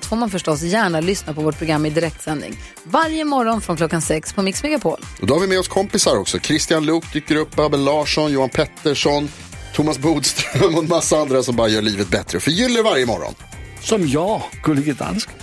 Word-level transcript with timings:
allt 0.00 0.06
får 0.06 0.16
man 0.16 0.30
förstås 0.30 0.62
gärna 0.62 1.00
lyssna 1.00 1.34
på 1.34 1.40
vårt 1.40 1.58
program 1.58 1.86
i 1.86 1.90
direktsändning. 1.90 2.56
Varje 2.84 3.24
morgon 3.24 3.60
från 3.60 3.76
klockan 3.76 4.02
sex 4.02 4.32
på 4.32 4.42
Mix 4.42 4.62
Megapol. 4.62 5.00
Och 5.20 5.26
då 5.26 5.34
har 5.34 5.40
vi 5.40 5.46
med 5.46 5.58
oss 5.58 5.68
kompisar 5.68 6.16
också. 6.16 6.38
Christian 6.38 6.86
Luuk 6.86 7.12
dyker 7.12 7.36
upp, 7.36 7.58
Abel 7.58 7.84
Larsson, 7.84 8.32
Johan 8.32 8.48
Pettersson, 8.48 9.28
Thomas 9.74 9.98
Bodström 9.98 10.74
och 10.74 10.82
en 10.82 10.88
massa 10.88 11.16
andra 11.16 11.42
som 11.42 11.56
bara 11.56 11.68
gör 11.68 11.82
livet 11.82 12.08
bättre. 12.08 12.40
Förgyller 12.40 12.82
varje 12.82 13.06
morgon. 13.06 13.34
Som 13.82 14.08
jag, 14.08 14.42
Gullige 14.62 14.92
Dansken. 14.92 15.34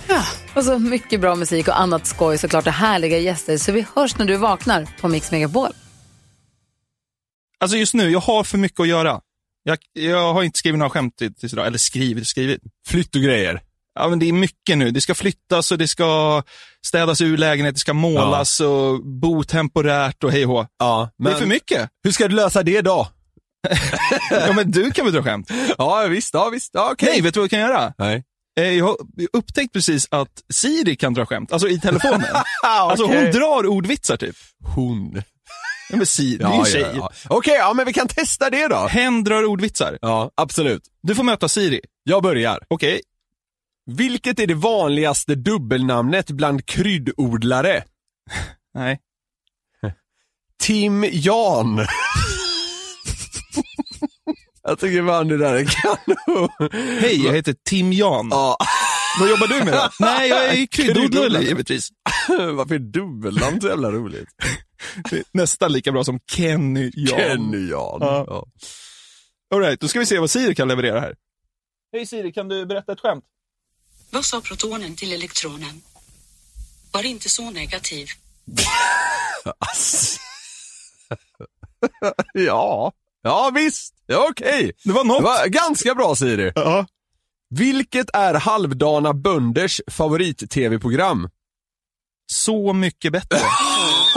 Och 0.54 0.64
så 0.64 0.78
mycket 0.78 1.20
bra 1.20 1.34
musik 1.34 1.68
och 1.68 1.80
annat 1.80 2.06
skoj 2.06 2.38
såklart 2.38 2.66
och 2.66 2.72
härliga 2.72 3.18
gäster. 3.18 3.56
Så 3.58 3.72
vi 3.72 3.86
hörs 3.94 4.18
när 4.18 4.26
du 4.26 4.36
vaknar 4.36 4.88
på 5.00 5.08
Mix 5.08 5.30
Megapol. 5.30 5.70
Alltså 7.60 7.76
just 7.76 7.94
nu, 7.94 8.10
jag 8.10 8.20
har 8.20 8.44
för 8.44 8.58
mycket 8.58 8.80
att 8.80 8.88
göra. 8.88 9.20
Jag, 9.62 9.78
jag 9.92 10.32
har 10.34 10.42
inte 10.42 10.58
skrivit 10.58 10.78
några 10.78 10.90
skämt 10.90 11.16
tills 11.16 11.52
idag. 11.52 11.66
Eller 11.66 11.78
skrivit 11.78 12.26
skrivit. 12.26 12.60
Flytt 12.88 13.16
och 13.16 13.22
grejer. 13.22 13.60
Ja, 13.98 14.08
men 14.08 14.18
det 14.18 14.28
är 14.28 14.32
mycket 14.32 14.78
nu. 14.78 14.90
Det 14.90 15.00
ska 15.00 15.14
flyttas 15.14 15.72
och 15.72 15.78
det 15.78 15.88
ska 15.88 16.42
städas 16.86 17.20
ur 17.20 17.36
lägenhet, 17.36 17.74
det 17.74 17.78
ska 17.80 17.92
målas 17.94 18.60
och 18.60 19.04
bo 19.04 19.44
temporärt 19.44 20.24
och 20.24 20.32
hej 20.32 20.46
och. 20.46 20.66
Ja, 20.78 21.10
Det 21.24 21.30
är 21.30 21.34
för 21.34 21.46
mycket. 21.46 21.90
Hur 22.04 22.12
ska 22.12 22.28
du 22.28 22.34
lösa 22.34 22.62
det 22.62 22.80
då? 22.80 23.08
Ja, 24.30 24.52
men 24.52 24.70
du 24.70 24.90
kan 24.90 25.04
väl 25.04 25.14
dra 25.14 25.22
skämt? 25.22 25.50
Ja, 25.78 26.06
visst, 26.06 26.34
ja, 26.34 26.48
visst, 26.48 26.70
ja, 26.74 26.90
okej. 26.92 27.08
Nej, 27.12 27.20
vet 27.20 27.34
du 27.34 27.40
vad 27.40 27.44
du 27.44 27.48
kan 27.50 27.60
göra? 27.60 27.92
Nej. 27.98 28.24
Eh, 28.60 28.64
Jag 28.70 28.84
har 28.86 28.96
upptäckt 29.32 29.72
precis 29.72 30.08
att 30.10 30.28
Siri 30.52 30.96
kan 30.96 31.14
dra 31.14 31.26
skämt, 31.26 31.52
alltså 31.52 31.68
i 31.68 31.80
telefonen. 31.80 32.24
Alltså 32.62 33.04
hon 33.06 33.24
drar 33.30 33.66
ordvitsar 33.66 34.16
typ. 34.16 34.36
Hon. 34.74 35.22
Ja, 35.90 35.96
men 35.96 36.06
Siri, 36.06 36.36
det 36.36 36.44
är 36.44 36.48
Ja, 36.48 36.58
en 36.58 36.64
tjej. 36.64 36.80
ja, 36.82 36.90
ja. 36.96 37.10
Okej, 37.28 37.54
ja, 37.58 37.72
men 37.74 37.86
vi 37.86 37.92
kan 37.92 38.08
testa 38.08 38.50
det 38.50 38.68
då. 38.68 38.76
Hen 38.86 39.24
drar 39.24 39.44
ordvitsar. 39.44 39.98
Ja, 40.00 40.30
absolut. 40.36 40.82
Du 41.02 41.14
får 41.14 41.22
möta 41.22 41.48
Siri. 41.48 41.80
Jag 42.04 42.22
börjar. 42.22 42.58
Okej. 42.68 43.00
Vilket 43.96 44.38
är 44.38 44.46
det 44.46 44.54
vanligaste 44.54 45.34
dubbelnamnet 45.34 46.30
bland 46.30 46.66
kryddodlare? 46.66 47.84
Nej. 48.74 49.00
Tim 50.62 51.04
Jan. 51.12 51.86
Jag 54.62 54.78
tycker 54.78 55.06
fan 55.06 55.28
det 55.28 55.36
där 55.38 55.54
är 55.54 55.64
kanon. 55.64 56.70
Hej, 57.00 57.24
jag 57.24 57.32
heter 57.32 57.54
Tim 57.64 57.92
Jan. 57.92 58.28
Ja, 58.30 58.56
Vad 59.20 59.30
jobbar 59.30 59.46
du 59.46 59.64
med 59.64 59.74
då? 59.74 59.88
Nej, 60.00 60.28
jag 60.28 60.44
är 60.58 60.66
kryddodlare 60.66 61.42
givetvis. 61.42 61.88
varför 62.28 62.74
är 62.74 62.78
dubbelnamn 62.78 63.60
så 63.60 63.68
jävla 63.68 63.90
roligt? 63.90 64.28
Nästan 65.32 65.72
lika 65.72 65.92
bra 65.92 66.04
som 66.04 66.20
Kenny 66.30 66.90
Jan. 66.94 67.18
Kenny 67.18 67.70
Jan. 67.70 67.98
Ja. 68.00 68.24
Ja. 68.26 68.46
All 69.54 69.60
right, 69.60 69.80
då 69.80 69.88
ska 69.88 69.98
vi 69.98 70.06
se 70.06 70.18
vad 70.18 70.30
Siri 70.30 70.54
kan 70.54 70.68
leverera 70.68 71.00
här. 71.00 71.14
Hej 71.92 72.06
Siri, 72.06 72.32
kan 72.32 72.48
du 72.48 72.66
berätta 72.66 72.92
ett 72.92 73.00
skämt? 73.00 73.24
Vad 74.10 74.24
sa 74.24 74.40
protonen 74.40 74.96
till 74.96 75.12
elektronen? 75.12 75.82
Var 76.92 77.02
inte 77.06 77.28
så 77.28 77.50
negativ. 77.50 78.08
Ja. 82.32 82.92
ja, 83.22 83.50
visst. 83.54 83.94
Ja, 84.06 84.26
okej. 84.30 84.72
Det 84.84 84.92
var 84.92 85.04
något. 85.04 85.18
Det 85.18 85.22
var 85.22 85.46
ganska 85.46 85.94
bra 85.94 86.14
Siri. 86.16 86.52
Ja. 86.54 86.86
Vilket 87.50 88.10
är 88.12 88.34
halvdana 88.34 89.14
bönders 89.14 89.80
favorit-tv-program? 89.86 91.30
Så 92.32 92.72
mycket 92.72 93.12
bättre. 93.12 93.38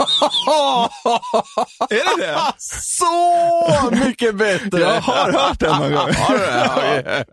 är 1.90 2.16
det 2.18 2.26
det? 2.26 2.38
Så 2.58 3.90
mycket 4.06 4.34
bättre! 4.36 4.80
Jag 4.80 5.00
har 5.00 5.32
hört 5.32 5.60
den 5.60 5.78
någon 5.80 5.92
gång. 5.92 6.08
Det? 6.28 7.24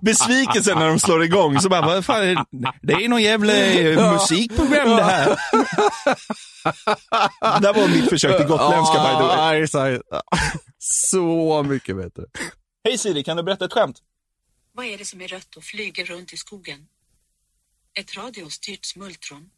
Besvikelsen 0.02 0.78
när 0.78 0.88
de 0.88 0.98
slår 0.98 1.24
igång, 1.24 1.60
så 1.60 1.68
bara, 1.68 1.80
vad 1.86 2.04
fan, 2.04 2.22
är 2.22 2.34
det- 2.34 2.44
det 2.82 2.92
är 2.92 3.08
någon 3.08 3.22
jävla 3.22 3.54
eh, 3.54 4.12
musikprogram 4.12 4.88
det 4.96 5.02
här. 5.02 5.36
Det 7.60 7.72
var 7.72 7.88
mitt 7.88 8.08
försök 8.08 8.36
till 8.36 8.46
gotländska 8.46 8.94
by 8.98 9.08
the 9.08 9.22
way. 9.76 9.98
Så 10.78 11.62
mycket 11.62 11.96
bättre. 11.96 12.22
Hej 12.84 12.98
Siri, 12.98 13.24
kan 13.24 13.36
du 13.36 13.42
berätta 13.42 13.64
ett 13.64 13.72
skämt? 13.72 13.96
Vad 14.74 14.86
är 14.86 14.98
det 14.98 15.04
som 15.04 15.20
är 15.20 15.28
rött 15.28 15.56
och 15.56 15.64
flyger 15.64 16.04
runt 16.04 16.32
i 16.32 16.36
skogen? 16.36 16.78
Ett 17.98 18.16
radiostyrt 18.16 18.84
smultron. 18.84 19.50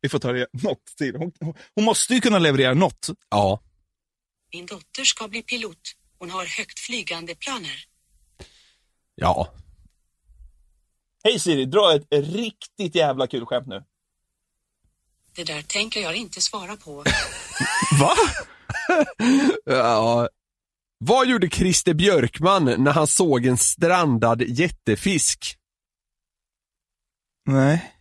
Vi 0.00 0.08
får 0.08 0.18
ta 0.18 0.32
det 0.32 0.46
något 0.52 0.86
till. 0.96 1.16
Hon, 1.16 1.32
hon 1.74 1.84
måste 1.84 2.14
ju 2.14 2.20
kunna 2.20 2.38
leverera 2.38 2.74
något. 2.74 3.08
Ja. 3.30 3.62
Min 4.52 4.66
dotter 4.66 5.04
ska 5.04 5.28
bli 5.28 5.42
pilot. 5.42 5.92
Hon 6.18 6.30
har 6.30 6.46
högt 6.46 6.78
flygande 6.78 7.34
planer. 7.34 7.84
Ja. 9.14 9.54
Hej 11.24 11.38
Siri, 11.38 11.64
dra 11.64 11.94
ett 11.94 12.06
riktigt 12.10 12.94
jävla 12.94 13.26
kul 13.26 13.46
skämt 13.46 13.66
nu. 13.66 13.84
Det 15.34 15.44
där 15.44 15.62
tänker 15.62 16.00
jag 16.00 16.16
inte 16.16 16.40
svara 16.40 16.76
på. 16.76 17.04
Va? 18.00 18.14
ja. 19.64 20.28
Vad 20.98 21.28
gjorde 21.28 21.48
Christer 21.48 21.94
Björkman 21.94 22.64
när 22.64 22.92
han 22.92 23.06
såg 23.06 23.46
en 23.46 23.56
strandad 23.56 24.42
jättefisk? 24.42 25.56
Nej. 27.44 27.95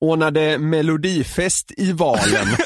Ordnade 0.00 0.58
melodifest 0.58 1.72
i 1.76 1.92
valen. 1.92 2.46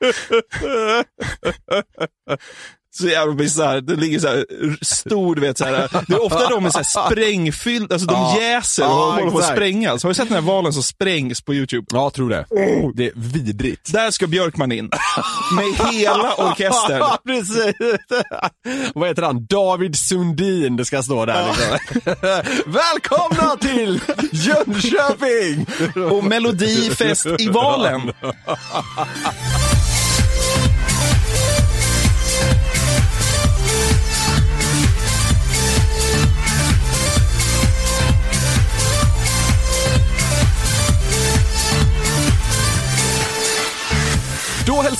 Så 2.98 3.08
jävla 3.08 3.34
bisarrt. 3.34 3.86
Det 3.86 3.96
ligger 3.96 4.18
så 4.18 4.28
här 4.28 4.44
stor, 4.84 5.34
du 5.34 5.40
vet 5.40 5.58
så 5.58 5.64
här. 5.64 5.88
Det 6.08 6.14
är 6.14 6.22
ofta 6.24 6.48
de 6.48 6.66
är 6.66 6.70
så 6.70 6.78
här 6.78 7.08
sprängfylld, 7.10 7.92
alltså 7.92 8.06
de 8.08 8.14
Ja. 8.14 8.40
jäser 8.40 8.84
och 8.84 8.90
Ja, 8.90 9.10
håller 9.12 9.30
på 9.30 9.38
att 9.38 9.44
sprängas. 9.44 10.02
Har 10.02 10.10
du 10.10 10.14
sett 10.14 10.28
den 10.28 10.34
här 10.34 10.42
valen 10.52 10.72
som 10.72 10.82
sprängs 10.82 11.40
på 11.42 11.54
YouTube? 11.54 11.86
ja, 11.92 12.10
tror 12.10 12.30
det. 12.30 12.44
Det 12.94 13.06
är 13.06 13.12
vidrigt. 13.14 13.92
Där 13.92 14.10
ska 14.10 14.26
Björkman 14.26 14.72
in. 14.72 14.90
Med 15.56 15.88
hela 15.92 16.34
orkestern. 16.34 17.02
Precis. 17.26 17.74
Vad 18.94 19.08
heter 19.08 19.22
han? 19.22 19.46
David 19.46 19.96
Sundin, 19.98 20.76
det 20.76 20.84
ska 20.84 21.02
stå 21.02 21.24
där 21.26 21.46
liksom. 21.48 22.14
Välkomna 22.72 23.56
till 23.56 24.00
Jönköping! 24.32 25.66
Och 26.10 26.24
melodifest 26.24 27.26
i 27.38 27.48
valen. 27.48 28.00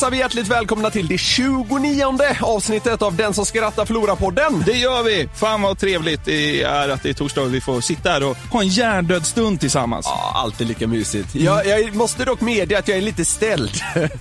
hälsar 0.06 0.16
vi 0.16 0.22
hjärtligt 0.22 0.48
välkomna 0.48 0.90
till 0.90 1.06
det 1.06 1.18
29 1.18 2.18
avsnittet 2.40 3.02
av 3.02 3.16
Den 3.16 3.34
som 3.34 3.46
skrattar 3.46 3.84
förlorar-podden. 3.84 4.62
Det 4.66 4.72
gör 4.72 5.02
vi! 5.02 5.28
Fan 5.34 5.62
vad 5.62 5.78
trevligt 5.78 6.24
det 6.24 6.62
är 6.62 6.88
att 6.88 7.02
det 7.02 7.08
är 7.08 7.14
torsdag 7.14 7.42
och 7.42 7.54
vi 7.54 7.60
får 7.60 7.80
sitta 7.80 8.10
här 8.10 8.30
och 8.30 8.36
ha 8.36 8.62
en 8.62 8.68
hjärndöd 8.68 9.26
stund 9.26 9.60
tillsammans. 9.60 10.06
Ja, 10.08 10.32
alltid 10.34 10.66
lika 10.66 10.86
mysigt. 10.86 11.34
Jag, 11.34 11.66
jag 11.66 11.94
måste 11.94 12.24
dock 12.24 12.40
medge 12.40 12.78
att 12.78 12.88
jag 12.88 12.96
är 12.96 13.02
lite 13.02 13.24
ställd. 13.24 13.70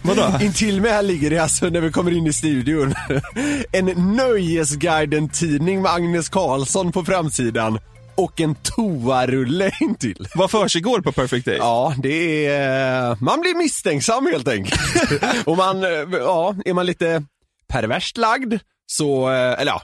Vadå? 0.01 0.33
Intill 0.41 0.81
mig 0.81 0.91
här 0.91 1.03
ligger 1.03 1.29
det 1.29 1.39
alltså, 1.39 1.65
när 1.65 1.81
vi 1.81 1.91
kommer 1.91 2.11
in 2.11 2.27
i 2.27 2.33
studion, 2.33 2.95
en 3.71 4.15
Nöjesguiden-tidning 4.15 5.81
med 5.81 5.91
Agnes 5.91 6.29
Karlsson 6.29 6.91
på 6.91 7.05
framsidan 7.05 7.79
och 8.15 8.41
en 8.41 8.55
toarulle 8.55 9.71
intill. 9.81 10.27
Vad 10.35 10.51
försiggår 10.51 11.01
på 11.01 11.11
Perfect 11.11 11.45
Day? 11.45 11.57
Ja, 11.57 11.95
det 11.97 12.45
är... 12.45 13.17
Man 13.19 13.41
blir 13.41 13.55
misstänksam 13.55 14.25
helt 14.25 14.47
enkelt. 14.47 14.79
och 15.45 15.57
man, 15.57 15.83
eh, 15.83 15.89
ja, 16.11 16.55
är 16.65 16.73
man 16.73 16.85
lite 16.85 17.23
perverst 17.67 18.17
lagd 18.17 18.53
så, 18.85 19.29
eh, 19.29 19.61
eller 19.61 19.71
ja, 19.71 19.81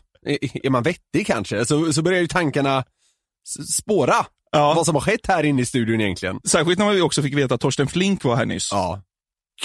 är 0.63 0.69
man 0.69 0.83
vettig 0.83 1.27
kanske, 1.27 1.65
så, 1.65 1.93
så 1.93 2.01
börjar 2.01 2.21
ju 2.21 2.27
tankarna 2.27 2.83
spåra. 3.77 4.25
Ja. 4.51 4.73
Vad 4.73 4.85
som 4.85 4.95
har 4.95 5.01
skett 5.01 5.27
här 5.27 5.43
inne 5.43 5.61
i 5.61 5.65
studion 5.65 6.01
egentligen. 6.01 6.39
Särskilt 6.43 6.79
när 6.79 6.91
vi 6.91 7.01
också 7.01 7.21
fick 7.21 7.37
veta 7.37 7.55
att 7.55 7.61
Torsten 7.61 7.87
Flink 7.87 8.23
var 8.23 8.35
här 8.35 8.45
nyss. 8.45 8.69
Ja. 8.71 9.01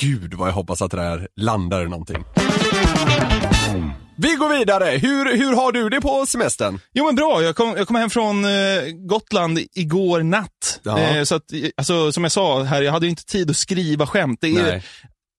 Gud 0.00 0.34
vad 0.34 0.48
jag 0.48 0.54
hoppas 0.54 0.82
att 0.82 0.90
det 0.90 0.96
där 0.96 1.28
landar 1.36 1.84
någonting. 1.84 2.24
Vi 4.18 4.34
går 4.34 4.48
vidare. 4.58 4.84
Hur, 4.84 5.36
hur 5.36 5.52
har 5.56 5.72
du 5.72 5.88
det 5.88 6.00
på 6.00 6.26
semestern? 6.26 6.80
Jo 6.94 7.04
men 7.06 7.14
bra, 7.14 7.42
jag 7.42 7.56
kom, 7.56 7.74
jag 7.76 7.86
kom 7.86 7.96
hem 7.96 8.10
från 8.10 8.44
eh, 8.44 8.50
Gotland 9.08 9.58
igår 9.74 10.22
natt. 10.22 10.80
Eh, 10.98 11.22
så 11.24 11.34
att, 11.34 11.52
eh, 11.52 11.58
alltså, 11.76 12.12
som 12.12 12.22
jag 12.24 12.32
sa 12.32 12.62
här, 12.62 12.82
jag 12.82 12.92
hade 12.92 13.06
inte 13.06 13.24
tid 13.24 13.50
att 13.50 13.56
skriva 13.56 14.06
skämt. 14.06 14.38
Det, 14.40 14.56
är, 14.56 14.82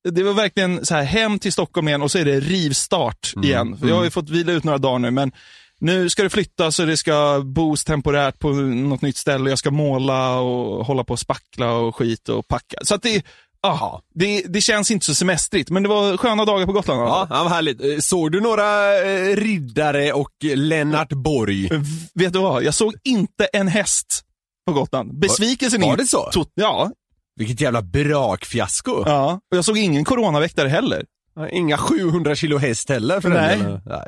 det 0.10 0.24
var 0.24 0.34
verkligen 0.34 0.86
så 0.86 0.96
här, 0.96 1.04
hem 1.04 1.40
till 1.40 1.54
Stockholm 1.54 1.88
igen 1.88 2.02
och 2.02 2.12
så 2.12 2.18
är 2.18 2.26
det 2.26 2.40
rivstart 2.40 3.34
Mm. 3.36 3.46
igen. 3.50 3.78
För 3.78 3.88
jag 3.88 3.96
har 3.96 4.04
ju 4.04 4.10
fått 4.10 4.30
vila 4.30 4.52
ut 4.52 4.64
några 4.64 4.78
dagar 4.78 5.00
nu, 5.00 5.12
men 5.12 5.32
nu 5.80 6.10
ska 6.10 6.24
det 6.24 6.30
flyttas 6.30 6.80
och 6.80 6.88
det 6.88 6.98
ska 6.98 7.42
bos 7.46 7.84
temporärt 7.84 8.40
på 8.40 8.50
något 8.52 9.02
nytt 9.02 9.18
ställe. 9.18 9.50
Jag 9.50 9.60
ska 9.60 9.72
måla 9.72 10.40
och 10.40 10.86
hålla 10.86 11.04
på 11.04 11.14
och 11.14 11.20
spackla 11.20 11.72
och 11.74 11.96
skit 11.96 12.30
och 12.30 12.48
packa. 12.48 12.78
Så 12.82 12.96
att 12.96 13.02
det, 13.02 13.26
aha, 13.64 14.02
det, 14.16 14.42
det 14.42 14.62
känns 14.62 14.92
inte 14.92 15.06
så 15.06 15.16
semestrigt, 15.16 15.70
men 15.70 15.84
det 15.84 15.90
var 15.90 16.18
sköna 16.18 16.46
dagar 16.46 16.66
på 16.66 16.72
Gotland. 16.72 17.02
Ja, 17.02 17.28
ja 17.30 17.44
vad 17.44 17.52
härligt. 17.52 17.82
Eh, 17.82 17.98
Såg 18.00 18.32
du 18.32 18.42
några 18.42 18.98
eh, 19.06 19.36
riddare 19.36 20.14
och 20.14 20.30
Lennart 20.42 21.10
Borg? 21.14 21.68
V- 21.72 21.78
Vet 22.14 22.34
du 22.34 22.40
vad? 22.40 22.64
Jag 22.64 22.74
såg 22.74 22.94
inte 23.04 23.46
en 23.54 23.68
häst 23.68 24.22
på 24.68 24.74
Gotland. 24.74 25.20
Besvikelsen 25.20 25.82
Var 25.82 25.94
är 25.94 25.98
det 25.98 26.06
så? 26.08 26.32
ja, 26.56 26.92
Vilket 27.36 27.62
jävla 27.62 27.82
brakfiasko. 27.82 29.04
ja. 29.06 29.40
Och 29.52 29.58
jag 29.58 29.66
såg 29.66 29.78
ingen 29.78 30.06
coronaväktare 30.06 30.68
heller. 30.70 31.06
Inga 31.52 31.78
700 31.78 32.36
kilo 32.36 32.58
häst 32.58 32.90
heller 32.90 33.22
för 33.22 33.30
Nej. 33.30 33.58
den. 33.58 33.82
Nej. 33.86 34.08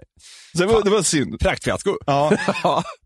Så 0.58 0.64
det 0.64 0.66
var, 0.74 0.84
det 0.84 0.90
var 0.90 1.02
synd. 1.02 1.40
Praktfiasko. 1.40 1.98
Ja. 2.06 2.32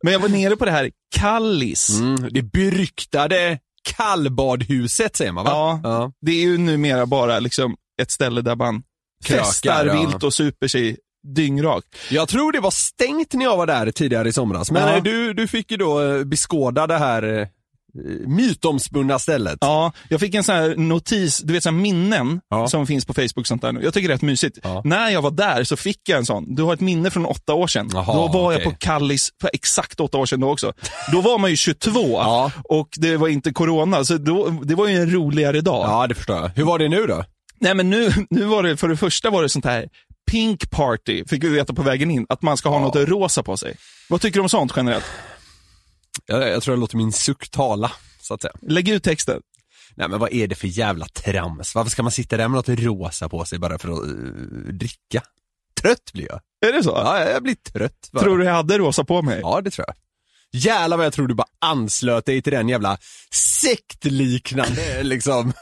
Men 0.04 0.14
jag 0.14 0.20
var 0.20 0.30
nere 0.30 0.56
på 0.56 0.66
det 0.66 0.72
här 0.72 0.92
Kallis. 1.16 2.00
Mm, 2.00 2.28
det 2.32 2.42
beryktade 2.42 3.60
kallbadhuset 3.84 5.16
säger 5.16 5.32
man 5.32 5.46
va? 5.46 5.52
Ja. 5.52 5.80
ja. 5.84 6.12
Det 6.22 6.32
är 6.32 6.42
ju 6.42 6.58
numera 6.58 7.06
bara 7.06 7.40
liksom 7.40 7.76
ett 8.02 8.12
ställe 8.12 8.42
där 8.42 8.56
man 8.56 8.84
Krökar, 9.26 9.44
festar 9.44 9.86
ja. 9.86 10.00
vilt 10.02 10.24
och 10.24 10.34
super 10.34 10.68
sig 10.68 10.98
dyngrakt. 11.36 11.88
Jag 12.12 12.28
tror 12.30 12.52
det 12.52 12.60
var 12.60 12.72
stängt 12.72 13.34
när 13.34 13.46
jag 13.46 13.58
var 13.58 13.68
där 13.68 13.92
tidigare 13.92 14.30
i 14.30 14.34
somras, 14.34 14.72
men 14.72 14.82
Ja. 14.88 14.96
eh, 14.98 15.04
du, 15.04 15.34
du 15.34 15.48
fick 15.48 15.72
ju 15.72 15.78
då 15.78 16.02
eh, 16.02 16.24
beskåda 16.24 16.88
det 16.88 16.98
här 16.98 17.40
eh, 17.40 17.48
mytomspunna 18.26 19.20
stället. 19.20 19.58
Ja, 19.62 19.92
jag 20.10 20.20
fick 20.20 20.36
en 20.36 20.44
sån 20.44 20.56
här 20.56 20.76
notis, 20.76 21.40
du 21.40 21.54
vet 21.54 21.64
så 21.64 21.72
minnen 21.72 22.42
Ja. 22.50 22.68
som 22.68 22.88
finns 22.88 23.06
på 23.06 23.14
Facebook 23.14 23.48
sånt 23.48 23.62
där 23.62 23.72
nu. 23.72 23.84
Jag 23.84 23.94
tycker 23.94 24.08
det 24.08 24.12
är 24.12 24.16
rätt 24.16 24.22
mysigt. 24.22 24.58
Ja. 24.64 24.82
När 24.86 25.10
jag 25.10 25.22
var 25.22 25.32
där 25.32 25.64
så 25.64 25.76
fick 25.76 26.10
jag 26.10 26.18
en 26.18 26.26
sån. 26.26 26.56
Du 26.56 26.64
har 26.64 26.74
ett 26.74 26.80
minne 26.80 27.12
från 27.12 27.26
åtta 27.26 27.54
år 27.54 27.68
sedan. 27.68 27.90
Jaha, 27.94 28.14
då 28.16 28.28
var 28.28 28.52
jag 28.52 28.62
okej. 28.62 28.72
på 28.72 28.78
Kallis 28.80 29.30
för 29.42 29.50
exakt 29.54 30.00
åtta 30.00 30.18
år 30.18 30.26
sedan 30.26 30.40
då 30.40 30.52
också. 30.52 30.74
Då 31.12 31.22
var 31.22 31.38
man 31.38 31.50
ju 31.50 31.56
22 31.56 32.00
Ja. 32.00 32.52
och 32.64 32.88
det 32.98 33.18
var 33.18 33.28
inte 33.28 33.52
corona, 33.54 34.04
så 34.06 34.18
då, 34.18 34.50
det 34.50 34.76
var 34.76 34.88
ju 34.88 34.96
en 34.96 35.12
roligare 35.14 35.62
dag. 35.62 35.86
Ja, 35.90 36.08
det 36.08 36.16
förstår 36.16 36.36
jag. 36.36 36.52
Hur 36.56 36.64
var 36.64 36.80
det 36.80 36.90
nu 36.90 37.06
då? 37.08 37.24
Nej 37.60 37.74
men 37.76 37.90
nu, 37.90 38.12
nu 38.30 38.46
var 38.46 38.64
det, 38.64 38.78
för 38.78 38.88
det 38.88 38.98
första 38.98 39.30
var 39.30 39.42
det 39.44 39.50
sånt 39.50 39.66
här 39.66 39.86
pink 40.32 40.70
party, 40.70 41.24
fick 41.28 41.44
vi 41.44 41.50
veta 41.50 41.74
på 41.74 41.82
vägen 41.82 42.12
in, 42.12 42.26
att 42.30 42.42
man 42.42 42.58
ska 42.58 42.70
ha 42.70 42.80
något 42.80 42.96
rosa 42.96 43.44
på 43.44 43.58
sig. 43.58 43.76
Vad 44.10 44.22
tycker 44.22 44.36
du 44.40 44.42
om 44.44 44.50
sånt 44.50 44.74
generellt? 44.76 45.06
Jag, 46.26 46.50
jag 46.50 46.64
tror 46.64 46.74
jag 46.76 46.80
låter 46.80 46.98
min 46.98 47.12
suck 47.12 47.50
tala, 47.50 47.92
så 48.22 48.34
att 48.34 48.42
säga. 48.42 48.54
Lägg 48.62 48.90
ut 48.90 49.04
texten. 49.04 49.42
Nej 49.96 50.10
men 50.10 50.20
vad 50.20 50.34
är 50.34 50.48
det 50.48 50.56
för 50.56 50.68
jävla 50.68 51.06
trams? 51.06 51.76
Varför 51.76 51.92
ska 51.92 52.04
man 52.04 52.12
sitta 52.12 52.38
där 52.38 52.48
med 52.48 52.56
något 52.56 52.80
rosa 52.80 53.30
på 53.30 53.46
sig 53.46 53.60
bara 53.60 53.80
för 53.80 53.90
att 53.90 54.04
uh, 54.10 54.74
dricka? 54.74 55.24
Trött 55.82 56.14
blir 56.14 56.28
jag. 56.30 56.40
Är 56.70 56.74
det 56.74 56.84
så? 56.84 56.90
Ja, 56.90 57.30
jag 57.30 57.44
blir 57.44 57.56
trött. 57.56 58.10
bara. 58.12 58.24
Tror 58.24 58.38
du 58.38 58.46
jag 58.46 58.54
hade 58.54 58.78
rosa 58.78 59.04
på 59.04 59.22
mig? 59.22 59.40
Ja, 59.42 59.62
det 59.62 59.72
tror 59.72 59.86
jag. 59.88 59.96
Jävlar 60.62 60.98
vad 60.98 61.06
jag 61.06 61.14
tror 61.14 61.28
du 61.28 61.34
bara 61.36 61.48
anslöt 61.60 62.26
dig 62.26 62.42
till 62.42 62.54
den 62.54 62.70
jävla 62.70 62.98
sektliknande 63.34 65.04
liksom, 65.04 65.54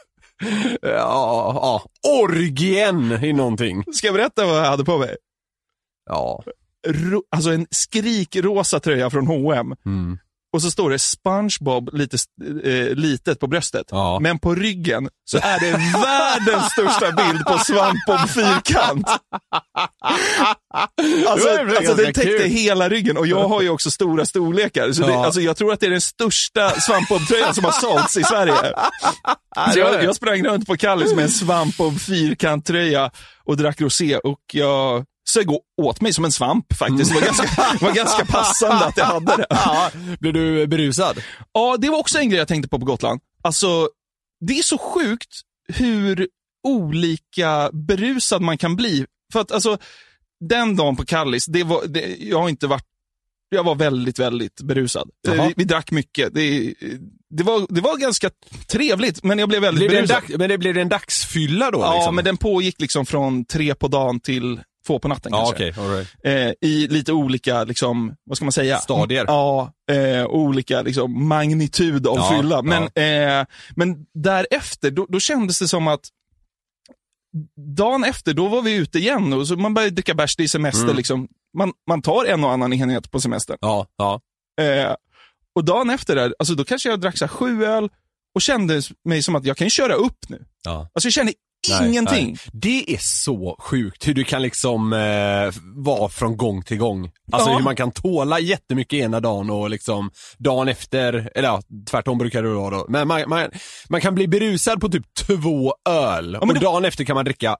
ja, 0.81 1.51
ja, 1.61 1.83
orgien 2.23 3.23
i 3.23 3.33
någonting. 3.33 3.83
Ska 3.93 4.07
jag 4.07 4.13
berätta 4.13 4.45
vad 4.45 4.57
jag 4.57 4.65
hade 4.65 4.85
på 4.85 4.97
mig? 4.97 5.15
Ja. 6.09 6.43
Ro, 6.87 7.23
alltså 7.31 7.49
en 7.51 7.67
skrikrosa 7.71 8.79
tröja 8.79 9.09
från 9.09 9.27
H&M 9.27 9.75
Mm. 9.85 10.17
Och 10.53 10.61
så 10.61 10.71
står 10.71 10.89
det 10.89 10.99
SpongeBob 10.99 11.89
lite, 11.93 12.17
eh, 12.63 12.95
litet 12.95 13.39
på 13.39 13.47
bröstet. 13.47 13.85
Ja. 13.91 14.19
Men 14.21 14.39
på 14.39 14.55
ryggen 14.55 15.09
så 15.25 15.37
är 15.37 15.59
det 15.59 15.71
världens 16.01 16.71
största 16.71 17.11
bild 17.11 17.45
på 17.45 17.57
Svampbob 17.57 18.29
fyrkant. 18.29 19.07
Alltså, 21.27 21.47
Det 21.47 21.77
alltså 21.77 21.93
den 21.93 22.05
täckte 22.13 22.21
kul. 22.21 22.41
hela 22.49 22.89
ryggen 22.89 23.17
och 23.17 23.27
jag 23.27 23.47
har 23.47 23.61
ju 23.61 23.69
också 23.69 23.91
stora 23.91 24.25
storlekar. 24.25 24.91
Så 24.91 25.01
det, 25.01 25.11
Ja. 25.11 25.25
alltså, 25.25 25.41
jag 25.41 25.57
tror 25.57 25.73
att 25.73 25.79
det 25.79 25.85
är 25.85 25.89
den 25.91 26.01
största 26.01 26.69
Svampbob-tröjan 26.69 27.53
som 27.53 27.63
har 27.63 27.71
sålts 27.71 28.17
i 28.17 28.23
Sverige. 28.23 28.53
Så 29.73 29.79
jag, 29.79 30.03
jag 30.03 30.15
sprang 30.15 30.43
runt 30.43 30.67
på 30.67 30.77
Kallis 30.77 31.13
med 31.13 31.23
en 31.23 31.29
Svampbob 31.31 31.99
fyrkanttröja 31.99 33.11
och 33.43 33.57
drack 33.57 33.81
rosé 33.81 34.17
och 34.17 34.39
jag 34.53 35.05
sög 35.33 35.47
åt 35.81 36.01
mig 36.01 36.13
som 36.13 36.25
en 36.25 36.31
svamp 36.31 36.73
faktiskt. 36.73 37.09
Det 37.11 37.15
var 37.19 37.25
ganska, 37.25 37.77
var 37.85 37.91
ganska 37.93 38.25
passande 38.25 38.85
att 38.85 38.97
jag 38.97 39.05
hade 39.05 39.37
det. 39.37 39.45
Ja, 39.49 39.91
blev 40.19 40.33
du 40.33 40.67
berusad? 40.67 41.23
Ja, 41.53 41.77
det 41.77 41.89
var 41.89 41.97
också 41.99 42.17
en 42.19 42.29
grej 42.29 42.39
jag 42.39 42.47
tänkte 42.47 42.69
på 42.69 42.79
på 42.79 42.85
Gotland. 42.85 43.21
Alltså, 43.43 43.89
det 44.45 44.53
är 44.59 44.63
så 44.63 44.77
sjukt 44.77 45.41
hur 45.67 46.27
olika 46.67 47.69
berusad 47.73 48.41
man 48.41 48.57
kan 48.57 48.75
bli. 48.75 49.05
För 49.33 49.39
att 49.39 49.51
alltså, 49.51 49.77
den 50.49 50.75
dagen 50.75 50.95
på 50.95 51.05
Kallis, 51.05 51.45
det 51.45 51.63
var, 51.63 51.85
det, 51.87 52.15
jag 52.19 52.41
har 52.41 52.49
inte 52.49 52.67
varit, 52.67 52.85
jag 53.49 53.63
var 53.63 53.75
väldigt, 53.75 54.19
väldigt 54.19 54.61
berusad. 54.61 55.09
Eh, 55.27 55.33
Vi, 55.47 55.53
vi 55.57 55.63
drack 55.63 55.91
mycket. 55.91 56.33
Det, 56.33 56.73
det, 57.29 57.43
var, 57.43 57.65
det 57.69 57.81
var 57.81 57.97
ganska 57.97 58.29
trevligt, 58.67 59.23
men 59.23 59.39
jag 59.39 59.49
blev 59.49 59.61
väldigt 59.61 59.89
Blev 59.89 60.01
berusad. 60.01 60.23
dag, 60.29 60.39
men 60.39 60.49
det 60.49 60.57
blev 60.57 60.77
en 60.77 60.89
dagsfylla 60.89 61.71
då? 61.71 61.79
Ja, 61.79 61.95
liksom? 61.95 62.15
men 62.15 62.25
den 62.25 62.37
pågick 62.37 62.81
liksom 62.81 63.05
från 63.05 63.45
tre 63.45 63.75
på 63.75 63.87
dagen 63.87 64.19
till 64.19 64.59
två 64.91 64.99
på 64.99 65.07
natten 65.07 65.31
Ja, 65.35 65.53
kanske. 65.57 65.81
all 65.81 65.89
right. 65.89 66.07
Eh, 66.23 66.69
I 66.69 66.87
lite 66.87 67.13
olika, 67.13 67.63
liksom, 67.63 68.15
vad 68.23 68.37
ska 68.37 68.45
man 68.45 68.51
säga? 68.51 68.77
Stadier. 68.77 69.25
Ja, 69.27 69.73
eh, 69.91 70.25
olika 70.25 70.81
liksom, 70.81 71.27
magnitud 71.27 72.07
av 72.07 72.17
Ja, 72.17 72.29
fylla. 72.37 72.61
Men, 72.61 72.83
eh, 72.83 73.45
men 73.75 74.05
därefter, 74.13 74.91
då, 74.91 75.05
då 75.09 75.19
kändes 75.19 75.59
det 75.59 75.67
som 75.67 75.87
att 75.87 76.01
dagen 77.77 78.03
efter, 78.03 78.33
då 78.33 78.47
var 78.47 78.61
vi 78.61 78.75
ute 78.75 78.99
igen 78.99 79.33
och 79.33 79.47
så 79.47 79.55
man 79.55 79.73
började 79.73 79.95
dricka 79.95 80.13
bärs, 80.13 80.35
det 80.35 80.43
är 80.43 80.47
semester. 80.47 80.83
Mm. 80.83 80.95
Liksom. 80.95 81.27
Man, 81.57 81.73
man 81.87 82.01
tar 82.01 82.25
en 82.25 82.43
och 82.43 82.51
annan 82.51 82.73
enhet 82.73 83.11
på 83.11 83.21
semestern. 83.21 83.57
Ja, 83.61 83.87
ja. 83.97 84.21
Eh, 84.61 84.95
och 85.55 85.65
dagen 85.65 85.89
efter, 85.89 86.15
där, 86.15 86.35
alltså, 86.39 86.55
då 86.55 86.63
kanske 86.63 86.89
jag 86.89 87.01
drack 87.01 87.17
så 87.17 87.27
sju 87.27 87.65
öl 87.65 87.89
och 88.35 88.41
kände 88.41 88.81
mig 89.05 89.23
som 89.23 89.35
att 89.35 89.45
jag 89.45 89.57
kan 89.57 89.69
köra 89.69 89.93
upp 89.93 90.29
nu. 90.29 90.45
ja. 90.63 90.89
Alltså 90.93 91.07
jag 91.07 91.13
kände 91.13 91.33
Nej, 91.69 91.89
ingenting. 91.89 92.25
nej. 92.27 92.37
Det 92.53 92.93
är 92.93 92.97
så 93.01 93.55
sjukt 93.59 94.07
hur 94.07 94.13
du 94.13 94.23
kan 94.23 94.41
liksom 94.41 94.93
eh, 94.93 95.61
vara 95.75 96.09
från 96.09 96.37
gång 96.37 96.63
till 96.63 96.77
gång. 96.77 97.11
Alltså 97.31 97.49
Ja. 97.49 97.57
hur 97.57 97.63
man 97.63 97.75
kan 97.75 97.91
tåla 97.91 98.39
jättemycket 98.39 98.99
ena 98.99 99.19
dagen 99.19 99.49
och 99.49 99.69
liksom 99.69 100.11
dagen 100.37 100.67
efter, 100.67 101.29
eller 101.35 101.47
ja, 101.47 101.61
tvärtom 101.89 102.17
brukar 102.17 102.43
det 102.43 102.49
vara 102.49 102.77
då. 102.77 102.85
Men 102.89 103.07
man, 103.07 103.23
man, 103.27 103.49
man 103.89 104.01
kan 104.01 104.15
bli 104.15 104.27
berusad 104.27 104.81
på 104.81 104.89
typ 104.89 105.05
två 105.27 105.73
öl 105.89 106.31
men 106.31 106.41
och 106.49 106.53
det- 106.53 106.59
dagen 106.59 106.85
efter 106.85 107.03
kan 107.03 107.15
man 107.15 107.25
dricka 107.25 107.57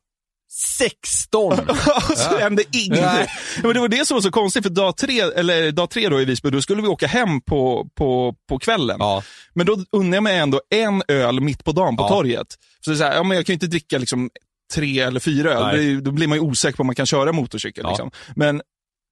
16. 0.53 1.59
och 2.09 2.17
så 2.17 2.37
hände 2.37 2.63
ingenting. 2.71 3.27
Men 3.63 3.73
det 3.73 3.79
var 3.79 3.87
det 3.87 4.07
som 4.07 4.15
var 4.15 4.21
så 4.21 4.31
konstigt, 4.31 4.63
för 4.63 4.69
dag 4.69 4.97
tre, 4.97 5.19
eller 5.21 5.71
dag 5.71 5.89
tre 5.89 6.09
då 6.09 6.21
i 6.21 6.25
Visby, 6.25 6.49
då 6.49 6.61
skulle 6.61 6.81
vi 6.81 6.87
åka 6.87 7.07
hem 7.07 7.41
på, 7.41 7.87
på, 7.97 8.35
på 8.49 8.59
kvällen. 8.59 8.95
ja. 8.99 9.23
Men 9.53 9.65
då 9.65 9.77
unnar 9.91 10.17
jag 10.17 10.23
mig 10.23 10.37
ändå 10.37 10.61
en 10.69 11.03
öl 11.07 11.39
mitt 11.41 11.63
på 11.63 11.71
dagen 11.71 11.97
på 11.97 12.03
Ja. 12.03 12.07
torget. 12.09 12.47
Så 12.81 12.89
det 12.89 12.95
är 12.95 12.97
så 12.97 13.03
här, 13.03 13.15
ja, 13.15 13.23
men 13.23 13.37
jag 13.37 13.45
kan 13.45 13.53
ju 13.53 13.55
inte 13.55 13.67
dricka 13.67 13.97
liksom 13.97 14.29
tre 14.73 14.99
eller 14.99 15.19
fyra 15.19 15.51
öl. 15.53 15.77
Det 15.77 16.01
då 16.01 16.11
blir 16.11 16.27
man 16.27 16.37
ju 16.37 16.41
osäker 16.41 16.77
på 16.77 16.81
om 16.81 16.87
man 16.87 16.95
kan 16.95 17.05
köra 17.05 17.31
motorcykel. 17.31 17.83
Ja. 17.83 17.89
Liksom. 17.89 18.11
Men 18.35 18.61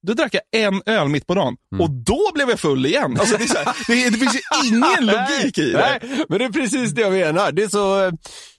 då 0.06 0.14
drack 0.14 0.34
jag 0.34 0.62
en 0.66 0.82
öl 0.86 1.08
mitt 1.08 1.26
på 1.26 1.34
dagen 1.34 1.56
Mm. 1.74 1.84
och 1.84 1.90
då 1.90 2.30
blev 2.34 2.50
jag 2.50 2.60
full 2.60 2.86
igen. 2.86 3.16
Alltså, 3.20 3.36
det, 3.36 3.58
här, 3.58 3.76
det, 3.86 4.10
det 4.10 4.18
finns 4.18 4.34
ju 4.34 4.40
ingen 4.66 5.06
logik 5.06 5.58
i 5.58 5.70
det. 5.72 5.98
Nej, 6.02 6.24
men 6.28 6.38
det 6.38 6.44
är 6.44 6.50
precis 6.50 6.90
det 6.92 7.00
jag 7.02 7.12
menar. 7.12 7.52
Det 7.52 7.62
är 7.62 7.68
så, 7.68 8.10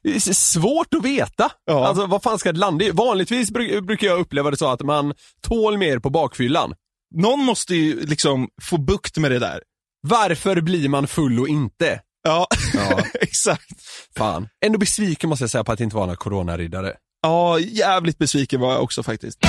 det 0.03 0.15
är 0.15 0.19
så 0.19 0.33
svårt 0.33 0.93
att 0.93 1.05
veta. 1.05 1.51
Ja. 1.65 1.87
Alltså 1.87 2.05
vad 2.05 2.23
fan 2.23 2.39
ska 2.39 2.51
det 2.51 2.59
landa 2.59 2.85
i? 2.85 2.91
Vanligtvis 2.91 3.51
bru- 3.51 3.81
brukar 3.81 4.07
jag 4.07 4.19
uppleva 4.19 4.51
det 4.51 4.57
så 4.57 4.67
att 4.67 4.81
man 4.81 5.13
tål 5.47 5.77
mer 5.77 5.99
på 5.99 6.09
bakfyllan. 6.09 6.73
Någon 7.15 7.39
måste 7.39 7.75
ju 7.75 8.05
liksom 8.05 8.47
få 8.61 8.77
bukt 8.77 9.17
med 9.17 9.31
det 9.31 9.39
där. 9.39 9.61
Varför 10.07 10.61
blir 10.61 10.89
man 10.89 11.07
full 11.07 11.39
och 11.39 11.47
inte? 11.47 11.99
Ja, 12.23 12.47
Ja. 12.73 12.99
exakt. 13.21 13.69
Fan. 14.17 14.47
Ändå 14.65 14.79
besviken 14.79 15.29
måste 15.29 15.43
jag 15.43 15.49
säga 15.51 15.63
på 15.63 15.71
att 15.71 15.77
det 15.77 15.83
inte 15.83 15.95
var 15.95 16.05
några 16.05 16.15
coronariddare. 16.15 16.93
Ja, 17.21 17.59
jävligt 17.59 18.17
besviken 18.17 18.59
var 18.59 18.71
jag 18.73 18.83
också 18.83 19.03
faktiskt. 19.03 19.39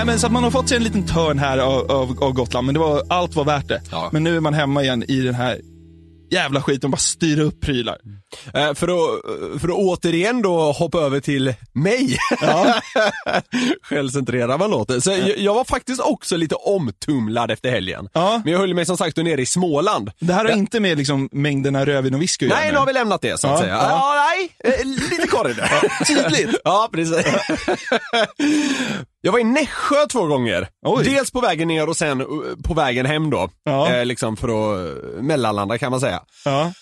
Nej, 0.00 0.06
men 0.06 0.18
så 0.20 0.28
man 0.28 0.44
har 0.44 0.50
fått 0.50 0.68
sig 0.68 0.76
en 0.76 0.84
liten 0.84 1.06
törn 1.06 1.38
här 1.38 1.58
av, 1.58 1.90
av, 1.90 2.24
av 2.24 2.32
Gotland, 2.32 2.66
men 2.66 2.74
det 2.74 2.80
var, 2.80 3.02
allt 3.08 3.34
var 3.34 3.44
värt 3.44 3.68
det. 3.68 3.82
Ja. 3.90 4.08
Men 4.12 4.24
nu 4.24 4.36
är 4.36 4.40
man 4.40 4.54
hemma 4.54 4.82
igen 4.82 5.04
i 5.08 5.20
den 5.20 5.34
här 5.34 5.60
jävla 6.32 6.62
skit 6.62 6.84
och 6.84 6.90
bara 6.90 6.96
styra 6.96 7.42
upp 7.42 7.60
prylar. 7.60 7.96
Eh, 8.54 8.74
för, 8.74 8.88
att, 8.88 9.20
för 9.60 9.68
att 9.68 9.74
återigen 9.74 10.42
då 10.42 10.72
hoppa 10.72 10.98
över 10.98 11.20
till 11.20 11.54
mig. 11.72 12.16
Ja. 12.40 12.74
Självcentrerad 13.82 14.60
man 14.60 14.70
låter. 14.70 15.00
Så 15.00 15.10
jag, 15.10 15.38
jag 15.38 15.54
var 15.54 15.64
faktiskt 15.64 16.00
också 16.00 16.36
lite 16.36 16.54
omtumlad 16.54 17.50
efter 17.50 17.70
helgen. 17.70 18.08
Ja. 18.12 18.40
Men 18.44 18.52
jag 18.52 18.60
höll 18.60 18.74
mig 18.74 18.86
som 18.86 18.96
sagt 18.96 19.16
då 19.16 19.22
nere 19.22 19.42
i 19.42 19.46
Småland. 19.46 20.10
Det 20.20 20.32
här 20.32 20.44
har 20.44 20.52
inte 20.52 20.80
med 20.80 20.98
liksom 20.98 21.28
mängderna 21.32 21.86
rödvin 21.86 22.14
och 22.14 22.22
whisky 22.22 22.48
Nej, 22.48 22.72
nu 22.72 22.78
har 22.78 22.86
vi 22.86 22.92
lämnat 22.92 23.22
det 23.22 23.40
så 23.40 23.46
att 23.46 23.52
Ja, 23.52 23.58
säga. 23.60 23.74
ja. 23.74 23.88
Ja, 23.90 24.14
nej, 24.64 24.74
eh, 24.80 24.86
lite 24.86 25.26
kvar 25.26 25.50
i 25.50 25.52
det. 25.52 25.70
Tydligt. 26.06 26.60
Ja, 26.64 26.88
precis. 26.92 27.16
jag 29.20 29.32
var 29.32 29.38
i 29.38 29.44
Nässjö 29.44 30.06
två 30.06 30.26
gånger. 30.26 30.68
Oj. 30.86 31.04
Dels 31.04 31.30
på 31.30 31.40
vägen 31.40 31.68
ner 31.68 31.88
och 31.88 31.96
sen 31.96 32.20
eh, 32.20 32.26
på 32.64 32.74
vägen 32.74 33.06
hem 33.06 33.30
då. 33.30 33.50
Ja. 33.64 33.94
Eh, 33.94 34.04
liksom 34.04 34.36
för 34.36 34.48
att 34.48 34.96
eh, 34.96 35.22
mellanlanda 35.22 35.78
kan 35.78 35.90
man 35.90 36.00
säga. 36.00 36.22
Ja. 36.44 36.72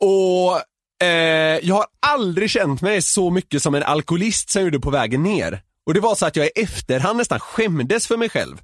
Och 0.00 0.60
eh, 1.06 1.58
jag 1.62 1.74
har 1.74 1.86
aldrig 2.06 2.50
känt 2.50 2.80
mig 2.80 3.02
så 3.02 3.30
mycket 3.30 3.62
som 3.62 3.74
en 3.74 3.82
alkoholist 3.82 4.50
som 4.50 4.60
jag 4.60 4.64
gjorde 4.64 4.80
på 4.80 4.90
vägen 4.90 5.22
ner. 5.22 5.62
Och 5.86 5.94
det 5.94 6.00
var 6.00 6.14
så 6.14 6.26
att 6.26 6.36
jag 6.36 6.46
i 6.46 6.50
efterhand 6.54 7.16
nästan 7.18 7.40
skämdes 7.40 8.06
för 8.06 8.16
mig 8.16 8.28
själv. 8.28 8.56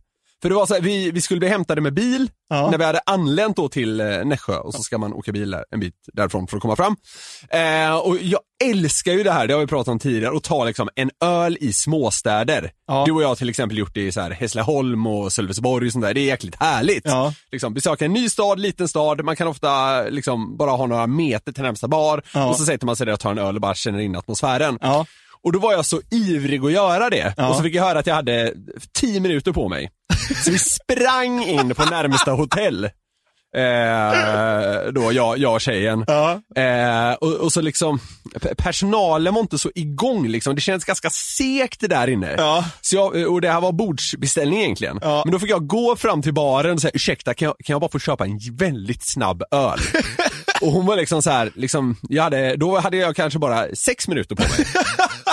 För 0.43 0.49
det 0.49 0.55
var 0.55 0.67
så 0.67 0.75
här, 0.75 0.81
vi, 0.81 1.11
vi 1.11 1.21
skulle 1.21 1.41
bli 1.41 1.49
hämtade 1.49 1.81
med 1.81 1.95
bil 1.95 2.31
Ja. 2.53 2.71
när 2.71 2.79
vi 2.79 2.85
hade 2.85 3.01
anlänt 3.07 3.57
då 3.57 3.69
till 3.69 4.01
eh, 4.01 4.07
Nässjö 4.25 4.57
och 4.57 4.75
så 4.75 4.83
ska 4.83 4.99
man 4.99 5.13
åka 5.13 5.33
bil 5.33 5.51
där, 5.51 5.65
en 5.71 5.81
bit 5.81 5.95
därifrån 6.13 6.47
för 6.47 6.57
att 6.57 6.63
komma 6.63 6.77
fram. 6.77 6.97
Eh, 7.51 7.97
och 7.97 8.17
jag 8.19 8.41
älskar 8.65 9.13
ju 9.13 9.23
det 9.23 9.33
här, 9.33 9.47
det 9.47 9.55
har 9.55 9.61
vi 9.61 9.67
pratat 9.67 9.89
om 9.89 9.99
tidigare, 9.99 10.37
att 10.37 10.43
ta 10.45 10.65
liksom 10.65 10.89
en 10.97 11.11
öl 11.25 11.57
i 11.61 11.73
småstäder. 11.73 12.71
Ja. 12.87 13.03
Du 13.07 13.13
och 13.13 13.23
jag 13.23 13.29
har 13.29 13.35
till 13.35 13.49
exempel 13.49 13.79
gjort 13.79 13.95
det 13.95 14.01
i 14.07 14.13
så 14.13 14.21
här 14.21 14.31
Hässleholm 14.31 15.07
och 15.07 15.33
Sölvesborg 15.33 15.87
och 15.87 15.93
sånt 15.93 16.05
där, 16.05 16.15
det 16.15 16.21
är 16.21 16.25
jäkligt 16.27 16.57
härligt. 16.61 17.05
Ja. 17.07 17.35
Liksom, 17.53 17.75
besöka 17.75 18.05
en 18.05 18.13
ny 18.13 18.29
stad, 18.29 18.61
liten 18.61 18.89
stad, 18.89 19.25
man 19.25 19.37
kan 19.37 19.49
ofta 19.49 20.03
liksom 20.03 20.57
bara 20.57 20.71
ha 20.71 20.87
några 20.87 21.07
meter 21.07 21.53
till 21.53 21.63
närmsta 21.63 21.89
bar 21.89 22.23
Ja. 22.35 22.49
och 22.49 22.57
så 22.57 22.65
sätter 22.65 22.87
man 22.87 22.97
sig 22.97 23.07
där 23.07 23.13
och 23.13 23.21
tar 23.21 23.31
en 23.31 23.39
öl 23.39 23.55
och 23.55 23.61
bara 23.61 23.75
känner 23.75 23.99
in 23.99 24.17
atmosfären. 24.17 24.79
Och 25.45 25.53
då 25.53 25.59
var 25.59 25.73
jag 25.73 25.87
så 25.87 26.01
ivrig 26.11 26.65
att 26.65 26.73
göra 26.73 27.11
det. 27.11 27.35
Ja. 27.37 27.49
Och 27.49 27.57
så 27.57 27.63
fick 27.63 27.75
jag 27.75 27.83
höra 27.83 27.99
att 27.99 28.07
jag 28.07 28.15
hade 28.15 28.55
10 28.95 29.21
minuter 29.21 29.53
på 29.53 29.69
mig. 29.69 29.91
Så 30.45 30.51
vi 30.51 30.59
sprang 30.59 31.43
in 31.45 31.75
på 31.75 31.85
närmsta 31.85 32.31
hotell. 32.33 32.85
Eh, 33.57 34.93
då 34.93 35.13
jag, 35.13 35.39
jag 35.39 35.55
och 35.55 35.61
tjejen. 35.61 36.05
Ja. 36.07 36.41
Eh, 36.63 37.13
och, 37.15 37.33
och 37.35 37.53
så 37.53 37.61
liksom, 37.61 37.99
pe- 38.35 38.55
personalen 38.55 39.35
var 39.35 39.41
inte 39.41 39.59
så 39.59 39.71
igång 39.75 40.29
liksom. 40.29 40.55
Det 40.55 40.61
kändes 40.61 40.85
ganska 40.85 41.11
segt 41.11 41.89
där 41.91 42.09
inne. 42.09 42.35
Ja. 42.39 42.65
Så 42.81 42.97
jag, 42.97 43.33
och 43.33 43.41
det 43.41 43.51
här 43.51 43.61
var 43.61 43.73
bordsbeställning 43.73 44.61
egentligen. 44.61 44.99
Ja. 45.03 45.23
Men 45.25 45.33
då 45.33 45.39
fick 45.39 45.51
jag 45.51 45.67
gå 45.67 45.97
fram 45.97 46.23
till 46.23 46.35
baren 46.35 46.73
och 46.75 46.81
säga, 46.81 46.93
ursäkta 46.95 47.35
kan 47.35 47.47
jag, 47.47 47.55
kan 47.65 47.75
jag 47.75 47.81
bara 47.81 47.91
få 47.91 47.99
köpa 47.99 48.25
en 48.25 48.39
väldigt 48.53 49.03
snabb 49.07 49.43
öl? 49.51 49.79
och 50.61 50.73
hon 50.73 50.87
var 50.87 50.97
liksom 50.97 51.23
så 51.23 51.31
här, 51.31 51.53
liksom, 51.55 51.97
jag 52.09 52.23
hade, 52.23 52.57
då 52.57 52.79
hade 52.79 52.97
jag 52.97 53.17
kanske 53.17 53.39
bara 53.39 53.75
sex 53.75 54.09
minuter 54.09 54.35
på 54.37 54.43
mig. 54.43 54.67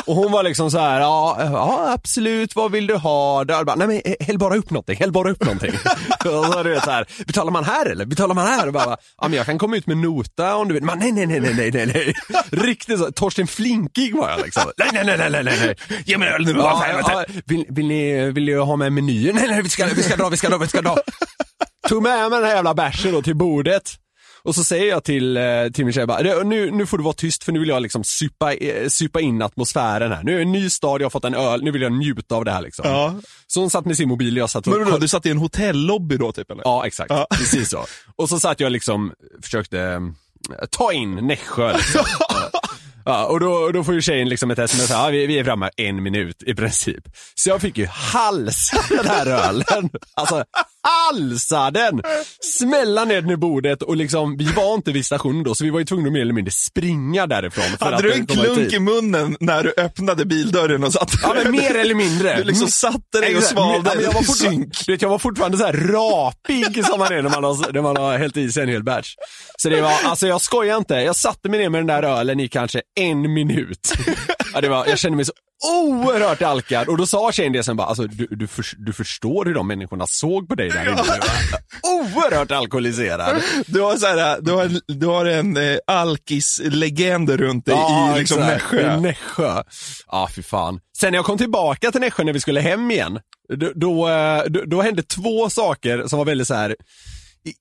Och 0.05 0.15
hon 0.15 0.31
var 0.31 0.43
liksom 0.43 0.71
så 0.71 0.79
här, 0.79 0.99
ja, 0.99 1.37
ja 1.39 1.91
absolut, 1.93 2.55
vad 2.55 2.71
vill 2.71 2.87
du 2.87 2.95
ha? 2.95 3.43
Där, 3.43 3.63
bara, 3.63 3.75
Nej 3.75 3.87
men 3.87 4.01
eh, 4.05 4.13
häll 4.19 4.37
bara 4.37 4.55
upp 4.55 4.69
någonting, 4.69 4.97
häll 4.97 5.11
bara 5.11 5.31
upp 5.31 5.43
någonting. 5.43 5.71
och 6.25 6.45
så 6.45 6.63
du 6.63 6.69
vet 6.69 6.83
så 6.83 6.91
här, 6.91 7.05
betalar 7.27 7.51
man 7.51 7.63
här 7.63 7.85
eller? 7.85 8.05
Betalar 8.05 8.35
man 8.35 8.47
här? 8.47 8.67
Och 8.67 8.73
bara, 8.73 8.97
ja 9.21 9.27
men 9.27 9.33
jag 9.33 9.45
kan 9.45 9.57
komma 9.57 9.77
ut 9.77 9.87
med 9.87 9.97
nota 9.97 10.55
om 10.55 10.67
du 10.67 10.73
vill. 10.73 10.83
Men 10.83 10.99
nej 10.99 11.11
nej 11.11 11.25
nej 11.25 11.39
nej 11.39 11.53
nej 11.53 11.71
nej 11.71 11.85
nej. 11.93 12.13
Riktigt 12.49 12.99
så, 12.99 13.11
Torsten 13.11 13.47
Flinkig 13.47 14.15
var 14.15 14.29
jag 14.29 14.41
liksom. 14.41 14.63
Nej 14.77 14.89
nej 14.93 15.05
nej 15.05 15.17
nej 15.17 15.43
nej 15.43 15.57
nej. 15.59 15.75
Ge 16.05 16.17
mig 16.17 16.29
öl 16.29 16.45
nu, 16.45 16.51
Ja, 16.57 16.85
ja, 17.07 17.25
vill, 17.45 17.65
vill, 17.69 17.87
ni, 17.87 18.31
vill 18.31 18.45
ni 18.45 18.53
ha 18.53 18.75
med 18.75 18.93
menyer? 18.93 19.33
Nej 19.33 19.47
nej 19.47 19.61
vi 19.61 19.69
ska, 19.69 19.85
vi 19.85 20.03
ska 20.03 20.15
dra, 20.15 20.29
vi 20.29 20.37
ska 20.37 20.49
dra, 20.49 20.57
vi 20.57 20.67
ska 20.67 20.81
dra. 20.81 20.97
Tog 21.89 22.03
med 22.03 22.29
mig 22.29 22.39
den 22.39 22.49
här 22.49 22.55
jävla 22.55 22.73
bärsen 22.73 23.11
då 23.11 23.21
till 23.21 23.35
bordet. 23.35 23.83
Och 24.47 24.55
så 24.55 24.63
säger 24.63 24.85
jag 24.89 25.03
till, 25.03 25.37
eh, 25.37 25.43
till 25.73 25.85
min 25.85 25.93
tjej 25.93 26.05
bara, 26.05 26.23
"Det- 26.23 26.43
nu, 26.43 26.71
nu 26.71 26.85
får 26.85 26.97
du 26.97 27.03
vara 27.03 27.13
tyst 27.13 27.43
för 27.43 27.51
nu 27.51 27.59
vill 27.59 27.69
jag 27.69 27.81
liksom 27.81 28.03
supa, 28.03 28.53
eh, 28.53 28.87
supa 28.89 29.21
in 29.21 29.41
atmosfären 29.41 30.11
här. 30.11 30.23
Nu 30.23 30.31
är 30.33 30.35
det 30.35 30.41
en 30.43 30.51
ny 30.51 30.69
stad, 30.69 31.01
jag 31.01 31.05
har 31.05 31.09
fått 31.09 31.25
en 31.25 31.33
öl, 31.35 31.63
nu 31.63 31.71
vill 31.71 31.81
jag 31.81 31.91
njuta 31.91 32.35
av 32.35 32.45
det 32.45 32.51
här 32.51 32.61
liksom. 32.61 32.85
Ja. 32.89 33.15
Så 33.47 33.59
hon 33.59 33.69
satt 33.69 33.85
med 33.85 33.97
sin 33.97 34.09
mobil 34.09 34.33
och 34.37 34.41
jag 34.41 34.49
satt 34.49 34.67
och 34.67 34.73
Men 34.73 34.85
vadå, 34.85 34.97
du 34.97 35.07
satt 35.07 35.25
i 35.25 35.29
en 35.29 35.37
hotellobby 35.37 36.17
då 36.17 36.31
typ 36.31 36.51
eller? 36.51 36.61
Ja, 36.65 36.85
exakt. 36.87 37.09
Ja. 37.11 37.27
Precis 37.29 37.69
så. 37.69 37.85
Och 38.15 38.29
så 38.29 38.39
satt 38.39 38.59
jag 38.59 38.71
liksom, 38.71 39.11
försökte 39.43 39.79
eh, 39.79 40.65
ta 40.71 40.93
in 40.93 41.15
Nässjö 41.15 41.73
liksom. 41.73 42.01
Ja, 43.05 43.25
och 43.25 43.39
då, 43.39 43.69
då 43.71 43.83
får 43.83 43.93
ju 43.93 44.01
tjejen 44.01 44.29
liksom 44.29 44.51
ett 44.51 44.59
sms, 44.59 44.89
ja, 44.89 45.07
vi, 45.11 45.27
vi 45.27 45.39
är 45.39 45.43
framme 45.43 45.69
en 45.77 46.03
minut 46.03 46.43
i 46.43 46.55
princip. 46.55 47.03
Så 47.35 47.49
jag 47.49 47.61
fick 47.61 47.77
ju 47.77 47.85
halsa 47.85 48.77
den 48.89 49.05
här 49.07 49.25
ölen. 49.25 49.89
Alltså 50.13 50.43
halsa 50.87 51.71
den! 51.71 52.01
Smälla 52.59 53.05
ner 53.05 53.21
den 53.21 53.31
i 53.31 53.37
bordet 53.37 53.81
och 53.83 53.95
liksom, 53.97 54.37
vi 54.37 54.45
var 54.45 54.73
inte 54.73 54.91
vid 54.91 55.05
stationen 55.05 55.43
då 55.43 55.55
så 55.55 55.63
vi 55.63 55.69
var 55.69 55.79
ju 55.79 55.85
tvungna 55.85 56.07
att 56.07 56.13
mer 56.13 56.21
eller 56.21 56.33
mindre 56.33 56.51
springa 56.51 57.27
därifrån. 57.27 57.63
För 57.79 57.85
Hade 57.85 57.97
att 57.97 58.03
du 58.03 58.13
en 58.13 58.25
klunk 58.27 58.73
i 58.73 58.79
munnen 58.79 59.37
när 59.39 59.63
du 59.63 59.73
öppnade 59.77 60.25
bildörren 60.25 60.83
och 60.83 60.93
satt 60.93 61.11
Ja 61.23 61.35
men 61.43 61.51
mer 61.51 61.75
eller 61.75 61.95
mindre. 61.95 62.37
Du 62.37 62.43
liksom 62.43 62.67
satte 62.67 63.19
dig 63.21 63.37
och 63.37 63.43
svalde 63.43 63.91
Ja, 63.95 64.01
jag, 64.01 64.13
var 64.13 64.21
synk. 64.21 64.85
du 64.85 64.91
vet, 64.91 65.01
jag 65.01 65.09
var 65.09 65.19
fortfarande 65.19 65.57
så 65.57 65.65
här 65.65 65.73
rapig 65.73 66.85
som 66.85 66.99
man 66.99 67.13
är 67.13 67.21
när 67.21 67.29
man 67.29 67.43
har, 67.43 67.73
när 67.73 67.81
man 67.81 67.97
har 67.97 68.17
hällt 68.17 68.37
i 68.37 68.51
sig 68.51 68.63
en 68.63 68.69
hel 68.69 68.83
batch. 68.83 69.15
Så 69.57 69.69
det 69.69 69.81
var, 69.81 69.93
alltså 70.03 70.27
jag 70.27 70.41
skojar 70.41 70.77
inte, 70.77 70.93
jag 70.95 71.15
satte 71.15 71.49
mig 71.49 71.59
ner 71.59 71.69
med 71.69 71.79
den 71.79 71.87
där 71.87 72.03
ölen 72.03 72.39
i 72.39 72.47
kanske 72.47 72.81
en 72.99 73.33
minut. 73.33 73.93
Ja, 74.53 74.61
det 74.61 74.69
var, 74.69 74.85
jag 74.85 74.99
kände 74.99 75.15
mig 75.15 75.25
så 75.25 75.33
oerhört 75.63 76.41
alkad 76.41 76.87
och 76.87 76.97
då 76.97 77.05
sa 77.05 77.31
tjejen 77.31 77.53
det 77.53 77.63
sen 77.63 77.77
bara, 77.77 77.87
alltså 77.87 78.07
du, 78.07 78.27
du, 78.31 78.47
för, 78.47 78.65
du 78.77 78.93
förstår 78.93 79.45
hur 79.45 79.53
de 79.53 79.67
människorna 79.67 80.07
såg 80.07 80.49
på 80.49 80.55
dig 80.55 80.69
där 80.69 80.81
inne. 80.81 81.01
Oerhört 81.83 82.51
alkoholiserad. 82.51 83.41
Du 83.65 83.81
har, 83.81 83.95
så 83.95 84.05
här, 84.05 84.41
du 84.41 84.51
har, 84.51 84.71
du 84.87 85.05
har 85.05 85.25
en 85.25 85.57
eh, 85.57 85.77
alkis-legend 85.87 87.29
runt 87.29 87.65
dig 87.65 87.75
i 87.75 88.19
liksom 88.19 88.43
exakt. 88.43 88.71
Nässjö. 88.71 88.97
I 88.97 89.01
Nässjö. 89.01 89.63
Ja, 90.07 90.29
fy 90.35 90.43
fan. 90.43 90.79
Sen 90.97 91.11
när 91.11 91.17
jag 91.17 91.25
kom 91.25 91.37
tillbaka 91.37 91.91
till 91.91 92.01
Nässjö 92.01 92.23
när 92.23 92.33
vi 92.33 92.39
skulle 92.39 92.61
hem 92.61 92.91
igen, 92.91 93.19
då, 93.55 93.71
då, 93.75 94.09
eh, 94.09 94.43
då, 94.47 94.63
då 94.65 94.81
hände 94.81 95.03
två 95.03 95.49
saker 95.49 96.07
som 96.07 96.17
var 96.17 96.25
väldigt 96.25 96.47
så 96.47 96.53
här 96.53 96.75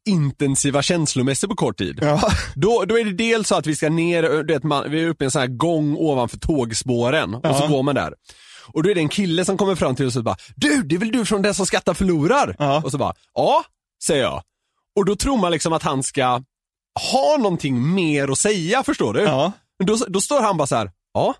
intensiva 0.04 0.82
känslomässigt 0.82 1.50
på 1.50 1.56
kort 1.56 1.78
tid. 1.78 1.98
Ja. 2.02 2.32
Då, 2.54 2.84
då 2.88 2.98
är 2.98 3.04
det 3.04 3.12
dels 3.12 3.48
så 3.48 3.54
att 3.54 3.66
vi 3.66 3.76
ska 3.76 3.88
ner, 3.88 4.22
du 4.22 4.54
vet, 4.54 4.62
man, 4.62 4.90
vi 4.90 5.02
är 5.02 5.08
uppe 5.08 5.24
i 5.24 5.26
en 5.26 5.30
sån 5.30 5.40
här 5.40 5.48
gång 5.48 5.96
ovanför 5.96 6.38
tågspåren 6.38 7.34
och 7.34 7.56
så 7.56 7.66
går 7.66 7.82
man 7.82 7.94
där. 7.94 8.14
Och 8.66 8.82
då 8.82 8.90
är 8.90 8.94
det 8.94 9.00
en 9.00 9.08
kille 9.08 9.44
som 9.44 9.56
kommer 9.56 9.74
fram 9.74 9.96
till 9.96 10.06
oss 10.06 10.16
och 10.16 10.24
bara 10.24 10.36
Du, 10.56 10.82
det 10.82 10.94
är 10.94 10.98
väl 10.98 11.12
du 11.12 11.24
från 11.24 11.42
Den 11.42 11.54
som 11.54 11.66
skattar 11.66 11.94
förlorar? 11.94 12.56
Ja. 12.58 12.82
Och 12.84 12.90
så 12.90 12.98
bara, 12.98 13.14
ja, 13.34 13.64
säger 14.06 14.22
jag. 14.22 14.42
Och 14.96 15.04
då 15.04 15.16
tror 15.16 15.36
man 15.36 15.52
liksom 15.52 15.72
att 15.72 15.82
han 15.82 16.02
ska 16.02 16.42
ha 17.12 17.36
någonting 17.38 17.94
mer 17.94 18.28
att 18.32 18.38
säga, 18.38 18.82
förstår 18.82 19.14
du? 19.14 19.20
Ja. 19.20 19.52
Men 19.78 19.86
då, 19.86 19.96
då 20.08 20.20
står 20.20 20.42
han 20.42 20.56
bara 20.56 20.66
så 20.66 20.76
här, 20.76 20.90
ja. 21.14 21.34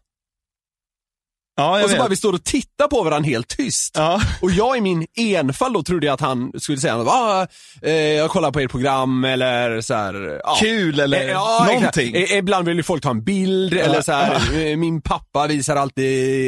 Ja, 1.58 1.74
Och 1.74 1.80
så 1.82 1.88
vet. 1.88 1.98
bara 1.98 2.08
vi 2.08 2.16
står 2.16 2.32
och 2.32 2.44
tittar 2.44 2.88
på 2.88 3.02
varandra 3.02 3.28
helt 3.28 3.48
tyst. 3.48 3.94
Ja. 3.98 4.20
Och 4.42 4.50
jag 4.50 4.76
i 4.76 4.80
min 4.80 5.06
enfald 5.16 5.74
då 5.74 5.82
trodde 5.82 6.06
jag 6.06 6.14
att 6.14 6.20
han 6.20 6.52
skulle 6.60 6.78
säga 6.78 6.96
ah, 6.96 7.46
eh, 7.82 7.92
jag 7.92 8.30
kollar 8.30 8.50
på 8.50 8.60
ert 8.60 8.70
program 8.70 9.24
eller 9.24 9.80
så 9.80 9.94
här, 9.94 10.40
ja. 10.44 10.56
Kul 10.60 11.00
eller 11.00 11.20
Eh, 11.20 11.26
ja, 11.30 11.64
någonting. 11.72 12.14
exakt. 12.16 12.32
Eh, 12.32 12.38
Ibland 12.38 12.68
vill 12.68 12.76
ju 12.76 12.82
folk 12.82 13.02
ta 13.02 13.10
en 13.10 13.24
bild 13.24 13.74
eller 13.74 14.02
så 14.02 14.12
här, 14.12 14.34
eh, 14.66 14.76
min 14.76 15.00
pappa 15.02 15.46
visar 15.46 15.76
alltid 15.76 16.04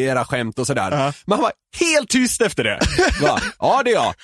era 0.09 0.25
skämt 0.25 0.59
och 0.59 0.67
sådär. 0.67 0.91
Men 0.91 1.33
han 1.39 1.41
var 1.41 1.53
helt 1.81 2.09
tyst 2.11 2.41
efter 2.41 2.65
det. 2.65 2.79
Va? 3.23 3.41
Ja, 3.59 3.83
det 3.85 3.91
är 3.91 3.95
jag. 3.95 4.15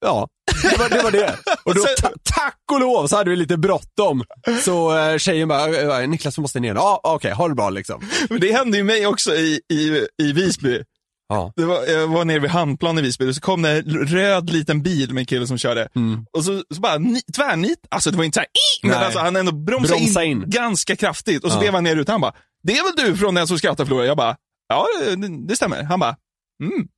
Ja, 0.00 0.28
det 0.62 0.78
var 0.78 0.88
det. 0.88 1.02
Var 1.02 1.10
det. 1.10 1.36
Och 1.64 1.74
då, 1.74 1.82
ta, 2.00 2.08
tack 2.34 2.58
och 2.72 2.80
lov 2.80 3.06
så 3.06 3.16
hade 3.16 3.30
vi 3.30 3.36
lite 3.36 3.56
bråttom. 3.56 4.24
Så 4.64 4.98
eh, 4.98 5.18
tjejen 5.18 5.48
bara, 5.48 6.00
eh, 6.02 6.08
Niklas 6.08 6.34
du 6.34 6.40
måste 6.40 6.60
ner. 6.60 6.74
Ja, 6.74 7.00
okej, 7.04 7.32
ha 7.32 7.48
det 7.48 7.54
bra 7.54 7.70
liksom. 7.70 8.00
Men 8.30 8.40
det 8.40 8.52
hände 8.52 8.76
ju 8.78 8.84
mig 8.84 9.06
också 9.06 9.34
i, 9.34 9.60
i, 9.72 10.06
i 10.22 10.32
Visby. 10.32 10.82
Ja. 11.28 11.52
Det 11.56 11.64
var, 11.64 11.84
jag 11.86 12.06
var 12.06 12.24
nere 12.24 12.38
vid 12.38 12.50
Hamnplan 12.50 12.98
i 12.98 13.02
Visby 13.02 13.30
och 13.30 13.34
så 13.34 13.40
kom 13.40 13.62
det 13.62 13.70
en 13.70 14.06
röd 14.06 14.50
liten 14.50 14.82
bil 14.82 15.12
med 15.12 15.20
en 15.20 15.26
kille 15.26 15.46
som 15.46 15.58
körde. 15.58 15.88
Och 16.32 16.44
så, 16.44 16.62
så 16.74 16.80
bara 16.80 16.98
ni, 16.98 17.20
tvärnit, 17.36 17.78
alltså 17.88 18.10
det 18.10 18.16
var 18.16 18.24
inte 18.24 18.36
såhär 18.36 18.48
men 18.82 19.04
alltså, 19.04 19.18
han 19.18 19.36
ändå 19.36 19.52
bromsade 19.52 19.98
Bromsa 20.00 20.24
in, 20.24 20.42
in. 20.42 20.50
ganska 20.50 20.96
kraftigt 20.96 21.44
och 21.44 21.50
så 21.50 21.56
Ja. 21.56 21.60
blev 21.60 21.74
han 21.74 21.84
ner 21.84 21.96
ut. 21.96 22.08
Han 22.08 22.20
bara, 22.20 22.34
det 22.62 22.72
är 22.78 22.82
väl 22.96 23.06
du 23.06 23.16
från 23.16 23.34
den 23.34 23.46
som 23.46 23.58
skrattar 23.58 23.84
förlorar? 23.84 24.04
Jag 24.04 24.16
bara, 24.16 24.36
ja 24.68 24.86
det, 25.16 25.46
det 25.48 25.56
stämmer. 25.56 25.82
Han 25.82 26.00
bara, 26.00 26.16
mm. 26.62 26.88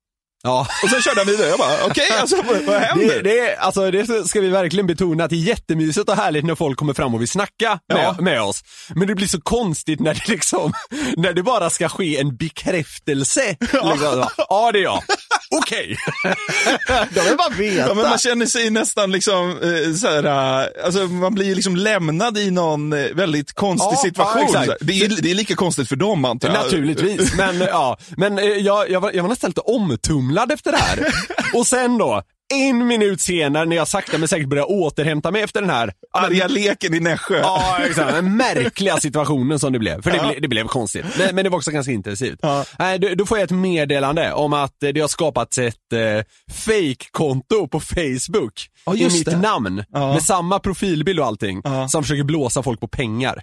Ja. 0.42 0.66
Och 0.82 0.90
sen 0.90 1.02
körde 1.02 1.20
han 1.20 1.26
vidare. 1.26 1.48
Jag 1.48 1.58
bara, 1.58 1.84
okej 1.86 2.08
alltså 2.20 2.36
vad, 2.66 2.80
händer? 2.80 3.22
Det, 3.22 3.30
det, 3.30 3.56
alltså, 3.56 3.90
det 3.90 4.28
ska 4.28 4.40
vi 4.40 4.48
verkligen 4.48 4.86
betona 4.86 5.24
att 5.24 5.30
det 5.30 5.36
är 5.36 5.40
jättemysigt 5.40 6.08
och 6.08 6.16
härligt 6.16 6.44
när 6.44 6.54
folk 6.54 6.78
kommer 6.78 6.94
fram 6.94 7.14
och 7.14 7.20
vill 7.20 7.28
snacka 7.28 7.78
med, 7.92 8.04
Ja. 8.04 8.16
med 8.20 8.42
oss. 8.42 8.62
Men 8.94 9.08
det 9.08 9.14
blir 9.14 9.26
så 9.26 9.40
konstigt 9.40 10.00
när 10.00 10.14
det 10.14 10.28
liksom, 10.28 10.72
när 11.16 11.32
det 11.32 11.42
bara 11.42 11.70
ska 11.70 11.88
ske 11.88 12.16
en 12.20 12.36
bekräftelse. 12.36 13.56
Liksom, 13.60 14.26
ja, 14.48 14.72
det 14.72 14.78
är 14.78 14.82
jag. 14.82 15.02
Okej. 15.50 15.96
De 17.14 17.20
vill 17.20 17.36
bara 17.36 17.48
veta. 17.48 17.88
Ja, 17.88 17.94
men 17.94 18.08
man 18.08 18.18
känner 18.18 18.46
sig 18.46 18.70
nästan 18.70 19.12
liksom, 19.12 19.50
eh, 19.50 19.94
såhär, 19.94 20.24
eh, 20.24 20.84
alltså 20.84 21.00
man 21.06 21.34
blir 21.34 21.54
liksom 21.54 21.76
lämnad 21.76 22.38
i 22.38 22.50
någon 22.50 22.92
eh, 22.92 23.06
väldigt 23.14 23.52
konstig 23.52 23.92
Ja, 23.96 24.02
situation. 24.02 24.42
ja, 24.42 24.48
så 24.52 24.58
här. 24.58 24.76
det, 24.80 24.92
är, 24.92 25.22
det 25.22 25.30
är 25.30 25.34
lika 25.34 25.54
konstigt 25.54 25.88
för 25.88 25.96
dem 25.96 26.24
antar 26.24 26.48
jag. 26.48 26.62
Naturligtvis, 26.64 27.34
men 27.34 27.60
ja, 27.60 27.98
men 28.16 28.36
jag, 28.64 28.90
jag, 28.90 29.00
var, 29.00 29.12
jag 29.12 29.22
var 29.22 29.28
nästan 29.30 29.50
lite 29.50 29.60
omtumlad 29.60 30.52
efter 30.52 30.72
det 30.72 30.78
här. 30.78 31.06
Och 31.54 31.66
sen 31.66 31.98
då, 31.98 32.22
en 32.54 32.86
minut 32.86 33.20
senare 33.20 33.64
när 33.64 33.76
jag 33.76 33.88
sakta 33.88 34.18
men 34.18 34.28
säkert 34.28 34.48
börjar 34.48 34.70
återhämta 34.70 35.30
mig 35.30 35.42
efter 35.42 35.60
den 35.60 35.70
här 35.70 35.92
Arga 36.12 36.46
leken 36.46 36.94
i 36.94 37.00
Nässjö. 37.00 37.38
Ja, 37.38 37.78
exakt. 37.86 38.12
Den 38.12 38.36
märkliga 38.36 38.96
situationen 38.96 39.58
som 39.58 39.72
det 39.72 39.78
blev. 39.78 40.02
För 40.02 40.10
det, 40.10 40.18
ble, 40.18 40.40
det 40.40 40.48
blev 40.48 40.66
konstigt. 40.66 41.04
Men, 41.18 41.34
men 41.34 41.44
det 41.44 41.50
var 41.50 41.58
också 41.58 41.70
ganska 41.70 41.92
intensivt. 41.92 42.38
Ja. 42.42 42.64
Nej, 42.78 42.98
då, 42.98 43.08
då 43.14 43.26
får 43.26 43.38
jag 43.38 43.44
ett 43.44 43.50
meddelande 43.50 44.32
om 44.32 44.52
att 44.52 44.82
eh, 44.82 44.88
det 44.88 45.00
har 45.00 45.08
skapats 45.08 45.58
ett 45.58 45.92
eh, 45.92 46.24
fake-konto 46.54 47.68
på 47.68 47.80
Facebook 47.80 48.68
Ja, 48.86 48.94
i 48.94 49.04
mitt 49.04 49.24
det. 49.24 49.36
namn. 49.36 49.84
Ja. 49.92 50.12
Med 50.12 50.22
samma 50.22 50.58
profilbild 50.58 51.20
och 51.20 51.26
allting. 51.26 51.62
Som 51.88 52.02
försöker 52.02 52.24
blåsa 52.24 52.62
folk 52.62 52.80
på 52.80 52.88
pengar. 52.88 53.42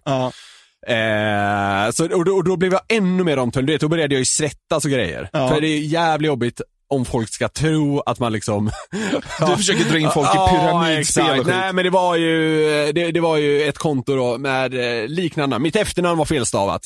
Eh, 0.88 1.92
så, 1.92 2.06
och, 2.16 2.26
då, 2.26 2.32
och 2.36 2.44
då 2.44 2.58
blev 2.58 2.72
jag 2.72 2.82
ännu 2.90 3.24
mer 3.24 3.62
vet, 3.66 3.82
Då 3.82 3.88
började 3.88 4.16
jag 4.16 4.20
ju 4.20 4.26
svettas 4.26 4.86
och 4.86 4.92
grejer. 4.92 5.30
Ja. 5.34 5.50
För 5.50 5.62
det 5.62 5.68
är 5.68 5.80
jävligt 5.80 6.28
jobbigt 6.28 6.62
om 6.88 7.06
folk 7.06 7.30
ska 7.34 7.50
tro 7.50 8.00
att 8.06 8.20
man 8.20 8.34
liksom... 8.34 8.72
Du 9.40 9.56
försöker 9.58 9.84
dra 9.84 10.00
in 10.00 10.12
folk 10.12 10.30
i 10.36 10.38
pyramidspel 10.38 11.40
och. 11.40 11.48
Nej 11.48 11.74
men 11.74 11.84
det 11.84 11.90
var 11.90 12.16
ju, 12.16 12.60
det, 12.92 13.12
det 13.12 13.20
var 13.20 13.38
ju 13.38 13.62
ett 13.64 13.78
konto 13.78 14.16
då 14.16 14.38
med 14.38 14.74
eh, 15.04 15.08
liknande, 15.08 15.60
mitt 15.60 15.76
efternamn 15.76 16.18
var 16.18 16.26
felstavat. 16.26 16.82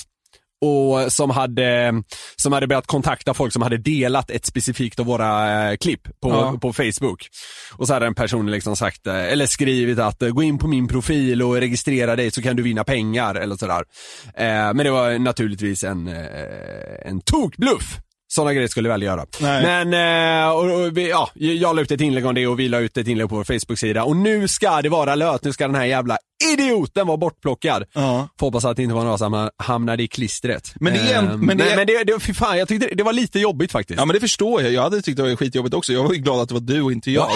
Och 0.61 1.13
som 1.13 1.29
hade, 1.29 1.93
som 2.35 2.53
hade 2.53 2.67
börjat 2.67 2.87
kontakta 2.87 3.33
folk 3.33 3.53
som 3.53 3.61
hade 3.61 3.77
delat 3.77 4.31
ett 4.31 4.45
specifikt 4.45 4.99
av 4.99 5.05
våra 5.05 5.69
eh, 5.71 5.77
klipp 5.77 6.03
på, 6.03 6.29
Ja. 6.29 6.57
på 6.61 6.73
Facebook. 6.73 7.27
Och 7.77 7.87
så 7.87 7.93
hade 7.93 8.05
en 8.05 8.15
person 8.15 8.51
liksom 8.51 8.75
sagt, 8.75 9.07
eh, 9.07 9.23
eller 9.23 9.45
skrivit 9.45 9.99
att 9.99 10.19
gå 10.19 10.43
in 10.43 10.57
på 10.57 10.67
min 10.67 10.87
profil 10.87 11.41
och 11.41 11.55
registrera 11.55 12.15
dig 12.15 12.31
så 12.31 12.41
kan 12.41 12.55
du 12.55 12.63
vinna 12.63 12.83
pengar 12.83 13.35
eller 13.35 13.55
sådär. 13.55 13.83
Men 14.73 14.77
det 14.77 14.91
var 14.91 15.19
naturligtvis 15.19 15.83
en, 15.83 16.07
en 17.05 17.21
tokbluff. 17.21 17.97
Sådana 18.31 18.53
grejer 18.53 18.67
skulle 18.67 18.89
vi 18.89 18.93
aldrig 18.93 19.07
göra. 19.09 19.25
Nej. 19.41 19.63
Men, 19.86 20.43
eh, 20.43 20.50
och, 20.51 20.63
och, 20.81 20.98
vi, 20.98 21.09
ja, 21.09 21.29
jag 21.33 21.75
la 21.75 21.81
ut 21.81 21.91
ett 21.91 22.01
inlägg 22.01 22.25
om 22.25 22.36
det 22.36 22.48
och 22.48 22.59
vi 22.59 22.69
la 22.69 22.79
ut 22.79 22.98
ett 22.98 23.07
inlägg 23.07 23.29
på 23.29 23.36
vår 23.36 23.43
Facebook-sida 23.43 24.03
och 24.03 24.15
nu 24.15 24.48
ska 24.48 24.81
det 24.81 24.89
vara 24.89 25.15
löst, 25.15 25.43
nu 25.43 25.53
ska 25.53 25.67
den 25.67 25.75
här 25.75 25.86
jävla 25.86 26.17
idioten 26.53 27.07
vara 27.07 27.17
bortplockad. 27.17 27.83
Får 28.39 28.45
hoppas 28.45 28.65
att 28.65 28.77
det 28.77 28.83
inte 28.83 28.95
var 28.95 29.03
några 29.03 29.17
som 29.17 29.50
hamnade 29.57 30.03
i 30.03 30.07
klistret. 30.07 30.74
Men 30.75 30.93
det 30.93 31.00
är 31.00 31.19
Ehm, 31.19 31.39
men 31.39 31.57
det 31.57 31.69
är- 31.71 31.75
men 31.75 31.88
det, 31.88 32.03
det, 32.03 32.19
fan, 32.33 32.57
jag 32.57 32.67
tyckte 32.67 32.88
det, 32.88 32.95
det 32.95 33.03
var 33.03 33.13
lite 33.13 33.39
jobbigt 33.39 33.71
faktiskt. 33.71 34.00
Ja 34.00 34.05
men 34.05 34.13
det 34.13 34.19
förstår 34.19 34.62
jag, 34.62 34.71
jag 34.71 34.81
hade 34.81 35.01
tyckt 35.01 35.17
det 35.17 35.24
var 35.24 35.36
skitjobbigt 35.36 35.75
också. 35.75 35.93
Jag 35.93 36.03
var 36.03 36.13
ju 36.13 36.19
glad 36.19 36.39
att 36.41 36.48
det 36.48 36.53
var 36.53 36.62
du 36.62 36.81
och 36.81 36.91
inte 36.91 37.12
jag. 37.12 37.29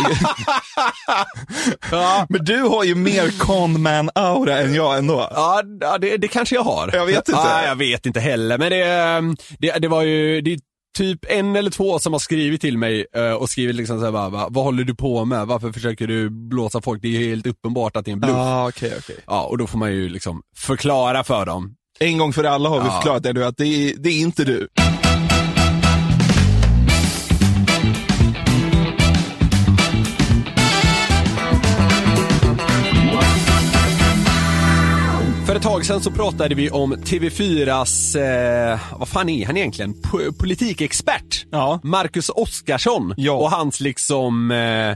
ja, 1.92 2.26
men 2.30 2.46
du 2.46 2.62
har 2.62 2.84
ju 2.84 2.96
mer 2.96 3.28
conman-aura 3.40 4.58
än 4.60 4.74
jag 4.74 4.98
ändå. 4.98 5.28
ja 5.32 5.62
det, 6.02 6.18
det 6.18 6.28
kanske 6.28 6.56
jag 6.56 6.64
har. 6.64 6.90
Jag 6.94 7.06
vet 7.06 7.16
inte. 7.30 7.32
Ja, 7.32 7.66
jag 7.66 7.76
vet 7.76 8.06
inte 8.06 8.20
heller, 8.20 8.58
men 8.58 8.70
det, 8.72 8.84
ehm, 8.84 9.36
det, 9.60 9.72
det 9.80 9.88
var 9.88 10.02
ju, 10.02 10.42
det 10.42 10.60
typ 10.94 11.20
en 11.30 11.56
eller 11.56 11.72
två 11.72 12.00
som 12.00 12.14
har 12.14 12.20
skrivit 12.20 12.62
till 12.62 12.78
mig 12.78 13.06
eh, 13.16 13.32
och 13.34 13.50
skrivit 13.50 13.76
liksom 13.76 14.00
såhär, 14.00 14.12
va, 14.12 14.48
vad 14.50 14.64
håller 14.64 14.84
du 14.84 14.96
på 14.96 15.26
med? 15.26 15.48
Varför 15.48 15.72
försöker 15.72 16.08
du 16.08 16.30
blåsa 16.30 16.82
folk? 16.82 17.02
Det 17.02 17.08
är 17.08 17.20
ju 17.22 17.30
helt 17.30 17.48
uppenbart 17.48 17.96
att 17.96 18.06
det 18.06 18.12
är 18.12 18.14
en 18.14 18.20
bluff. 18.20 18.32
Ja, 18.36 18.68
okej, 18.70 18.94
okej. 19.00 19.16
Ja, 19.28 19.44
och 19.44 19.58
då 19.58 19.68
får 19.68 19.78
man 19.78 19.92
ju 19.94 20.10
liksom 20.10 20.42
förklara 20.58 21.24
för 21.24 21.46
dem. 21.46 21.76
En 22.00 22.18
gång 22.18 22.34
för 22.34 22.44
alla 22.44 22.70
har 22.70 22.80
vi 22.80 22.86
Ja. 22.88 22.92
förklarat 22.94 23.24
det 23.24 23.34
nu 23.34 23.44
att 23.44 23.58
det 23.58 23.66
är, 23.66 23.94
det 23.98 24.10
är 24.10 24.20
inte 24.20 24.44
du. 24.44 24.68
För 35.54 35.58
ett 35.58 35.64
tag 35.64 35.86
sedan 35.86 36.02
så 36.02 36.12
pratade 36.12 36.56
vi 36.56 36.70
om 36.70 36.96
TV4s, 36.96 38.16
eh, 38.20 38.80
vad 38.98 39.08
fan 39.08 39.30
är 39.30 39.46
han 39.46 39.58
egentligen? 39.58 39.94
Po- 39.94 40.40
politikexpert. 40.40 41.46
Ja. 41.52 41.80
Marcus 41.84 42.30
Oskarsson. 42.30 43.14
Ja. 43.18 43.32
Och 43.34 43.52
hans 43.52 43.80
liksom 43.80 44.52
eh, 44.52 44.96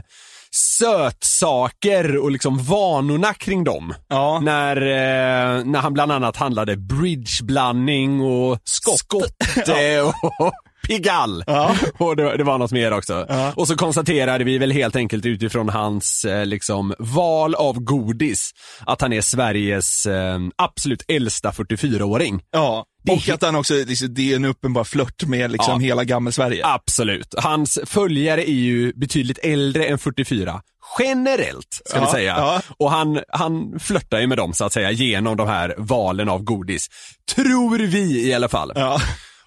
sötsaker 0.50 2.16
och 2.16 2.30
liksom 2.30 2.58
vanorna 2.58 3.34
kring 3.34 3.64
dem. 3.64 3.94
Ja. 4.08 4.40
När, 4.40 4.76
eh, 4.76 5.64
när 5.64 5.78
han 5.78 5.94
bland 5.94 6.12
annat 6.12 6.36
handlade 6.36 6.76
bridgeblandning 6.76 8.20
och 8.20 8.58
skotte 8.64 10.00
och 10.02 10.52
Pigalle. 10.86 11.44
Och 11.98 12.16
det, 12.16 12.36
det 12.36 12.44
var 12.44 12.58
något 12.58 12.72
mer 12.72 12.92
också. 12.92 13.26
Ja. 13.28 13.52
Och 13.56 13.68
så 13.68 13.76
konstaterade 13.76 14.44
vi 14.44 14.58
väl 14.58 14.72
helt 14.72 14.96
enkelt 14.96 15.26
utifrån 15.26 15.68
hans 15.68 16.24
eh, 16.24 16.46
liksom 16.46 16.94
val 16.98 17.54
av 17.54 17.80
godis 17.80 18.50
att 18.86 19.00
han 19.00 19.12
är 19.12 19.20
Sveriges 19.20 20.06
eh, 20.06 20.38
absolut 20.56 21.02
äldsta 21.08 21.50
44-åring. 21.50 22.40
Ja, 22.50 22.84
och 23.10 23.28
att 23.28 23.42
han 23.42 23.54
också, 23.56 23.74
liksom, 23.74 24.14
det 24.14 24.32
är 24.32 24.36
en 24.36 24.44
uppenbar 24.44 24.84
flört 24.84 25.24
med 25.26 25.50
liksom 25.52 25.72
Ja. 25.82 25.86
hela 25.86 26.04
gammel-Sverige. 26.04 26.66
Absolut. 26.66 27.34
Hans 27.38 27.78
följare 27.86 28.50
är 28.50 28.54
ju 28.54 28.92
betydligt 28.92 29.38
äldre 29.42 29.84
än 29.84 29.98
44. 29.98 30.60
Generellt, 30.98 31.82
ska 31.84 31.98
Ja, 31.98 32.04
vi 32.04 32.10
säga. 32.10 32.34
ja. 32.38 32.60
Och 32.78 32.90
han, 32.90 33.20
han 33.28 33.80
flörtar 33.80 34.20
ju 34.20 34.26
med 34.26 34.38
dem 34.38 34.52
så 34.52 34.64
att 34.64 34.72
säga 34.72 34.90
genom 34.90 35.36
de 35.36 35.48
här 35.48 35.74
valen 35.78 36.28
av 36.28 36.42
godis. 36.42 36.86
Tror 37.34 37.78
vi 37.78 38.28
i 38.28 38.34
alla 38.34 38.48
fall. 38.48 38.72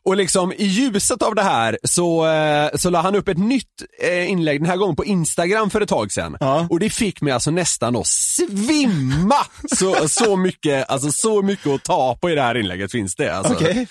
Och 0.05 0.17
liksom 0.17 0.51
i 0.51 0.65
ljuset 0.65 1.21
av 1.21 1.35
det 1.35 1.41
här 1.41 1.77
så, 1.83 2.27
eh, 2.27 2.69
så 2.75 2.89
la 2.89 3.01
han 3.01 3.15
upp 3.15 3.27
ett 3.27 3.37
nytt 3.37 3.83
eh, 4.01 4.29
inlägg 4.29 4.59
den 4.61 4.69
här 4.69 4.77
gången 4.77 4.95
på 4.95 5.05
Instagram 5.05 5.69
för 5.69 5.81
ett 5.81 5.89
tag 5.89 6.11
sedan. 6.11 6.37
Ja. 6.39 6.67
Och 6.69 6.79
det 6.79 6.89
fick 6.89 7.21
mig 7.21 7.33
alltså 7.33 7.51
nästan 7.51 7.95
att 7.95 8.07
svimma! 8.07 9.45
Så, 9.75 10.09
så, 10.09 10.35
mycket, 10.35 10.89
alltså, 10.89 11.11
så 11.11 11.41
mycket 11.41 11.67
att 11.67 11.83
ta 11.83 12.17
på 12.21 12.29
i 12.29 12.35
det 12.35 12.41
här 12.41 12.57
inlägget 12.57 12.91
finns 12.91 13.15
det. 13.15 13.35
Alltså. 13.35 13.53
Okej. 13.53 13.87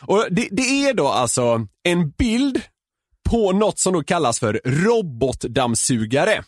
Och 0.00 0.26
det, 0.30 0.48
det 0.50 0.62
är 0.62 0.94
då 0.94 1.08
alltså 1.08 1.66
en 1.82 2.10
bild 2.10 2.62
på 3.30 3.52
något 3.52 3.78
som 3.78 3.92
då 3.92 4.02
kallas 4.02 4.40
för 4.40 4.60
robotdammsugare. 4.64 6.44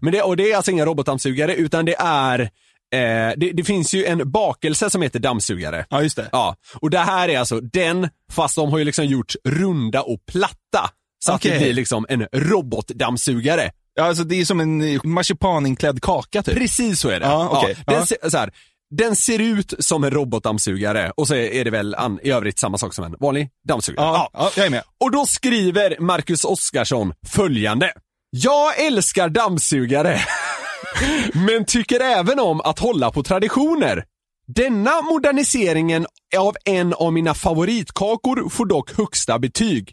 Men 0.00 0.12
det, 0.12 0.22
och 0.22 0.36
det 0.36 0.52
är 0.52 0.56
alltså 0.56 0.70
inga 0.70 0.86
robotdammsugare 0.86 1.54
utan 1.54 1.84
det 1.84 1.96
är, 1.98 2.50
eh, 2.92 3.32
det, 3.36 3.52
det 3.52 3.64
finns 3.64 3.94
ju 3.94 4.04
en 4.04 4.30
bakelse 4.30 4.90
som 4.90 5.02
heter 5.02 5.18
dammsugare. 5.18 5.86
Ja, 5.90 6.02
just 6.02 6.16
det. 6.16 6.28
Ja, 6.32 6.56
och 6.80 6.90
det 6.90 6.98
här 6.98 7.28
är 7.28 7.38
alltså 7.38 7.60
den, 7.60 8.08
fast 8.32 8.56
de 8.56 8.70
har 8.70 8.78
ju 8.78 8.84
liksom 8.84 9.04
gjort 9.06 9.34
runda 9.44 10.02
och 10.02 10.18
platta. 10.32 10.90
Så 11.24 11.32
att 11.32 11.42
det 11.42 11.58
blir 11.58 11.72
liksom 11.72 12.06
en 12.08 12.26
robotdammsugare. 12.32 13.70
Ja, 13.94 14.04
alltså 14.04 14.24
det 14.24 14.40
är 14.40 14.44
som 14.44 14.60
en 14.60 14.80
eh, 14.94 15.00
marsipaninklädd 15.04 16.02
kaka 16.02 16.42
typ. 16.42 16.54
Precis 16.54 17.00
så 17.00 17.08
är 17.08 17.20
det. 17.20 17.26
Ja, 17.26 17.48
okej. 17.62 17.76
den, 17.86 17.94
Ja. 17.94 18.06
ser, 18.06 18.30
så 18.30 18.38
här, 18.38 18.50
den 18.90 19.16
ser 19.16 19.38
ut 19.38 19.74
som 19.78 20.04
en 20.04 20.10
robotdammsugare 20.10 21.12
och 21.16 21.28
så 21.28 21.34
är 21.34 21.64
det 21.64 21.70
väl 21.70 21.94
an, 21.94 22.18
i 22.22 22.30
övrigt 22.30 22.58
samma 22.58 22.78
sak 22.78 22.94
som 22.94 23.04
en 23.04 23.16
vanlig 23.20 23.48
dammsugare. 23.68 24.06
Ja, 24.06 24.30
ja, 24.32 24.50
jag 24.56 24.66
är 24.66 24.70
med. 24.70 24.82
Och 25.00 25.10
då 25.10 25.26
skriver 25.26 25.96
Marcus 26.00 26.44
Oskarsson 26.44 27.12
följande. 27.26 27.92
Jag 28.30 28.80
älskar 28.80 29.28
dammsugare, 29.28 30.20
men 31.46 31.64
tycker 31.64 32.00
även 32.00 32.40
om 32.40 32.60
att 32.60 32.78
hålla 32.78 33.10
på 33.10 33.22
traditioner. 33.22 34.04
Denna 34.46 35.02
moderniseringen 35.02 36.06
av 36.36 36.56
en 36.64 36.94
av 36.94 37.12
mina 37.12 37.34
favoritkakor 37.34 38.48
får 38.48 38.66
dock 38.66 38.96
högsta 38.96 39.38
betyg. 39.38 39.92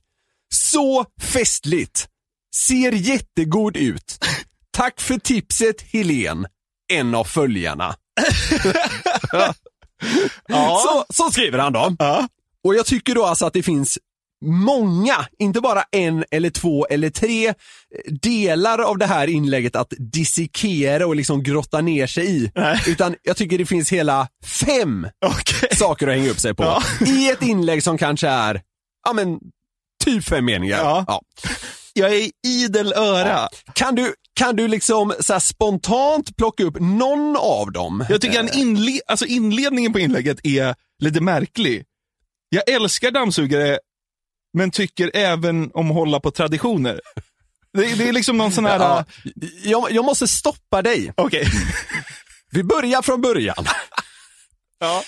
Så 0.50 1.06
festligt! 1.22 2.08
Ser 2.56 2.92
jättegod 2.92 3.78
ut. 3.78 4.20
Tack 4.72 5.02
för 5.02 5.18
tipset 5.18 5.82
Helen, 5.82 6.48
en 6.94 7.16
av 7.16 7.24
följarna. 7.24 7.96
så, 10.50 11.06
så 11.10 11.32
skriver 11.32 11.60
han 11.60 11.74
då. 11.74 11.96
Ja. 12.00 12.28
Och 12.64 12.76
jag 12.76 12.86
tycker 12.86 13.16
då 13.16 13.26
alltså 13.26 13.46
att 13.46 13.54
det 13.54 13.64
finns 13.64 14.00
många, 14.46 15.28
inte 15.40 15.62
bara 15.62 15.84
en 15.92 16.24
eller 16.32 16.50
två 16.50 16.88
eller 16.88 17.10
tre 17.10 17.48
eh, 17.48 17.54
delar 18.22 18.80
av 18.80 18.98
det 18.98 19.06
här 19.06 19.28
inlägget 19.28 19.76
att 19.76 19.94
dissekera 19.98 21.08
och 21.08 21.16
liksom 21.16 21.44
grotta 21.44 21.82
ner 21.82 22.08
sig 22.08 22.26
i. 22.44 22.52
Nej. 22.56 22.82
Utan 22.88 23.16
jag 23.24 23.38
tycker 23.38 23.58
det 23.58 23.66
finns 23.66 23.92
hela 23.92 24.28
fem 24.66 25.08
Okej. 25.26 25.76
saker 25.76 26.08
att 26.08 26.14
hänga 26.14 26.30
upp 26.30 26.40
sig 26.40 26.54
på. 26.54 26.64
Ja. 26.64 26.82
I 27.08 27.30
ett 27.30 27.42
inlägg 27.42 27.84
som 27.84 27.98
kanske 27.98 28.28
är, 28.28 28.62
ja 29.08 29.14
men, 29.14 29.40
typ 30.06 30.24
fem 30.24 30.46
meningar. 30.46 30.78
Ja. 30.78 31.22
Jag 31.94 32.16
är 32.16 32.30
idel 32.48 32.94
öra. 32.94 33.50
Kan 33.74 33.96
du, 33.96 34.14
kan 34.34 34.56
du 34.56 34.68
liksom 34.68 35.14
så 35.20 35.40
spontant 35.40 36.38
plocka 36.38 36.64
upp 36.64 36.80
någon 36.80 37.38
av 37.40 37.72
dem? 37.72 38.06
Jag 38.10 38.22
tycker 38.22 38.40
en 38.40 38.50
inle- 38.50 39.00
alltså 39.08 39.26
inledningen 39.26 39.94
på 39.94 40.00
inlägget 40.00 40.40
är 40.44 40.76
lite 41.04 41.22
märklig. 41.22 41.84
Jag 42.50 42.70
älskar 42.70 43.12
dammsugare, 43.12 43.80
men 44.58 44.72
tycker 44.72 45.12
även 45.14 45.72
om 45.74 45.90
att 45.90 45.96
hålla 45.96 46.20
på 46.20 46.32
traditioner. 46.32 47.02
Det, 47.74 47.96
det 47.96 48.10
är 48.10 48.14
liksom 48.14 48.38
någon 48.38 48.52
sån 48.52 48.66
här... 48.66 48.80
Ja, 48.80 49.06
jag, 49.64 49.92
jag 49.92 50.06
måste 50.06 50.28
stoppa 50.28 50.82
dig. 50.82 51.14
Okej. 51.16 51.48
Vi 52.52 52.64
börjar 52.64 53.02
från 53.02 53.22
början. 53.22 53.66
Ja. 54.80 55.04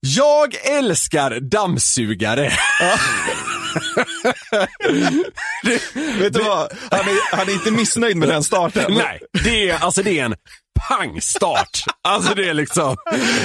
Jag 0.00 0.54
älskar 0.66 1.40
dammsugare. 1.40 2.42
Vet 6.18 6.32
du 6.32 6.42
vad? 6.42 6.72
Han 6.90 7.00
är, 7.00 7.36
han 7.36 7.48
är 7.48 7.52
inte 7.52 7.70
missnöjd 7.70 8.16
med 8.16 8.28
den 8.28 8.44
starten. 8.44 8.94
Nej, 8.94 9.20
det 9.44 9.70
är, 9.70 9.78
alltså 9.78 10.02
det 10.02 10.18
är 10.18 10.24
en 10.24 10.34
pangstart. 10.88 11.84
Alltså 12.02 12.34
det 12.34 12.48
är 12.48 12.54
liksom, 12.54 12.96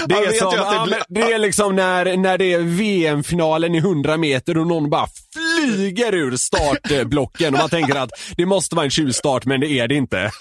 det 0.05 0.15
är, 0.15 0.31
som, 0.31 0.93
det 1.07 1.21
är 1.21 1.37
liksom 1.37 1.75
när, 1.75 2.17
när 2.17 2.37
det 2.37 2.53
är 2.53 2.59
VM-finalen 2.59 3.75
i 3.75 3.77
100 3.77 4.17
meter 4.17 4.57
och 4.57 4.67
någon 4.67 4.89
bara 4.89 5.07
flyger 5.37 6.13
ur 6.13 6.37
startblocken 6.37 7.53
och 7.53 7.59
man 7.59 7.69
tänker 7.69 7.95
att 7.95 8.09
det 8.37 8.45
måste 8.45 8.75
vara 8.75 8.83
en 8.85 8.91
tjuvstart 8.91 9.45
men 9.45 9.59
det 9.59 9.67
är 9.67 9.87
det 9.87 9.95
inte. 9.95 10.31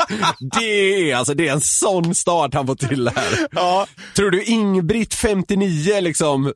Det 0.61 1.11
är 1.11 1.17
alltså, 1.17 1.35
det 1.35 1.49
är 1.49 1.53
en 1.53 1.61
sån 1.61 2.15
start 2.15 2.55
han 2.55 2.67
får 2.67 2.75
till 2.75 3.09
här. 3.17 3.47
Ja. 3.53 3.87
Tror 4.17 4.31
du 4.31 4.43
Ingbritt 4.45 5.15
59 5.15 6.01
liksom, 6.01 6.53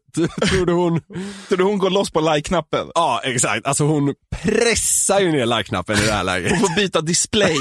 tror 0.50 0.66
du 0.66 0.72
hon, 0.72 1.00
Så 1.48 1.56
då 1.56 1.64
hon 1.64 1.78
går 1.78 1.90
loss 1.90 2.10
på 2.10 2.20
like-knappen. 2.20 2.86
ja 2.94 3.20
exakt, 3.24 3.66
alltså 3.66 3.84
hon 3.84 4.14
pressar 4.42 5.20
ju 5.20 5.32
ner 5.32 5.46
like-knappen 5.46 5.98
i 5.98 6.06
det 6.06 6.12
här 6.12 6.24
läget. 6.24 6.50
Hon 6.50 6.60
får 6.60 6.76
byta 6.76 7.00
display. 7.00 7.56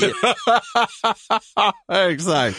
Exakt. 2.12 2.58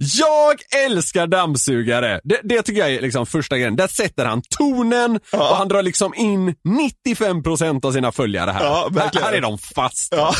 Jag 0.00 0.82
älskar 0.84 1.26
dammsugare. 1.26 2.20
Det, 2.24 2.40
det 2.44 2.62
tycker 2.62 2.80
jag 2.80 2.94
är 2.94 3.00
liksom 3.02 3.26
första 3.26 3.56
grejen. 3.56 3.76
Där 3.76 3.86
sätter 3.88 4.24
han 4.24 4.42
tonen 4.58 5.20
och 5.32 5.56
han 5.56 5.68
drar 5.68 5.82
liksom 5.82 6.14
in 6.14 6.54
95% 7.14 7.42
av 7.62 7.92
sina 7.92 8.12
följare 8.12 8.50
här. 8.50 8.64
Ja, 8.64 8.88
verkligen. 8.92 9.26
Här 9.26 9.34
är 9.34 9.40
de 9.40 9.58
fast. 9.58 10.08
Ja. 10.10 10.34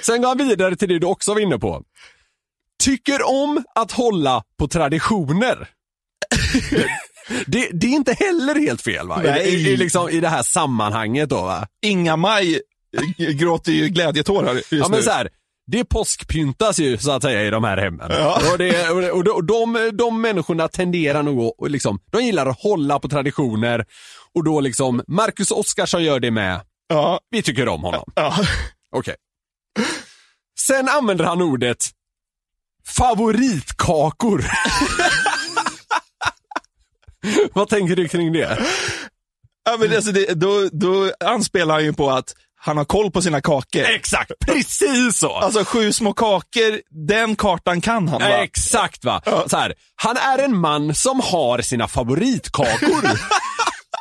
Sen 0.00 0.22
går 0.22 0.28
han 0.28 0.38
vidare 0.38 0.76
till 0.76 0.88
det 0.88 0.98
du 0.98 1.06
också 1.06 1.34
var 1.34 1.40
inne 1.40 1.58
på. 1.58 1.82
Tycker 2.82 3.28
om 3.28 3.64
att 3.74 3.92
hålla 3.92 4.42
på 4.58 4.68
traditioner. 4.68 5.68
Det, 7.46 7.68
det 7.72 7.86
är 7.86 7.90
inte 7.90 8.12
heller 8.12 8.60
helt 8.60 8.82
fel 8.82 9.08
va? 9.08 9.20
Nej. 9.24 9.48
i, 9.48 9.68
i, 9.70 9.76
liksom, 9.76 10.08
I 10.08 10.20
det 10.20 10.28
här 10.28 10.42
sammanhanget 10.42 11.28
då 11.28 11.42
va? 11.42 11.66
Inga-Maj 11.82 12.60
eh, 13.18 13.28
gråter 13.28 13.72
ju 13.72 13.88
glädjetårar 13.88 14.54
just 14.54 14.72
Ja 14.72 14.88
men 14.88 14.98
nu. 14.98 15.02
så 15.02 15.10
här, 15.10 15.28
det 15.66 15.84
påskpyntas 15.84 16.78
ju 16.78 16.98
så 16.98 17.12
att 17.12 17.22
säga 17.22 17.42
i 17.44 17.50
de 17.50 17.64
här 17.64 17.76
hemmen. 17.76 18.10
Ja. 18.10 18.40
Och, 18.52 18.58
det, 18.58 18.90
och, 18.90 19.24
de, 19.24 19.30
och 19.30 19.44
de, 19.44 19.90
de 19.92 20.20
människorna 20.20 20.68
tenderar 20.68 21.22
nog 21.22 21.40
att, 21.44 21.52
och 21.58 21.70
liksom, 21.70 21.98
de 22.12 22.22
gillar 22.24 22.46
att 22.46 22.60
hålla 22.60 22.98
på 22.98 23.08
traditioner. 23.08 23.84
Och 24.34 24.44
då 24.44 24.60
liksom, 24.60 25.02
Marcus 25.08 25.50
Oskarsson 25.50 26.04
gör 26.04 26.20
det 26.20 26.30
med. 26.30 26.60
Ja. 26.88 27.20
Vi 27.30 27.42
tycker 27.42 27.68
om 27.68 27.82
honom. 27.82 28.12
Ja. 28.14 28.36
Okej. 28.90 29.14
Sen 30.58 30.88
använder 30.88 31.24
han 31.24 31.42
ordet 31.42 31.90
favoritkakor. 32.86 34.44
Vad 37.52 37.68
tänker 37.68 37.96
du 37.96 38.08
kring 38.08 38.32
det? 38.32 38.58
Ja, 39.64 39.76
men 39.78 39.96
alltså 39.96 40.12
det, 40.12 40.34
då, 40.34 40.68
då 40.72 41.12
anspelar 41.24 41.74
han 41.74 41.84
ju 41.84 41.92
på 41.92 42.10
att 42.10 42.34
han 42.60 42.76
har 42.76 42.84
koll 42.84 43.10
på 43.10 43.22
sina 43.22 43.40
kakor. 43.40 43.82
Exakt, 43.82 44.32
precis 44.40 45.18
så! 45.18 45.32
Alltså 45.36 45.64
sju 45.64 45.92
små 45.92 46.12
kakor, 46.12 46.80
den 47.08 47.36
kartan 47.36 47.80
kan 47.80 48.08
han 48.08 48.20
va? 48.20 48.28
Exakt 48.28 49.04
va. 49.04 49.22
Så 49.46 49.56
här, 49.56 49.74
han 49.96 50.16
är 50.16 50.38
en 50.38 50.56
man 50.56 50.94
som 50.94 51.20
har 51.20 51.62
sina 51.62 51.88
favoritkakor. 51.88 53.02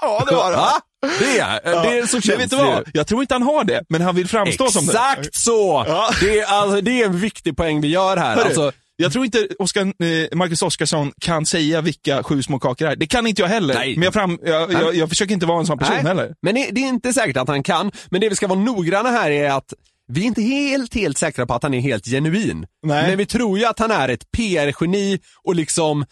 Ja, 0.04 0.26
det 0.30 0.36
var 0.36 0.52
det. 0.52 0.58
Va? 0.58 0.74
Det 1.20 1.40
är, 1.40 1.62
det 1.64 2.00
är 2.00 2.06
så 2.06 2.22
känns 2.22 2.40
vet 2.40 2.50
du 2.50 2.56
det. 2.56 2.64
vad? 2.64 2.90
Jag 2.94 3.08
tror 3.08 3.22
inte 3.22 3.34
han 3.34 3.44
har 3.44 3.64
det, 3.64 3.84
men 3.90 4.02
han 4.02 4.16
vill 4.16 4.28
framstå 4.28 4.68
som 4.68 4.86
det. 4.86 4.92
Exakt 4.92 5.36
så! 5.36 5.86
Ja. 5.88 6.12
Det, 6.20 6.40
är, 6.40 6.46
alltså, 6.46 6.82
det 6.82 7.02
är 7.02 7.06
en 7.06 7.20
viktig 7.20 7.58
poäng 7.58 7.82
vi 7.82 7.88
gör 7.88 8.18
här. 8.18 8.36
Hörru, 8.36 8.46
Alltså, 8.46 8.72
jag 8.96 9.14
tror 9.14 9.26
inte 9.26 9.48
Oscar, 9.60 9.82
eh, 9.82 10.38
Marcus 10.38 10.62
Oskarsson 10.62 11.12
kan 11.22 11.46
säga 11.46 11.82
vilka 11.82 12.24
sju 12.24 12.44
små 12.44 12.60
kakor 12.60 12.88
är. 12.88 12.96
Det 12.96 13.08
kan 13.08 13.28
inte 13.28 13.42
jag 13.42 13.50
heller. 13.50 13.74
Nej. 13.74 13.96
Men 13.96 14.04
jag, 14.04 14.14
fram, 14.14 14.40
jag, 14.46 14.74
jag, 14.74 14.96
jag 14.96 15.10
försöker 15.10 15.34
inte 15.34 15.46
vara 15.46 15.60
en 15.60 15.66
sån 15.66 15.78
person 15.78 15.96
nej, 15.96 16.06
heller. 16.06 16.36
Men 16.42 16.56
det, 16.56 16.70
det 16.72 16.84
är 16.84 16.88
inte 16.88 17.14
säkert 17.14 17.38
att 17.38 17.48
han 17.48 17.64
kan. 17.64 17.92
Men 18.10 18.22
det 18.22 18.30
vi 18.30 18.36
ska 18.36 18.48
vara 18.48 18.60
noggranna 18.60 19.10
här 19.10 19.32
är 19.32 19.50
att 19.50 19.74
vi 20.08 20.22
är 20.22 20.26
inte 20.26 20.42
helt, 20.42 20.96
helt 20.96 21.18
säkra 21.18 21.46
på 21.46 21.54
att 21.54 21.64
han 21.64 21.74
är 21.74 21.80
helt 21.80 22.06
genuin. 22.06 22.66
Nej. 22.84 23.08
Men 23.08 23.18
vi 23.18 23.26
tror 23.26 23.60
ju 23.60 23.66
att 23.66 23.80
han 23.80 23.92
är 23.92 24.10
ett 24.10 24.32
PR-geni 24.32 25.20
och 25.44 25.56
liksom 25.56 26.06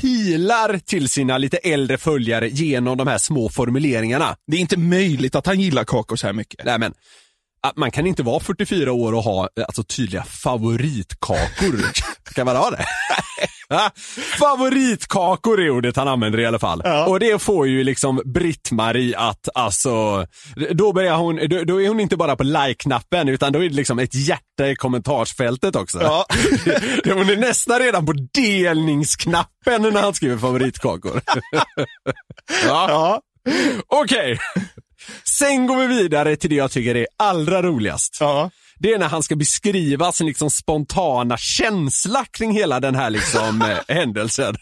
pilar 0.00 0.78
till 0.78 1.08
sina 1.08 1.38
lite 1.38 1.56
äldre 1.56 1.98
följare 1.98 2.48
genom 2.48 2.98
de 2.98 3.06
här 3.06 3.18
små 3.18 3.48
formuleringarna. 3.48 4.36
Det 4.46 4.56
är 4.56 4.60
inte 4.60 4.78
möjligt 4.78 5.34
att 5.34 5.46
han 5.46 5.60
gillar 5.60 5.84
kakor 5.84 6.16
så 6.16 6.26
här 6.26 6.34
mycket. 6.34 6.64
Nej 6.64 6.78
men, 6.78 6.94
att 7.60 7.76
man 7.76 7.90
kan 7.90 8.06
inte 8.06 8.22
vara 8.22 8.40
44 8.40 8.92
år 8.92 9.12
och 9.12 9.22
ha 9.22 9.48
alltså, 9.66 9.82
tydliga 9.82 10.24
favoritkakor. 10.24 11.92
kan 12.34 12.46
man 12.46 12.56
ha 12.56 12.70
det? 12.70 12.84
Ja, 13.68 13.90
favoritkakor 14.38 15.60
är 15.60 15.70
ordet 15.70 15.96
han 15.96 16.08
använder 16.08 16.40
i 16.40 16.46
alla 16.46 16.58
fall. 16.58 16.82
Och 17.08 17.20
det 17.20 17.42
får 17.42 17.66
ju 17.66 17.84
liksom 17.84 18.22
Britt-Marie 18.24 19.16
att 19.16 19.48
alltså, 19.54 20.26
då 20.70 20.92
börjar 20.92 21.16
hon, 21.16 21.36
då, 21.36 21.64
då 21.64 21.82
är 21.82 21.88
hon 21.88 22.00
inte 22.00 22.16
bara 22.16 22.36
på 22.36 22.42
like-knappen 22.42 23.28
utan 23.28 23.52
då 23.52 23.64
är 23.64 23.68
det 23.68 23.74
liksom 23.74 23.98
ett 23.98 24.14
hjärta 24.14 24.68
i 24.68 24.76
kommentarsfältet 24.76 25.76
också. 25.76 26.02
Ja. 26.02 26.26
hon 27.04 27.30
är 27.30 27.36
nästan 27.36 27.78
redan 27.78 28.06
på 28.06 28.12
delningsknappen 28.34 29.82
när 29.82 30.02
han 30.02 30.14
skriver 30.14 30.38
favoritkakor. 30.38 31.20
ja. 32.66 32.86
Ja. 32.88 33.20
Okej. 33.86 34.38
Sen 35.38 35.66
går 35.66 35.76
vi 35.76 35.86
vidare 35.86 36.36
till 36.36 36.50
det 36.50 36.56
jag 36.56 36.70
tycker 36.70 36.94
är 36.94 37.06
allra 37.16 37.62
roligast. 37.62 38.16
Ja. 38.20 38.50
Det 38.78 38.92
är 38.92 38.98
när 38.98 39.08
han 39.08 39.22
ska 39.22 39.36
beskriva 39.36 40.12
sin 40.12 40.26
liksom 40.26 40.50
spontana 40.50 41.36
känsla 41.36 42.24
kring 42.24 42.52
hela 42.52 42.80
den 42.80 42.94
här 42.94 43.10
liksom 43.10 43.62
eh, 43.62 43.78
händelsen. 43.96 44.56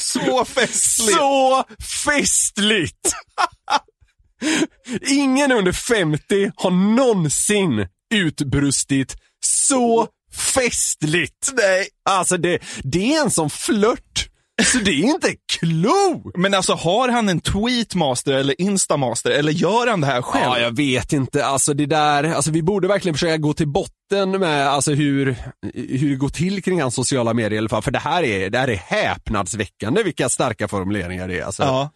Så 0.00 0.44
festligt. 0.44 1.18
Så 1.18 1.64
festligt! 2.04 3.12
Ingen 5.08 5.52
under 5.52 5.72
50 5.72 6.52
har 6.56 6.70
någonsin 6.70 7.86
utbrustit 8.14 9.16
så 9.40 10.08
festligt. 10.54 11.52
Nej. 11.56 11.88
Alltså 12.04 12.36
det, 12.36 12.58
det 12.82 13.14
är 13.14 13.22
en 13.22 13.30
sån 13.30 13.50
flört, 13.50 14.07
så 14.72 14.78
det 14.78 14.90
är 14.90 15.02
inte 15.04 15.34
klo. 15.52 16.32
Men 16.36 16.54
alltså 16.54 16.74
har 16.74 17.08
han 17.08 17.28
en 17.28 17.40
tweetmaster 17.40 18.32
eller 18.32 18.60
instamaster 18.60 19.30
eller 19.30 19.52
gör 19.52 19.86
han 19.86 20.00
det 20.00 20.06
här 20.06 20.22
själv? 20.22 20.44
Ja, 20.44 20.58
jag 20.58 20.76
vet 20.76 21.12
inte. 21.12 21.46
Alltså 21.46 21.74
det 21.74 21.86
där, 21.86 22.24
alltså 22.24 22.50
vi 22.50 22.62
borde 22.62 22.88
verkligen 22.88 23.14
försöka 23.14 23.36
gå 23.36 23.54
till 23.54 23.68
botten 23.68 24.30
med 24.30 24.68
alltså 24.68 24.92
hur, 24.92 25.36
hur 25.74 26.10
det 26.10 26.16
går 26.16 26.28
till 26.28 26.62
kring 26.62 26.82
hans 26.82 26.94
sociala 26.94 27.34
medier 27.34 27.52
i 27.52 27.58
alla 27.58 27.68
fall. 27.68 27.82
För 27.82 27.90
det 27.90 27.98
här 27.98 28.22
är, 28.22 28.50
det 28.50 28.58
här 28.58 28.68
är 28.68 28.76
häpnadsväckande 28.76 30.02
vilka 30.02 30.28
starka 30.28 30.68
formuleringar 30.68 31.28
det 31.28 31.38
är. 31.38 31.44
Alltså. 31.44 31.62
Ja. 31.62 31.90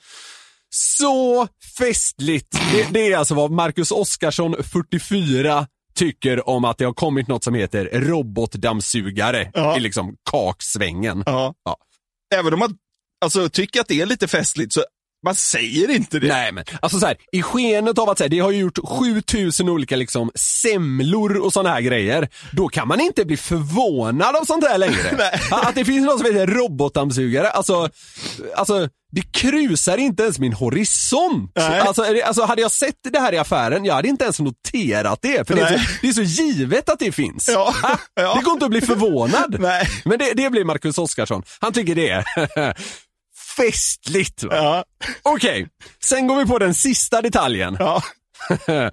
Så 0.75 1.48
festligt! 1.79 2.59
Det, 2.72 2.87
det 2.90 3.12
är 3.12 3.16
alltså 3.18 3.35
vad 3.35 3.51
Marcus 3.51 3.90
Oskarsson, 3.90 4.57
44, 4.62 5.66
tycker 5.94 6.48
om 6.48 6.64
att 6.64 6.79
det 6.79 6.85
har 6.85 6.92
kommit 6.92 7.29
något 7.29 7.44
som 7.44 7.55
heter 7.55 7.88
robotdammsugare 7.92 9.51
Ja. 9.55 9.77
i 9.77 9.81
liksom 9.81 10.14
kaksvängen. 10.31 11.22
Ja. 11.27 11.55
Ja. 11.64 11.77
Även 12.33 12.53
om 12.53 12.59
man 12.59 12.77
alltså, 13.25 13.49
tycker 13.49 13.81
att 13.81 13.88
det 13.88 14.01
är 14.01 14.07
lite 14.07 14.29
festligt 14.29 14.73
så 14.73 14.85
man 15.25 15.35
säger 15.35 15.91
inte 15.91 16.19
det. 16.19 16.29
Nej 16.29 16.53
men, 16.53 16.65
alltså 16.83 16.99
så 16.99 17.07
här, 17.07 17.17
i 17.33 17.43
skenet 17.43 17.99
av 17.99 18.11
att 18.11 18.21
här, 18.21 18.29
det 18.29 18.39
har 18.39 18.51
ju 18.51 18.59
gjort 18.59 18.79
7000 18.85 19.69
olika 19.69 19.97
liksom 19.97 20.31
semlor 20.35 21.37
och 21.37 21.53
sådana 21.53 21.75
här 21.75 21.81
grejer. 21.81 22.29
Då 22.53 22.69
kan 22.69 22.89
man 22.89 23.01
inte 23.01 23.25
bli 23.25 23.37
förvånad 23.37 24.37
av 24.37 24.45
sånt 24.45 24.65
här 24.65 24.79
längre. 24.79 25.31
Att 25.51 25.75
det 25.75 25.85
finns 25.85 26.07
något 26.07 26.19
som 26.19 26.27
heter 26.27 26.47
robotdammsugare, 26.47 27.51
alltså, 27.51 27.89
alltså 28.57 28.89
det 29.13 29.23
krusar 29.33 29.99
inte 29.99 30.23
ens 30.23 30.39
min 30.39 30.53
horisont. 30.53 31.59
Alltså, 31.59 32.05
alltså 32.25 32.43
hade 32.43 32.63
jag 32.63 32.71
sett 32.71 32.97
det 33.13 33.19
här 33.19 33.33
i 33.33 33.39
affären, 33.39 33.85
jag 33.85 33.95
hade 33.95 34.09
inte 34.09 34.25
ens 34.25 34.41
noterat 34.41 35.19
det. 35.23 35.49
För 35.49 35.55
det 35.55 35.61
är, 35.61 35.79
så, 35.79 35.85
det 36.03 36.09
är 36.09 36.13
så 36.13 36.23
givet 36.23 36.89
att 36.89 36.99
det 36.99 37.13
finns. 37.13 37.49
Ja. 37.49 37.75
Ha? 37.83 37.99
Ja. 38.15 38.35
Det 38.35 38.43
går 38.43 38.53
inte 38.53 38.65
att 38.65 38.71
bli 38.71 38.81
förvånad. 38.81 39.57
Nej. 39.61 39.89
Men 40.05 40.19
det, 40.19 40.33
det 40.35 40.51
blir 40.51 40.65
Marcus 40.65 40.99
Oskarsson. 40.99 41.43
Han 41.61 41.73
tycker 41.73 41.95
det 41.95 42.25
festligt. 43.57 44.43
Va? 44.43 44.57
Ja. 44.57 44.85
Okej, 45.23 45.69
sen 46.05 46.27
går 46.27 46.37
vi 46.37 46.47
på 46.47 46.59
den 46.59 46.75
sista 46.75 47.23
detaljen. 47.23 47.77
Ja. 47.79 48.03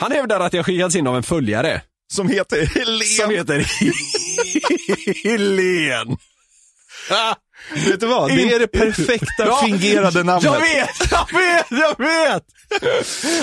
Han 0.00 0.12
hävdar 0.12 0.40
att 0.40 0.52
jag 0.52 0.66
skickats 0.66 0.96
in 0.96 1.06
av 1.06 1.16
en 1.16 1.22
följare 1.22 1.82
Som 2.12 2.28
heter 2.28 2.66
Helene. 2.66 3.04
som 3.04 3.30
heter 3.30 3.58
Helen. 5.22 6.16
Vet 7.74 8.00
du 8.00 8.06
vad? 8.06 8.30
Det 8.30 8.42
är 8.42 8.58
det 8.58 8.66
perfekta 8.66 9.46
Ja, 9.46 9.62
fingerade 9.64 10.22
namnet. 10.22 10.44
Jag 10.44 10.60
vet, 10.60 11.10
jag 11.10 11.32
vet, 11.32 11.66
jag 11.70 11.98
vet! 11.98 12.42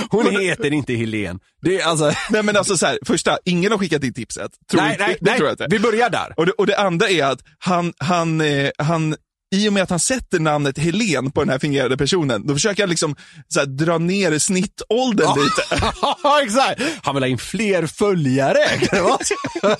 Hon 0.10 0.42
heter 0.42 0.74
inte 0.74 0.94
Helen. 0.94 1.40
Det 1.62 1.82
är 1.82 1.86
alltså... 1.86 2.12
Nej 2.30 2.44
men 2.44 2.58
alltså 2.58 2.78
så 2.78 2.86
här, 2.86 3.00
första, 3.06 3.38
ingen 3.46 3.72
har 3.72 3.80
skickat 3.80 4.04
in 4.04 4.14
tipset. 4.14 4.52
Tror 4.72 4.82
nej, 4.82 4.92
inte, 4.92 5.08
nej, 5.08 5.18
det 5.22 5.30
nej. 5.30 5.38
tror 5.38 5.50
jag 5.50 5.54
inte. 5.54 5.68
Vi 5.70 5.80
börjar 5.80 6.10
där. 6.10 6.34
Och 6.38 6.46
det, 6.46 6.52
och 6.52 6.68
det 6.68 6.78
andra 6.78 7.10
är 7.10 7.24
att 7.24 7.40
han, 7.60 7.94
han, 7.98 8.42
eh, 8.42 8.70
han, 8.78 9.16
i 9.54 9.70
och 9.70 9.74
med 9.74 9.84
att 9.84 9.90
han 9.90 10.00
sätter 10.00 10.40
namnet 10.40 10.78
Helen 10.78 11.32
på 11.32 11.42
den 11.42 11.50
här 11.50 11.60
fingerade 11.60 11.98
personen, 11.98 12.48
då 12.48 12.54
försöker 12.54 12.84
han 12.84 12.90
liksom 12.90 13.16
här, 13.56 13.66
dra 13.66 13.98
ner 13.98 14.40
snittåldern 14.40 15.40
lite. 15.44 15.86
Ja, 16.24 16.42
exakt. 16.44 16.82
Han 17.04 17.16
vill 17.16 17.24
ha 17.24 17.28
in 17.28 17.38
fler 17.38 17.88
följare. 17.88 18.60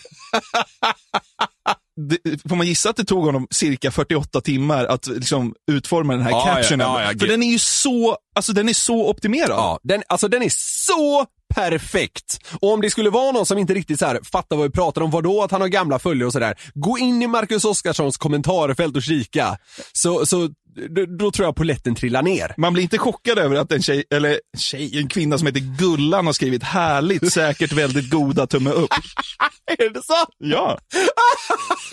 Det 2.10 2.50
får 2.50 2.56
man 2.56 2.68
gissa 2.68 2.90
att 2.90 2.96
det 2.96 3.04
tog 3.06 3.26
honom 3.26 3.48
cirka 3.52 3.92
48 3.92 4.42
timmar 4.42 4.86
att 4.86 5.08
liksom 5.08 5.56
utforma 5.72 6.14
den 6.14 6.22
här 6.22 6.32
Ja, 6.32 6.46
captionen? 6.56 6.88
ja, 6.88 7.02
ja, 7.02 7.20
För 7.20 7.28
den 7.28 7.44
är 7.44 7.52
ju 7.52 7.60
så, 7.60 8.18
alltså 8.36 8.54
den 8.54 8.70
är 8.70 8.74
så 8.74 9.10
optimerad. 9.10 9.50
Ja, 9.50 9.80
den, 9.84 10.04
alltså 10.10 10.28
den 10.28 10.44
är 10.44 10.52
så 10.86 11.26
perfekt. 11.56 12.40
Och 12.62 12.74
om 12.74 12.82
det 12.82 12.90
skulle 12.90 13.10
vara 13.10 13.32
någon 13.32 13.46
som 13.46 13.58
inte 13.58 13.74
riktigt 13.74 14.00
så 14.00 14.06
här 14.06 14.20
fattar 14.24 14.56
vad 14.56 14.66
vi 14.66 14.72
pratar 14.72 15.02
om, 15.02 15.12
vadå 15.12 15.44
att 15.44 15.52
han 15.52 15.62
har 15.62 15.68
gamla 15.68 16.00
följare 16.00 16.28
och 16.28 16.34
sådär. 16.34 16.56
Gå 16.74 16.98
in 16.98 17.22
i 17.22 17.28
Marcus 17.28 17.66
Oskarssons 17.66 18.18
kommentarfält 18.18 18.96
och 18.96 19.04
kika. 19.04 19.58
Så, 19.94 20.26
så 20.26 20.50
då, 20.90 21.06
då 21.06 21.32
tror 21.32 21.48
jag 21.48 21.56
poletten 21.56 21.96
trillar 21.96 22.22
ner. 22.22 22.54
Man 22.58 22.74
blir 22.74 22.84
inte 22.84 22.98
chockad 22.98 23.40
över 23.40 23.56
att 23.56 23.72
en 23.72 23.82
tjej, 23.82 24.04
eller 24.10 24.40
tjej, 24.58 25.00
en 25.00 25.08
kvinna 25.08 25.38
som 25.38 25.48
heter 25.48 25.78
Gullan 25.80 26.26
har 26.26 26.34
skrivit 26.34 26.64
härligt, 26.64 27.34
säkert 27.34 27.72
väldigt 27.72 28.10
goda 28.10 28.48
tumme 28.48 28.70
upp. 28.70 28.92
Är 29.80 29.90
det 29.90 30.04
så? 30.04 30.26
Ja. 30.38 30.80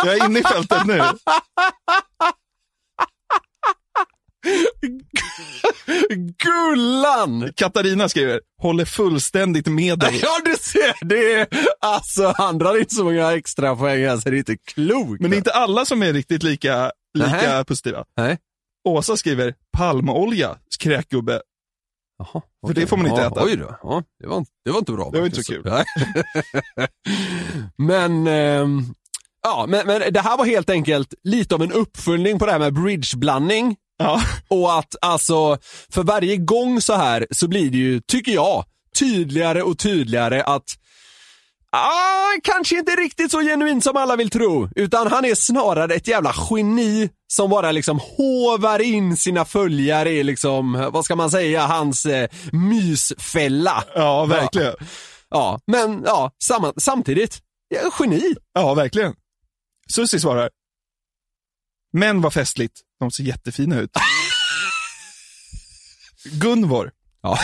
Jag 0.04 0.16
är 0.16 0.26
inne 0.26 0.38
i 0.38 0.42
fältet 0.42 0.86
nu. 0.86 1.02
Gullan! 6.44 7.52
Katarina 7.56 8.08
skriver, 8.08 8.40
håller 8.62 8.84
fullständigt 8.84 9.66
med 9.66 9.98
dig. 9.98 10.18
Ja 10.22 10.38
du 10.44 10.54
ser, 10.60 11.04
det 11.04 11.32
är, 11.32 11.46
alltså 11.80 12.34
han 12.36 12.58
drar 12.58 12.78
inte 12.80 12.94
så 12.94 13.04
många 13.04 13.32
extra 13.32 13.76
poäng 13.76 14.04
alltså, 14.04 14.30
det 14.30 14.36
är 14.36 14.38
inte 14.38 14.56
klokt. 14.56 15.20
Men 15.20 15.30
det 15.30 15.36
är 15.36 15.38
inte 15.38 15.52
alla 15.52 15.84
som 15.84 16.02
är 16.02 16.12
riktigt 16.12 16.42
lika, 16.42 16.92
lika 17.18 17.26
Nähä. 17.30 17.64
positiva. 17.64 18.04
Nej. 18.16 18.38
Åsa 18.88 19.16
skriver, 19.16 19.54
palmolja, 19.76 20.56
skräkgubbe. 20.68 21.40
Jaha, 22.18 22.42
För 22.66 22.74
det 22.74 22.86
får 22.86 22.96
man 22.96 23.06
inte 23.06 23.20
ja, 23.20 23.26
äta. 23.26 23.44
Oj 23.44 23.56
då, 23.56 23.78
ja, 23.82 24.02
det, 24.20 24.26
var, 24.26 24.36
inte- 24.38 24.50
det 24.64 24.70
var 24.70 24.78
inte 24.78 24.92
bra. 24.92 25.10
Det 25.12 25.18
var 25.18 25.26
inte 25.26 25.42
så 25.44 25.52
kul. 25.52 25.62
Men, 27.78 28.26
ehm, 28.26 28.84
ja, 29.42 29.66
men, 29.68 29.86
men 29.86 30.12
det 30.12 30.20
här 30.20 30.36
var 30.36 30.44
helt 30.44 30.70
enkelt 30.70 31.14
lite 31.22 31.54
av 31.54 31.62
en 31.62 31.72
uppföljning 31.72 32.38
på 32.38 32.46
det 32.46 32.52
här 32.52 32.58
med 32.58 32.74
bridgeblandning. 32.74 33.76
Ja. 34.00 34.22
Och 34.48 34.78
att 34.78 34.96
alltså, 35.00 35.58
för 35.90 36.02
varje 36.02 36.36
gång 36.36 36.80
så 36.80 36.94
här 36.94 37.26
så 37.30 37.48
blir 37.48 37.70
det 37.70 37.78
ju, 37.78 38.00
tycker 38.00 38.32
jag, 38.32 38.64
tydligare 38.98 39.62
och 39.62 39.78
tydligare 39.78 40.42
att 40.42 40.64
Ah, 41.72 42.40
kanske 42.42 42.78
inte 42.78 42.92
riktigt 42.92 43.30
så 43.30 43.40
genuint 43.40 43.84
som 43.84 43.96
alla 43.96 44.16
vill 44.16 44.30
tro, 44.30 44.68
utan 44.76 45.06
han 45.06 45.24
är 45.24 45.34
snarare 45.34 45.94
ett 45.94 46.08
jävla 46.08 46.34
geni 46.50 47.10
som 47.26 47.50
bara 47.50 47.72
liksom 47.72 48.00
hovar 48.16 48.78
in 48.78 49.16
sina 49.16 49.44
följare 49.44 50.10
i 50.10 50.22
liksom, 50.22 50.88
vad 50.92 51.04
ska 51.04 51.16
man 51.16 51.30
säga, 51.30 51.66
hans 51.66 52.06
eh, 52.06 52.28
mysfälla. 52.52 53.84
Ja, 53.94 54.24
verkligen. 54.24 54.74
Ja, 55.30 55.60
men 55.66 56.02
ja, 56.06 56.30
samtidigt, 56.76 57.38
ja, 57.68 57.90
geni. 58.00 58.34
Ja, 58.54 58.74
verkligen. 58.74 59.14
Susie 59.94 60.20
svarar, 60.20 60.50
men 61.92 62.20
vad 62.20 62.32
festligt, 62.34 62.80
de 63.00 63.10
ser 63.10 63.24
jättefina 63.24 63.78
ut. 63.80 63.90
Gunvor, 66.24 66.90
Ja. 67.22 67.38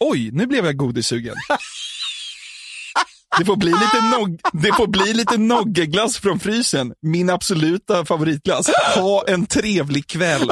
oj, 0.00 0.30
nu 0.32 0.46
blev 0.46 0.64
jag 0.66 0.76
godissugen. 0.76 1.34
Det 3.38 3.44
får 3.44 3.56
bli 3.56 3.70
lite, 3.70 4.00
nog, 4.18 4.40
det 4.52 4.72
får 4.76 4.86
bli 4.86 5.12
lite 5.14 5.36
noggeglass 5.38 6.16
från 6.18 6.40
frysen. 6.40 6.92
Min 7.02 7.30
absoluta 7.30 8.04
favoritglass. 8.04 8.70
Ha 8.96 9.24
en 9.28 9.46
trevlig 9.46 10.06
kväll. 10.06 10.50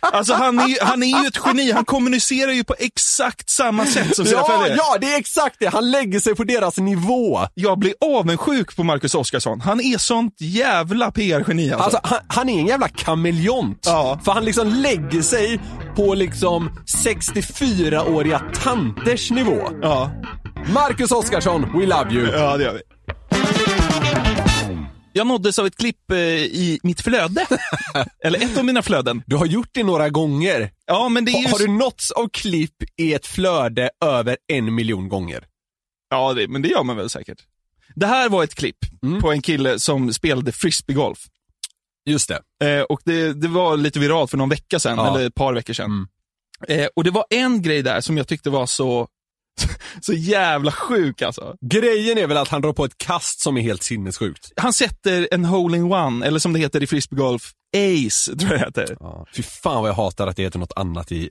Alltså 0.00 0.34
han 0.34 0.58
är, 0.58 0.66
ju- 0.68 0.76
han 0.82 1.02
är 1.02 1.20
ju 1.22 1.26
ett 1.26 1.38
geni. 1.46 1.72
Han 1.72 1.84
kommunicerar 1.84 2.52
ju 2.52 2.64
på 2.64 2.74
exakt 2.78 3.50
samma 3.50 3.86
sätt 3.86 4.16
som 4.16 4.24
sina 4.26 4.38
Ja, 4.40 4.46
följare. 4.58 4.74
ja, 4.76 4.96
det 5.00 5.14
är 5.14 5.18
exakt 5.18 5.56
det. 5.58 5.66
Han 5.66 5.90
lägger 5.90 6.20
sig 6.20 6.34
på 6.34 6.44
deras 6.44 6.76
nivå. 6.78 7.40
Jag 7.54 7.78
blir 7.78 7.94
avundsjuk 8.00 8.76
på 8.76 8.84
Marcus 8.84 9.14
Oskarsson. 9.14 9.60
Han 9.60 9.80
är 9.80 9.98
sånt 9.98 10.34
jävla 10.40 11.10
PR-geni 11.10 11.72
alltså. 11.72 11.84
Alltså, 11.84 12.00
han, 12.02 12.18
han 12.28 12.48
är 12.48 12.60
en 12.60 12.66
jävla 12.66 12.88
kameleont. 12.88 13.82
Ja. 13.86 14.20
För 14.24 14.32
han 14.32 14.44
liksom 14.44 14.68
lägger 14.68 15.22
sig 15.22 15.60
på 15.96 16.14
liksom 16.14 16.70
64-åriga 17.04 18.42
tanters 18.62 19.30
nivå. 19.30 19.68
Ja, 19.82 20.10
Marcus 20.74 21.12
Oskarsson, 21.12 21.62
we 21.78 21.86
love 21.86 22.10
you. 22.12 22.26
ja 22.32 22.56
det 22.56 22.64
gör 22.64 22.74
vi. 22.74 22.80
Jag 25.12 25.26
nåddes 25.26 25.58
av 25.58 25.66
ett 25.66 25.76
klipp 25.76 26.10
eh, 26.10 26.18
i 26.18 26.78
mitt 26.82 27.00
flöde. 27.00 27.46
Eller 28.24 28.38
ett 28.44 28.58
av 28.58 28.64
mina 28.64 28.82
flöden. 28.82 29.22
Du 29.26 29.36
har 29.36 29.46
gjort 29.46 29.68
det 29.72 29.82
några 29.82 30.08
gånger. 30.08 30.70
Ja, 30.86 31.08
men 31.08 31.24
det 31.24 31.30
är 31.32 31.38
ju... 31.38 31.44
Ha, 31.44 31.50
har 31.52 31.58
du 31.58 31.68
nåtts 31.68 32.10
av 32.10 32.28
klipp 32.28 32.74
i 32.96 33.14
ett 33.14 33.26
flöde 33.26 33.90
över 34.04 34.36
en 34.52 34.74
miljon 34.74 35.08
gånger? 35.08 35.44
Ja, 36.10 36.32
det, 36.32 36.48
men 36.48 36.62
det 36.62 36.68
gör 36.68 36.84
man 36.84 36.96
väl 36.96 37.10
säkert. 37.10 37.38
Det 37.94 38.06
här 38.06 38.28
var 38.28 38.44
ett 38.44 38.54
klipp 38.54 38.76
på 39.20 39.32
en 39.32 39.42
kille 39.42 39.78
som 39.78 40.12
spelade 40.12 40.52
frisbeegolf. 40.52 41.18
Just 42.06 42.30
det. 42.60 42.68
Eh, 42.78 42.82
och 42.82 43.00
det, 43.04 43.32
det 43.32 43.48
var 43.48 43.76
lite 43.76 43.98
viralt 43.98 44.30
för 44.30 44.38
någon 44.38 44.48
vecka 44.48 44.78
sedan, 44.78 44.96
Ja. 44.98 45.14
eller 45.16 45.26
ett 45.26 45.34
par 45.34 45.52
veckor 45.54 45.72
sedan. 45.74 46.08
Eh, 46.68 46.86
och 46.96 47.04
det 47.04 47.10
var 47.10 47.24
en 47.30 47.62
grej 47.62 47.82
där 47.82 48.00
som 48.00 48.16
jag 48.16 48.28
tyckte 48.28 48.50
var 48.50 48.66
så, 48.66 49.08
så 50.00 50.12
jävla 50.12 50.70
sjuk 50.72 51.22
alltså. 51.22 51.56
Grejen 51.60 52.18
är 52.18 52.26
väl 52.26 52.36
att 52.36 52.48
han 52.48 52.62
drar 52.62 52.72
på 52.72 52.84
ett 52.84 52.98
kast 52.98 53.40
som 53.40 53.56
är 53.56 53.62
helt 53.62 53.82
sinnessjukt. 53.82 54.52
Han 54.56 54.72
sätter 54.72 55.28
en 55.32 55.44
hole-in-one, 55.44 56.26
eller 56.26 56.38
som 56.38 56.52
det 56.52 56.58
heter 56.58 56.82
i 56.82 56.86
frisbeegolf, 56.86 57.52
ace, 57.76 58.36
tror 58.36 58.52
jag 58.52 58.60
det 58.60 58.66
heter. 58.80 58.96
Ja. 59.00 59.26
Fy 59.34 59.42
fan 59.42 59.80
vad 59.82 59.88
jag 59.90 59.94
hatar 59.94 60.26
att 60.26 60.36
det 60.36 60.42
heter 60.42 60.58
något 60.58 60.72
annat 60.76 61.12
i 61.12 61.30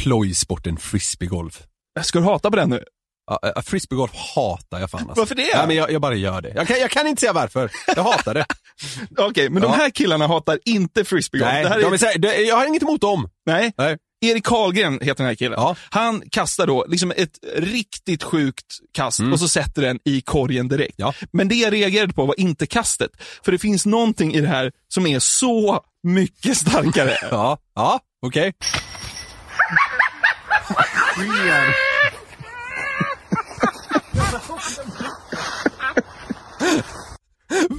plojsporten 0.00 0.76
frisbeegolf. 0.76 1.62
Ska 2.02 2.18
du 2.18 2.24
hata 2.24 2.50
på 2.50 2.56
den 2.56 2.70
nu? 2.70 2.84
Ja, 3.30 3.52
äh, 3.56 3.62
frisbeegolf 3.62 4.10
hatar 4.34 4.80
jag 4.80 4.90
fan 4.90 5.00
alltså. 5.00 5.20
Varför 5.20 5.34
det? 5.34 5.50
Ja, 5.54 5.66
men 5.66 5.76
jag, 5.76 5.90
jag 5.92 6.00
bara 6.02 6.14
gör 6.14 6.40
det. 6.42 6.52
Jag 6.56 6.68
kan, 6.68 6.78
jag 6.80 6.90
kan 6.90 7.06
inte 7.06 7.20
säga 7.20 7.32
varför. 7.32 7.70
Jag 7.96 8.02
hatar 8.02 8.34
det. 8.34 8.46
Okej, 9.18 9.50
men 9.50 9.62
de 9.62 9.68
Ja. 9.70 9.76
här 9.76 9.90
killarna 9.90 10.26
hatar 10.26 10.58
inte 10.64 11.04
frisbeegolf. 11.04 11.50
Nej, 11.52 11.64
de 11.64 11.92
är, 12.26 12.26
är, 12.26 12.48
jag 12.48 12.56
har 12.56 12.66
inget 12.66 12.82
emot 12.82 13.00
dem. 13.00 13.28
nej. 13.46 13.72
Nej. 13.78 13.96
Erik 14.20 14.44
Karlgren 14.44 14.92
heter 14.92 15.14
den 15.16 15.26
här 15.26 15.34
killen. 15.34 15.52
Ja. 15.56 15.76
Han 15.90 16.22
kastar 16.30 16.66
då 16.66 16.84
liksom 16.88 17.12
ett 17.16 17.38
riktigt 17.56 18.22
sjukt 18.22 18.66
kast 18.92 19.20
och 19.32 19.38
så 19.40 19.48
sätter 19.48 19.82
den 19.82 19.98
i 20.04 20.20
korgen 20.20 20.68
direkt. 20.68 20.94
Ja. 20.96 21.14
Men 21.32 21.48
det 21.48 21.54
jag 21.54 21.72
reagerade 21.72 22.12
på 22.12 22.26
var 22.26 22.40
inte 22.40 22.66
kastet. 22.66 23.10
För 23.44 23.52
det 23.52 23.58
finns 23.58 23.86
någonting 23.86 24.34
i 24.34 24.40
det 24.40 24.48
här 24.48 24.72
som 24.88 25.06
är 25.06 25.18
så 25.18 25.80
mycket 26.02 26.56
starkare. 26.56 27.16
Ja, 27.30 27.58
ja, 27.74 28.00
okej. 28.26 28.52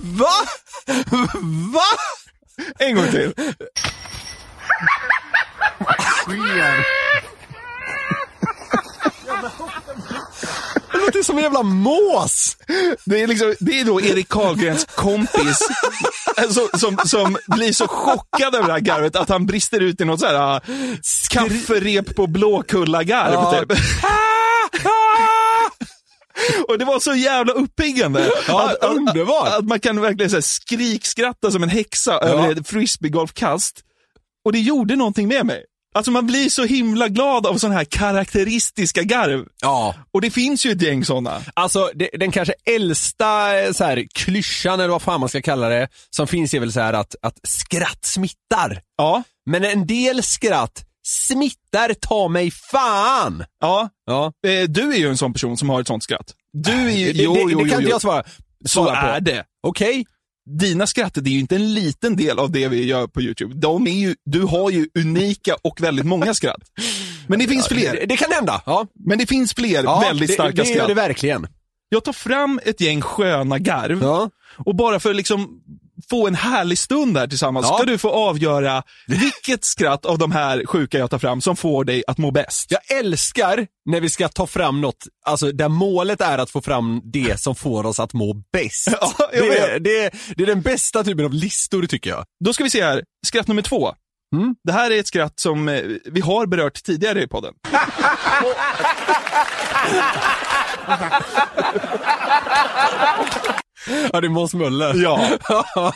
Va? 0.02 0.46
Va? 1.74 1.90
En 2.80 2.96
gång 2.96 3.08
till. 3.12 3.34
Det 10.92 10.98
låter 10.98 11.24
som 11.24 11.38
en 11.38 11.44
jävla 11.44 11.64
mås. 11.64 12.58
Det 13.06 13.22
är, 13.22 13.28
liksom, 13.28 13.56
det 13.60 13.80
är 13.80 13.86
då 13.86 14.02
Erik 14.02 14.30
Karlgrens 14.30 14.86
kompis 14.86 15.60
som, 16.50 16.80
som, 16.80 16.98
som 17.06 17.38
blir 17.48 17.74
så 17.74 17.88
chockad 17.88 18.56
över 18.56 18.68
det 18.68 18.74
här 18.74 18.80
garvet 18.80 19.16
att 19.16 19.30
han 19.30 19.46
brister 19.46 19.80
ut 19.80 20.02
i 20.02 20.06
något 20.06 20.20
så 20.20 20.26
här 20.26 20.56
uh, 20.56 20.96
kafferep 21.30 22.16
på 22.16 22.28
Blåkulla-garv. 22.28 23.34
Ja. 23.34 23.60
Typ. 23.60 23.72
Och 26.68 26.78
det 26.78 26.86
var 26.86 27.00
så 27.00 27.14
jävla 27.14 27.54
uppiggande. 27.54 28.32
Ja, 28.48 28.70
att, 28.70 28.84
att, 28.84 28.98
underbart. 28.98 29.48
att 29.48 29.66
man 29.66 29.80
kan 29.80 30.02
verkligen 30.02 30.30
så 30.30 30.36
här, 30.36 30.42
skrikskratta 30.42 31.52
som 31.52 31.64
en 31.64 31.70
häxa 31.70 32.20
över 32.20 32.52
ett 32.52 32.68
frisbeegolfkast. 32.68 33.84
Och 34.46 34.52
det 34.52 34.60
gjorde 34.60 34.96
någonting 34.96 35.28
med 35.28 35.46
mig. 35.46 35.64
Alltså 35.94 36.12
man 36.12 36.28
blir 36.28 36.50
så 36.50 36.64
himla 36.66 37.08
glad 37.08 37.48
av 37.48 37.58
sådana 37.58 37.78
här 37.78 37.86
karaktäristiska 37.86 39.04
garv. 39.04 39.46
Ja. 39.62 39.96
Och 40.14 40.22
det 40.22 40.32
finns 40.32 40.66
ju 40.66 40.72
ett 40.72 40.82
gäng 40.82 41.06
sådana. 41.06 41.42
Alltså 41.54 41.92
det, 41.96 42.10
den 42.20 42.32
kanske 42.32 42.54
äldsta 42.66 43.60
eh, 43.60 43.72
så 43.74 43.84
här, 43.84 44.08
klyschan 44.14 44.80
eller 44.80 44.88
vad 44.92 45.02
fan 45.02 45.20
man 45.20 45.30
ska 45.30 45.42
kalla 45.42 45.70
det, 45.70 45.88
som 46.10 46.28
finns 46.28 46.54
är 46.54 46.60
väl 46.60 46.72
så 46.72 46.80
här 46.80 46.94
att, 46.94 47.16
att 47.22 47.40
skratt 47.44 48.06
smittar. 48.06 48.82
Ja, 48.98 49.24
Men 49.46 49.66
en 49.66 49.88
del 49.88 50.24
skratt 50.24 50.86
smittar 51.08 51.94
ta 51.94 52.28
mig 52.28 52.52
fan. 52.52 53.44
ja. 53.62 53.90
Ja. 54.06 54.32
Eh, 54.48 54.64
Du 54.70 54.94
är 54.94 54.98
ju 54.98 55.10
en 55.10 55.18
sån 55.18 55.34
person 55.34 55.58
som 55.58 55.70
har 55.70 55.82
ett 55.82 55.88
sånt 55.88 56.04
skratt. 56.04 56.34
Du 56.54 56.72
är 56.72 56.90
ju, 56.98 57.14
det, 57.14 57.24
jo, 57.24 57.34
det, 57.34 57.64
det 57.64 57.70
kan 57.70 57.80
inte 57.80 57.92
jag 57.92 58.02
svara, 58.02 58.24
Så 58.66 58.86
på. 58.86 58.92
är 58.92 59.20
det. 59.20 59.44
Okej. 59.68 60.06
Dina 60.50 60.88
skratt, 60.88 61.14
det 61.16 61.30
är 61.30 61.34
ju 61.34 61.40
inte 61.40 61.56
en 61.56 61.74
liten 61.74 62.16
del 62.16 62.40
av 62.40 62.52
det 62.52 62.68
vi 62.68 62.86
gör 62.86 63.08
på 63.08 63.22
YouTube. 63.22 63.56
De 63.56 63.88
är 63.88 63.92
ju, 63.92 64.16
du 64.26 64.42
har 64.42 64.70
ju 64.72 64.88
unika 65.00 65.56
och 65.62 65.82
väldigt 65.82 66.06
många 66.06 66.34
skratt. 66.34 66.62
Men 67.28 67.40
det 67.40 67.48
finns 67.48 67.68
Det, 67.68 67.76
fler. 67.76 68.06
det 68.08 68.18
kan 68.18 68.32
hända. 68.32 68.62
Ja. 68.66 68.88
Men 69.06 69.18
det 69.18 69.26
finns 69.26 69.54
fler 69.54 69.84
ja 69.84 70.00
väldigt 70.00 70.28
det, 70.28 70.34
starka 70.34 70.52
det 70.64 70.68
gör 70.70 70.76
skratt. 70.76 70.88
det 70.88 70.94
verkligen. 70.94 71.48
Jag 71.90 72.04
tar 72.04 72.14
fram 72.14 72.60
ett 72.66 72.82
gäng 72.82 73.02
sköna 73.02 73.60
garv 73.60 74.00
Ja. 74.02 74.30
och 74.58 74.76
bara 74.76 75.00
för 75.00 75.14
liksom 75.14 75.50
få 76.10 76.28
en 76.28 76.36
härlig 76.36 76.78
stund 76.78 77.14
där 77.14 77.28
tillsammans 77.28 77.66
Ja. 77.70 77.76
ska 77.78 77.86
du 77.86 77.98
få 77.98 78.10
avgöra 78.10 78.84
vilket 79.08 79.64
skratt 79.64 80.06
av 80.06 80.18
de 80.18 80.32
här 80.32 80.66
sjuka 80.66 80.98
jag 80.98 81.10
tar 81.10 81.20
fram 81.20 81.42
som 81.42 81.56
får 81.56 81.84
dig 81.86 82.04
att 82.08 82.18
må 82.18 82.32
bäst. 82.32 82.72
Jag 82.72 82.98
älskar 83.00 83.68
när 83.90 84.02
vi 84.02 84.10
ska 84.10 84.28
ta 84.30 84.48
fram 84.48 84.82
något, 84.82 85.08
alltså 85.26 85.52
där 85.52 85.70
målet 85.70 86.22
är 86.22 86.38
att 86.38 86.50
få 86.50 86.62
fram 86.62 87.02
det 87.04 87.42
som 87.42 87.56
får 87.56 87.86
oss 87.86 88.00
att 88.00 88.14
må 88.14 88.34
bäst. 88.54 88.88
Ja, 89.02 89.14
jag 89.34 89.44
det, 89.44 89.58
är, 89.60 89.80
det, 89.80 90.04
är, 90.06 90.12
det 90.36 90.44
är 90.44 90.48
den 90.48 90.62
bästa 90.62 91.04
typen 91.04 91.26
av 91.26 91.34
listor 91.34 91.86
tycker 91.86 92.10
jag. 92.10 92.24
Då 92.46 92.54
ska 92.54 92.64
vi 92.64 92.70
se 92.70 92.84
här, 92.84 93.04
skratt 93.28 93.48
nummer 93.48 93.62
två. 93.62 93.94
Det 94.64 94.72
här 94.74 94.92
är 94.92 95.00
ett 95.00 95.08
skratt 95.08 95.40
som 95.40 95.70
eh, 95.70 95.82
vi 96.06 96.22
har 96.22 96.46
berört 96.46 96.84
tidigare 96.84 97.24
i 97.24 97.28
podden. 97.28 97.54
Ja, 104.14 104.22
det 104.22 104.28
är 104.28 104.30
Måns 104.30 104.54
Möller. 104.54 104.94
Ja. 105.04 105.30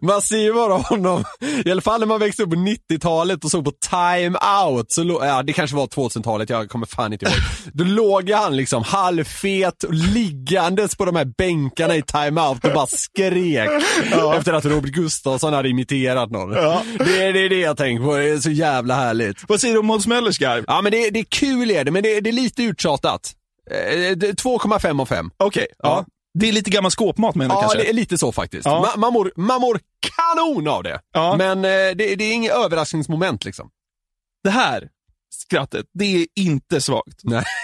man 0.00 0.22
ser 0.22 0.38
ju 0.38 0.52
bara 0.52 0.74
honom, 0.74 1.24
i 1.64 1.70
alla 1.70 1.80
fall 1.80 2.00
när 2.00 2.06
man 2.06 2.20
växte 2.20 2.42
upp 2.42 2.50
på 2.50 2.56
90-talet 2.56 3.44
och 3.44 3.50
såg 3.50 3.64
på 3.64 3.72
Time 3.90 4.38
Out, 4.66 4.92
så 4.92 5.18
ja 5.22 5.42
det 5.42 5.52
kanske 5.52 5.76
var 5.76 5.86
2000-talet, 5.86 6.50
jag 6.50 6.68
kommer 6.68 6.86
fan 6.86 7.12
inte 7.12 7.24
ihåg. 7.24 7.34
Då 7.72 7.84
låg 7.84 8.30
han 8.30 8.56
liksom 8.56 8.82
halvfet 8.82 9.82
och 9.82 9.94
liggandes 9.94 10.96
på 10.96 11.04
de 11.04 11.16
här 11.16 11.24
bänkarna 11.24 11.96
i 11.96 12.02
Time 12.02 12.40
Out 12.40 12.64
och 12.64 12.72
bara 12.72 12.86
skrek 12.86 13.68
efter 14.38 14.52
att 14.52 14.64
Robert 14.64 14.92
Gustafsson 14.92 15.52
hade 15.52 15.68
imiterat 15.68 16.30
någon. 16.30 16.50
Det, 16.50 17.22
är, 17.22 17.32
det 17.32 17.40
är 17.40 17.48
det 17.48 17.60
jag 17.60 17.76
tänker 17.76 18.04
på, 18.04 18.16
det 18.16 18.28
är 18.28 18.38
så 18.38 18.50
jävla 18.50 18.94
härligt. 18.94 19.44
Vad 19.48 19.60
säger 19.60 19.74
du 19.74 19.80
om 19.80 19.86
Måns 19.86 20.06
Möllers 20.06 20.38
garv? 20.38 20.64
Ja 20.66 20.82
men 20.82 20.92
det, 20.92 21.10
det 21.10 21.18
är 21.18 21.24
kul 21.24 21.70
är 21.70 21.84
det, 21.84 21.90
men 21.90 22.02
det, 22.02 22.20
det 22.20 22.30
är 22.30 22.32
lite 22.32 22.62
uttjatat. 22.62 23.32
Eh, 23.70 24.16
det- 24.16 24.38
2,5 24.42 25.00
av 25.00 25.06
5. 25.06 25.30
Okej, 25.36 25.66
ja. 25.78 26.04
Det 26.38 26.48
är 26.48 26.52
lite 26.52 26.70
gammal 26.70 26.90
skåpmat 26.90 27.34
menar 27.34 27.54
du 27.54 27.58
Ja, 27.58 27.60
kanske? 27.60 27.78
det 27.78 27.88
är 27.88 27.92
lite 27.92 28.18
så 28.18 28.32
faktiskt. 28.32 28.66
Ja. 28.66 28.80
Man, 28.80 29.00
man, 29.00 29.12
mår, 29.12 29.32
man 29.36 29.60
mår 29.60 29.80
kanon 30.16 30.68
av 30.68 30.82
det. 30.82 31.00
Ja. 31.12 31.36
Men 31.36 31.58
eh, 31.58 31.70
det, 31.70 31.94
det 31.94 32.24
är 32.24 32.32
inget 32.32 32.52
överraskningsmoment 32.52 33.44
liksom. 33.44 33.70
Det 34.44 34.50
här 34.50 34.88
skrattet, 35.34 35.86
det 35.94 36.04
är 36.04 36.26
inte 36.36 36.80
svagt. 36.80 37.20
Nej. 37.22 37.44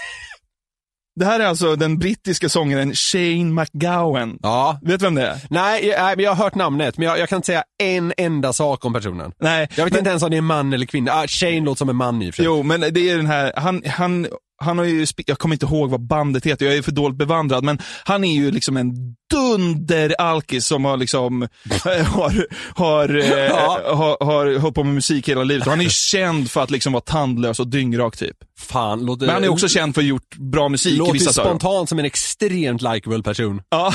Det 1.21 1.25
här 1.25 1.41
är 1.41 1.47
alltså 1.47 1.77
den 1.77 1.99
brittiska 1.99 2.49
sångaren 2.49 2.95
Shane 2.95 3.45
McGowan. 3.45 4.38
Ja. 4.43 4.79
Vet 4.83 5.01
du 5.01 5.07
vem 5.07 5.15
det 5.15 5.27
är? 5.27 5.41
Nej, 5.51 5.87
jag, 5.87 6.21
jag 6.21 6.31
har 6.35 6.45
hört 6.45 6.55
namnet, 6.55 6.99
men 6.99 7.09
jag, 7.09 7.19
jag 7.19 7.29
kan 7.29 7.37
inte 7.37 7.47
säga 7.47 7.65
en 7.83 8.12
enda 8.17 8.53
sak 8.53 8.85
om 8.85 8.93
personen. 8.93 9.33
Nej. 9.41 9.69
Jag 9.77 9.85
vet 9.85 9.93
men, 9.93 9.99
inte 10.01 10.11
ens 10.11 10.23
om 10.23 10.31
det 10.31 10.37
är 10.37 10.41
man 10.41 10.73
eller 10.73 10.87
kvinna. 10.87 11.12
Ah, 11.12 11.27
Shane 11.27 11.61
låter 11.61 11.79
som 11.79 11.88
en 11.88 11.97
man 11.97 12.23
i 12.23 12.31
och 12.31 12.35
för 12.35 12.37
sig. 12.37 12.45
Jo, 12.45 12.62
men 12.62 12.81
det 12.81 13.11
är 13.11 13.17
den 13.17 13.27
här, 13.27 13.53
han, 13.57 13.83
han, 13.87 14.27
han 14.62 14.79
har 14.79 14.85
ju, 14.85 15.07
jag 15.27 15.38
kommer 15.38 15.55
inte 15.55 15.66
ihåg 15.66 15.90
vad 15.90 16.01
bandet 16.01 16.46
heter, 16.46 16.66
jag 16.66 16.77
är 16.77 16.83
för 16.83 16.92
dåligt 16.92 17.18
bevandrad, 17.18 17.64
men 17.64 17.79
han 18.05 18.25
är 18.25 18.35
ju 18.35 18.51
liksom 18.51 18.77
en 18.77 18.92
dunder-alkis 19.33 20.66
som 20.66 20.85
har 20.85 20.96
liksom, 20.96 21.42
har, 21.85 22.46
har, 22.79 23.18
eh, 23.18 23.27
Ja. 23.27 23.81
har, 23.94 24.25
har 24.25 24.59
hållit 24.59 24.75
på 24.75 24.85
med 24.85 24.94
musik 24.94 25.29
hela 25.29 25.44
livet. 25.44 25.66
Han 25.66 25.81
är 25.81 25.85
ju 25.85 25.90
känd 25.90 26.51
för 26.51 26.61
att 26.62 26.70
liksom 26.70 26.92
vara 26.92 27.01
tandlös 27.01 27.61
och 27.61 27.68
dyngrak 27.68 28.16
typ. 28.16 28.37
Fan, 28.59 29.07
låter, 29.07 29.27
Men 29.27 29.35
han 29.35 29.44
är 29.44 29.48
också 29.48 29.68
känd 29.68 29.94
för 29.94 30.01
att 30.01 30.05
ha 30.05 30.09
gjort 30.09 30.37
bra 30.37 30.68
musik 30.68 30.92
i 30.92 30.96
låter 30.96 31.12
vissa 31.12 31.42
öron. 31.42 31.51
spontant 31.51 31.88
som 31.88 31.98
en 31.98 32.05
extremt 32.05 32.83
likable 32.83 33.22
person. 33.22 33.62
Ja. 33.68 33.94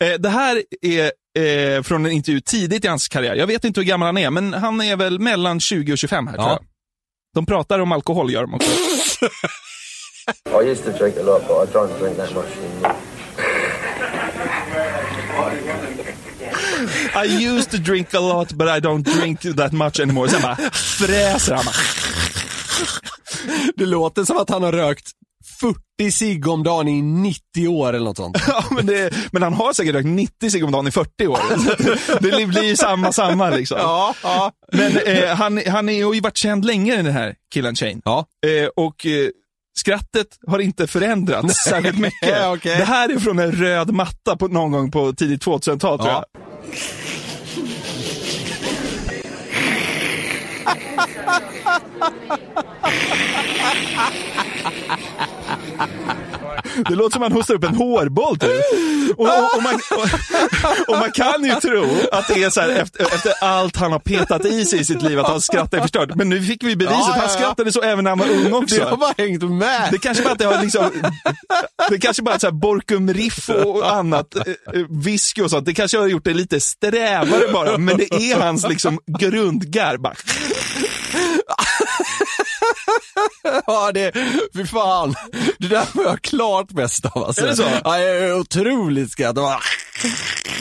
Eh, 0.00 0.08
Det 0.20 0.28
här 0.28 0.62
är 0.82 1.12
eh, 1.76 1.82
från 1.82 2.06
en 2.06 2.12
intervju 2.12 2.40
tidigt 2.40 2.84
i 2.84 2.88
hans 2.88 3.08
karriär. 3.08 3.34
Jag 3.34 3.46
vet 3.46 3.64
inte 3.64 3.80
hur 3.80 3.86
gammal 3.86 4.06
han 4.06 4.18
är, 4.18 4.30
men 4.30 4.54
han 4.54 4.80
är 4.80 4.96
väl 4.96 5.18
mellan 5.18 5.60
20 5.60 5.92
och 5.92 5.98
25 5.98 6.26
här 6.26 6.34
tror 6.34 6.46
Ja. 6.46 6.52
jag. 6.52 6.64
De 7.34 7.46
pratar 7.46 7.78
om 7.78 7.92
alkohol, 7.92 8.32
gör 8.32 8.40
de 8.42 8.54
också. 8.54 8.70
I 10.28 10.70
used 10.70 10.84
to 10.84 10.92
drink 10.98 11.16
a 11.16 11.22
lot, 11.22 11.42
but 11.48 11.68
I 11.68 11.72
don't 11.72 11.98
drink 11.98 12.16
that 12.16 12.34
much 12.34 12.56
anymore. 12.56 12.94
I 17.14 17.24
used 17.24 17.70
to 17.70 17.78
drink 17.78 18.14
a 18.14 18.20
lot, 18.20 18.52
but 18.52 18.68
I 18.68 18.80
don't 18.80 19.02
drink 19.02 19.40
that 19.56 19.72
much 19.72 20.00
anymore. 20.00 20.28
Sen 20.28 20.42
bara 20.42 20.56
fräser 20.72 21.54
han. 21.54 21.64
Det 23.76 23.86
låter 23.86 24.24
som 24.24 24.36
att 24.36 24.50
han 24.50 24.62
har 24.62 24.72
rökt 24.72 25.10
40 25.60 26.12
cigg 26.12 26.48
om 26.48 26.62
dagen 26.62 26.88
i 26.88 27.02
90 27.02 27.68
år 27.68 27.92
eller 27.92 28.04
något 28.04 28.16
sånt. 28.16 28.36
Ja, 28.46 28.64
men, 28.70 28.86
det, 28.86 29.14
men 29.32 29.42
han 29.42 29.52
har 29.52 29.72
säkert 29.72 29.94
rökt 29.94 30.06
90 30.08 30.50
cigg 30.50 30.64
om 30.64 30.72
dagen 30.72 30.86
i 30.88 30.90
40 30.90 31.26
år. 31.26 31.38
Det 32.20 32.46
blir 32.46 32.62
ju 32.62 32.76
samma, 32.76 33.12
samma 33.12 33.50
liksom. 33.50 33.78
Ja, 33.80 34.14
ja. 34.22 34.52
Men 34.72 34.96
eh, 34.96 35.28
han, 35.28 35.62
han 35.66 35.88
är, 35.88 36.04
har 36.04 36.14
ju 36.14 36.20
varit 36.20 36.36
känd 36.36 36.64
länge 36.64 36.96
den 36.96 37.12
här 37.12 37.34
killen 37.54 37.76
Shane. 37.76 38.00
Ja. 38.04 38.26
Eh, 38.46 38.68
och 38.76 39.06
eh, 39.06 39.28
skrattet 39.78 40.26
har 40.46 40.58
inte 40.58 40.86
förändrats 40.86 41.64
särskilt 41.64 41.98
mycket. 41.98 42.46
Okej. 42.46 42.76
Det 42.78 42.84
här 42.84 43.08
är 43.08 43.18
från 43.18 43.38
en 43.38 43.52
röd 43.52 43.90
matta 43.94 44.36
på, 44.36 44.48
någon 44.48 44.70
gång 44.72 44.90
på 44.90 45.12
tidigt 45.12 45.44
2000-tal 45.44 45.98
tror 45.98 46.10
Ja. 46.10 46.24
jag. 46.32 46.42
Det 56.84 56.94
låter 56.94 57.12
som 57.12 57.22
att 57.22 57.28
han 57.28 57.38
hostar 57.38 57.54
upp 57.54 57.64
en 57.64 57.74
hårboll 57.74 58.38
typ. 58.38 58.50
Och, 59.16 59.26
och, 59.26 59.56
och, 59.56 59.62
man, 59.62 59.74
och, 59.74 60.88
och 60.88 60.98
man 60.98 61.12
kan 61.12 61.44
ju 61.44 61.54
tro 61.54 61.86
att 62.12 62.28
det 62.28 62.42
är 62.44 62.50
så 62.50 62.60
här 62.60 62.68
efter, 62.68 63.02
efter 63.02 63.32
allt 63.40 63.76
han 63.76 63.92
har 63.92 63.98
petat 63.98 64.44
i 64.44 64.64
sig 64.64 64.80
i 64.80 64.84
sitt 64.84 65.02
liv, 65.02 65.18
att 65.20 65.26
hans 65.26 65.44
skratt 65.46 65.74
är 65.74 65.80
förstört. 65.80 66.14
Men 66.14 66.28
nu 66.28 66.42
fick 66.42 66.64
vi 66.64 66.76
beviset, 66.76 66.98
Ja, 66.98 67.12
ja, 67.16 67.20
han 67.20 67.30
skrattade 67.30 67.72
så 67.72 67.82
även 67.82 68.04
när 68.04 68.10
han 68.10 68.18
var 68.18 68.28
ung 68.28 68.52
också. 68.52 68.74
Det 68.74 68.84
har 68.84 68.96
bara 68.96 69.14
hängt 69.18 69.42
med. 69.42 69.88
Det 69.92 69.98
kanske 69.98 70.22
bara 70.22 70.32
att 70.32 70.38
det 70.38 70.44
har 70.44 70.62
liksom, 70.62 70.90
det 71.90 71.98
kanske 71.98 72.22
bara 72.22 72.34
är 72.34 72.38
så 72.38 72.46
här 72.46 72.52
Borkum 72.52 73.14
Riff 73.14 73.48
och 73.48 73.92
annat, 73.92 74.36
eh, 74.36 74.42
eh, 74.74 74.86
whisky 75.04 75.42
och 75.42 75.50
sånt, 75.50 75.66
det 75.66 75.74
kanske 75.74 75.98
har 75.98 76.06
gjort 76.06 76.24
det 76.24 76.34
lite 76.34 76.60
strävare 76.60 77.52
bara, 77.52 77.78
men 77.78 77.96
det 77.96 78.14
är 78.14 78.40
hans 78.40 78.68
liksom 78.68 78.98
grundgarv. 79.18 80.06
Ja, 83.66 83.92
det, 83.92 84.12
fy 84.54 84.66
fan. 84.66 85.14
Det 85.58 85.68
där 85.68 85.84
får 85.84 86.04
jag 86.04 86.22
klart 86.22 86.72
mest 86.72 87.04
av 87.06 87.24
alltså. 87.24 87.42
Är 87.44 87.46
det 87.48 87.56
så? 87.56 87.62
Ja, 87.84 87.98
jag 87.98 88.16
är 88.16 88.34
otroligt 88.40 89.10
skratt. 89.10 89.36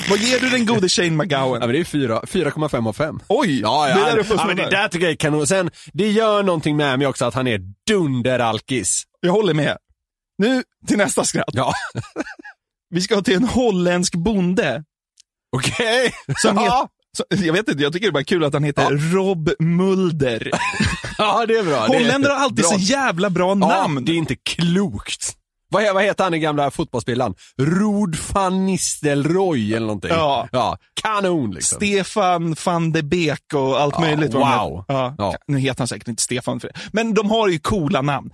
Vad 0.09 0.19
ger 0.19 0.39
du 0.39 0.49
den 0.49 0.65
gode 0.65 0.89
Shane 0.89 1.07
Ja, 1.07 1.13
McGowan? 1.13 1.59
men 1.59 1.69
det 1.69 1.79
är 1.79 1.83
fyra- 1.83 2.21
4,5 2.25 2.87
av 2.87 2.93
5. 2.93 3.19
Oj, 3.27 3.59
Ja, 3.61 3.89
ja, 3.89 3.95
det 3.95 4.01
där 4.23 4.25
ja, 4.37 4.47
men 4.47 4.55
det 4.55 4.69
där 4.69 4.87
tycker 4.87 5.05
jag 5.05 5.11
är 5.11 5.15
kanon. 5.17 5.47
Sen, 5.47 5.69
det 5.93 6.11
gör 6.11 6.43
någonting 6.43 6.77
med 6.77 6.97
mig 6.99 7.07
också 7.07 7.25
att 7.25 7.33
han 7.33 7.47
är 7.47 7.59
dunderalkis. 7.87 9.03
Jag 9.19 9.31
håller 9.31 9.53
med. 9.53 9.77
Nu 10.37 10.63
till 10.87 10.97
nästa 10.97 11.23
skratt. 11.23 11.49
Ja, 11.53 11.73
Vi 12.89 13.01
ska 13.01 13.21
till 13.21 13.35
en 13.35 13.43
holländsk 13.43 14.13
bonde. 14.15 14.83
okej. 15.55 16.13
Som 16.37 16.55
ja. 16.55 16.89
heter, 17.29 17.45
jag 17.45 17.53
vet 17.53 17.69
inte, 17.69 17.83
jag 17.83 17.93
tycker 17.93 18.05
det 18.07 18.09
är 18.09 18.13
bara 18.13 18.23
kul 18.23 18.43
att 18.43 18.53
han 18.53 18.63
heter 18.63 19.13
Rob 19.13 19.49
Mulder. 19.59 20.51
ja, 21.39 21.45
det 21.45 21.53
är 21.53 21.63
bra. 21.63 21.87
Holländare 21.87 22.33
har 22.33 22.39
alltid 22.39 22.57
bra. 22.65 22.69
så 22.69 22.77
jävla 22.79 23.29
bra 23.29 23.47
Ja, 23.49 23.55
namn. 23.55 24.05
det 24.05 24.11
är 24.11 24.15
inte 24.15 24.35
klokt. 24.35 25.33
Vad, 25.69 25.93
vad 25.93 26.03
heter 26.03 26.23
han 26.23 26.31
den 26.31 26.41
gamla 26.41 26.71
fotbollsspelaren? 26.71 27.35
Rod 27.61 28.17
van 28.33 28.65
Nistelrooy 28.65 29.73
eller 29.73 29.87
någonting. 29.87 30.09
Ja. 30.11 30.47
ja. 30.51 30.77
Kanon 31.01 31.51
liksom. 31.51 31.75
Stefan 31.75 32.55
van 32.65 32.91
de 32.91 33.01
Beek 33.03 33.53
och 33.53 33.81
allt 33.81 33.93
Ja, 33.97 34.01
möjligt. 34.01 34.33
wow. 34.33 34.85
Ja, 34.87 35.15
Ja. 35.17 35.35
Nu 35.47 35.59
heter 35.59 35.79
han 35.79 35.87
säkert 35.87 36.07
inte 36.07 36.23
Stefan 36.23 36.59
för 36.59 36.67
det. 36.67 36.73
Men 36.91 37.13
de 37.13 37.29
har 37.29 37.47
ju 37.47 37.59
coola 37.59 38.01
namn. 38.01 38.31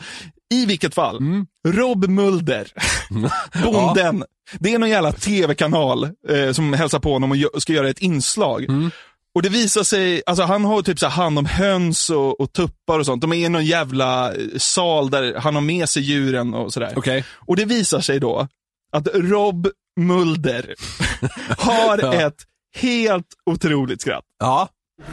I 0.54 0.66
vilket 0.66 0.96
fall, 0.96 1.18
Mm. 1.18 1.46
Rob 1.68 2.06
Mulder, 2.10 2.68
bonden. 3.64 4.24
Det 4.60 4.74
är 4.74 4.80
någon 4.80 4.90
jävla 4.90 5.12
tv-kanal 5.12 6.04
eh, 6.30 6.52
som 6.52 6.74
hälsar 6.74 7.00
på 7.00 7.14
honom 7.14 7.32
och 7.54 7.62
ska 7.62 7.74
göra 7.74 7.90
ett 7.90 8.00
inslag. 8.00 8.64
Mm. 8.64 8.92
Och 9.36 9.42
det 9.42 9.50
visar 9.50 9.84
sig, 9.84 10.22
alltså 10.26 10.44
han 10.44 10.66
har 10.66 10.82
typ 10.82 11.00
så 11.00 11.06
här 11.08 11.24
hand 11.24 11.40
om 11.40 11.46
höns 11.46 12.10
och, 12.10 12.40
och 12.42 12.54
tuppar 12.54 13.00
och 13.00 13.06
sånt. 13.06 13.22
De 13.22 13.34
är 13.34 13.38
i 13.38 13.50
någon 13.50 13.66
jävla 13.66 14.34
eh, 14.34 14.38
sal 14.58 15.10
där 15.10 15.36
han 15.36 15.56
har 15.56 15.62
med 15.62 15.90
sig 15.90 16.04
djuren 16.04 16.54
och 16.54 16.74
sådär. 16.74 16.94
Okej. 16.96 17.26
Och 17.48 17.56
det 17.56 17.66
visar 17.66 18.00
sig 18.02 18.20
då 18.20 18.48
att 18.96 19.08
Rob 19.14 19.68
Mulder 20.00 20.74
har 21.58 21.98
Ja. 22.02 22.14
ett 22.14 22.36
helt 22.76 23.28
otroligt 23.46 24.02
skratt. 24.02 24.24
Ja. 24.40 24.68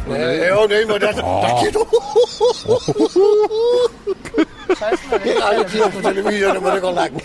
Ja, 0.09 0.66
nej, 0.70 0.87
men 0.87 1.00
det... 1.00 1.12
Det 1.12 1.20
är 4.40 4.60
aldrig 4.83 5.93
på 5.93 6.01
televisionen, 6.03 6.62
men 6.62 6.75
det 6.75 6.81
går 6.81 6.93
långt. 6.93 7.23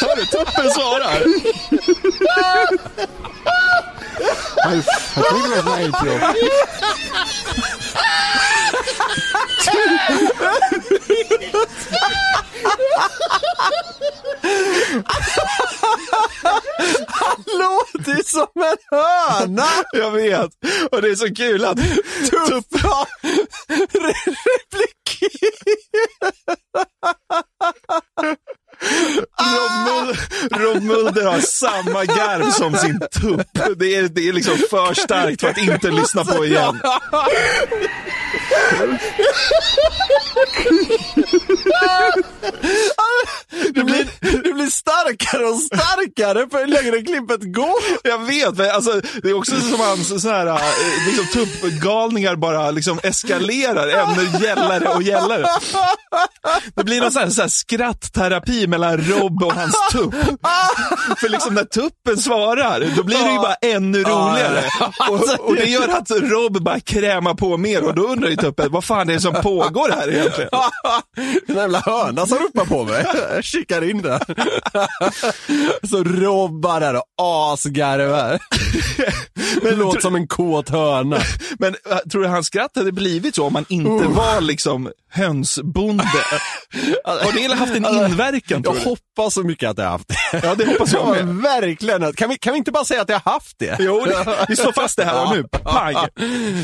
Hör 0.00 0.16
du, 0.16 0.26
tuppen 0.26 0.70
svarar. 0.70 1.22
Låter 17.58 18.22
som 18.24 18.46
en 18.62 18.76
höna! 18.90 19.68
Jag 19.92 20.10
vet. 20.10 20.50
Och 20.90 21.02
det 21.02 21.08
är 21.08 21.14
så 21.14 21.34
kul 21.34 21.64
att 21.64 21.78
tuppen... 22.30 23.06
Rob, 29.42 29.72
Mul- 29.88 30.16
Rob 30.58 30.82
Mulder 30.82 31.24
har 31.24 31.40
samma 31.40 32.04
garv 32.04 32.50
som 32.50 32.74
sin 32.76 32.98
tupp. 33.00 33.48
Det 33.76 33.94
är, 33.96 34.08
det 34.08 34.28
är 34.28 34.32
liksom 34.32 34.58
för 34.70 34.94
starkt 34.94 35.40
för 35.40 35.48
att 35.48 35.58
inte 35.58 35.90
lyssna 35.90 36.24
på 36.24 36.44
igen. 36.44 36.80
Det 43.74 43.84
blir, 43.84 44.06
det 44.42 44.52
blir 44.52 44.66
starkare 44.70 45.44
och 45.46 45.60
starkare 45.60 46.48
för 46.50 46.66
längre 46.66 47.02
klippet 47.02 47.54
går. 47.54 47.74
Jag 48.04 48.18
vet, 48.18 48.56
men 48.56 48.70
alltså, 48.70 49.00
det 49.22 49.28
är 49.30 49.34
också 49.34 49.60
som 49.60 49.80
hans 49.80 50.22
så 50.22 50.28
här, 50.28 50.46
eh, 50.46 50.60
liksom, 51.06 51.26
tuppgalningar 51.26 52.36
bara 52.36 52.70
liksom 52.70 53.00
eskalerar 53.02 53.88
ännu 53.88 54.44
gällare 54.46 54.88
och 54.88 55.02
gällare. 55.02 55.46
Det 56.74 56.84
blir 56.84 57.00
någon 57.00 57.12
sån 57.12 57.22
här, 57.22 57.30
så 57.30 57.40
här 57.42 57.48
skrattterapi 57.48 58.66
mellan 58.72 58.98
Rob 58.98 59.42
och 59.42 59.52
hans 59.52 59.76
tupp. 59.92 60.14
För 61.20 61.28
liksom 61.28 61.54
när 61.54 61.64
tuppen 61.64 62.16
svarar, 62.16 62.96
då 62.96 63.02
blir 63.02 63.24
det 63.24 63.32
ju 63.32 63.38
bara 63.38 63.54
ännu 63.54 63.98
roligare. 63.98 64.64
Och, 65.10 65.48
och 65.48 65.56
det 65.56 65.64
gör 65.64 65.88
att 65.88 66.10
Rob 66.10 66.62
bara 66.62 66.80
krämar 66.80 67.34
på 67.34 67.56
mer 67.56 67.84
och 67.84 67.94
då 67.94 68.02
undrar 68.02 68.28
ju 68.28 68.36
tuppen, 68.36 68.72
vad 68.72 68.84
fan 68.84 69.08
är 69.08 69.14
det 69.14 69.20
som 69.20 69.34
pågår 69.34 69.90
här 69.90 70.10
egentligen? 70.10 70.50
Den 71.46 71.56
jävla 71.56 71.80
höna 71.80 72.26
som 72.26 72.38
ropar 72.38 72.64
på 72.64 72.84
mig. 72.84 73.06
Jag 73.34 73.44
kikar 73.44 73.90
in 73.90 74.02
där. 74.02 74.22
Så 75.86 76.04
robbar 76.04 76.80
där 76.80 76.96
och 76.96 77.04
asgarvar. 77.18 78.38
Det 79.62 79.76
låter 79.76 80.00
som 80.00 80.14
en 80.14 80.26
kåt 80.26 80.68
höna. 80.68 81.18
Men 81.58 81.74
äh, 81.90 81.96
tror 81.96 82.22
du 82.22 82.28
hans 82.28 82.46
skratt 82.46 82.70
hade 82.74 82.92
blivit 82.92 83.34
så 83.34 83.46
om 83.46 83.52
man 83.52 83.64
inte 83.68 84.06
var 84.06 84.40
liksom 84.40 84.90
hönsbonde? 85.10 86.04
Har 87.04 87.48
det 87.48 87.54
haft 87.54 87.76
en 87.76 87.86
inverkan 87.86 88.61
tror 88.62 88.76
Jag 88.76 88.84
du? 88.84 88.88
hoppas 88.88 89.34
så 89.34 89.42
mycket 89.42 89.70
att 89.70 89.78
jag 89.78 89.84
har 89.84 89.90
haft 89.90 90.08
det. 90.08 90.40
Ja, 90.42 90.54
det 90.54 90.66
hoppas 90.66 90.92
jag 90.92 91.02
Ja, 91.18 91.24
med. 91.24 91.34
verkligen. 91.36 92.12
Kan 92.12 92.28
vi, 92.28 92.38
kan 92.38 92.52
vi 92.52 92.58
inte 92.58 92.72
bara 92.72 92.84
säga 92.84 93.02
att 93.02 93.08
jag 93.08 93.20
har 93.24 93.32
haft 93.32 93.58
det? 93.58 93.76
Jo, 93.80 94.04
det, 94.04 94.44
vi 94.48 94.56
slår 94.56 94.72
fast 94.72 94.96
det 94.96 95.04
här 95.04 95.26
och 95.26 95.36
nu. 95.36 95.44
Pang! 95.64 95.94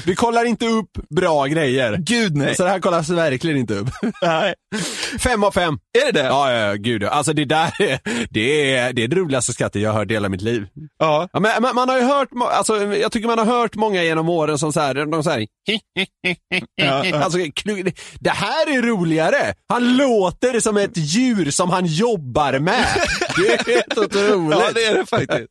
Vi 0.07 0.15
kollar 0.15 0.45
inte 0.45 0.67
upp 0.67 0.91
bra 1.17 1.47
grejer. 1.47 1.97
Gud 1.97 2.37
nej. 2.37 2.55
Så 2.55 2.65
det 2.65 2.71
här 2.71 2.81
kollas 2.81 3.09
verkligen 3.11 3.57
inte 3.57 3.75
upp. 3.75 3.89
nej. 4.23 4.55
Fem 5.19 5.45
av 5.45 5.51
fem. 5.51 5.79
Är 6.03 6.13
det 6.13 6.23
det? 6.23 6.27
Ja, 6.27 6.53
ja, 6.53 6.59
ja, 6.67 6.75
gud 6.75 7.03
ja. 7.03 7.09
Alltså 7.09 7.33
det 7.33 7.45
där 7.45 7.83
är 7.83 7.99
det, 8.31 8.75
är, 8.77 8.93
det 8.93 9.03
är 9.05 9.09
det 9.09 9.17
roligaste 9.17 9.53
skrattet 9.53 9.83
jag 9.83 9.93
har 9.93 9.99
hört 9.99 10.11
i 10.11 10.15
hela 10.15 10.29
mitt 10.29 10.43
liv. 10.43 10.67
Ja. 10.99 11.29
Ja, 11.33 11.41
men 11.41 11.63
man, 11.63 11.75
man 11.75 11.89
har 11.89 11.97
ju 11.99 12.05
hört, 12.05 12.29
alltså 12.53 12.95
jag 12.95 13.13
tycker 13.13 13.29
man 13.29 13.39
har 13.39 13.45
hört 13.47 13.75
många 13.75 14.03
genom 14.05 14.29
åren 14.29 14.59
som 14.59 14.73
så 14.73 14.81
här, 14.81 14.95
de 14.95 15.23
så 15.25 15.31
här, 15.31 15.47
Ja, 16.75 17.05
ja. 17.05 17.17
Alltså, 17.17 17.39
det 18.21 18.31
här 18.31 18.77
är 18.79 18.83
roligare. 18.83 19.55
Han 19.69 19.97
låter 19.97 20.61
som 20.61 20.77
ett 20.77 20.97
djur 20.97 21.51
som 21.51 21.71
han 21.71 21.78
jobbar 21.87 22.59
med. 22.59 22.87
Det 23.37 23.49
är 23.49 23.75
helt 23.75 23.99
otroligt. 23.99 24.59
Ja, 24.59 24.71
det 24.75 24.85
är 24.85 24.95
det 24.95 25.07
faktiskt. 25.07 25.49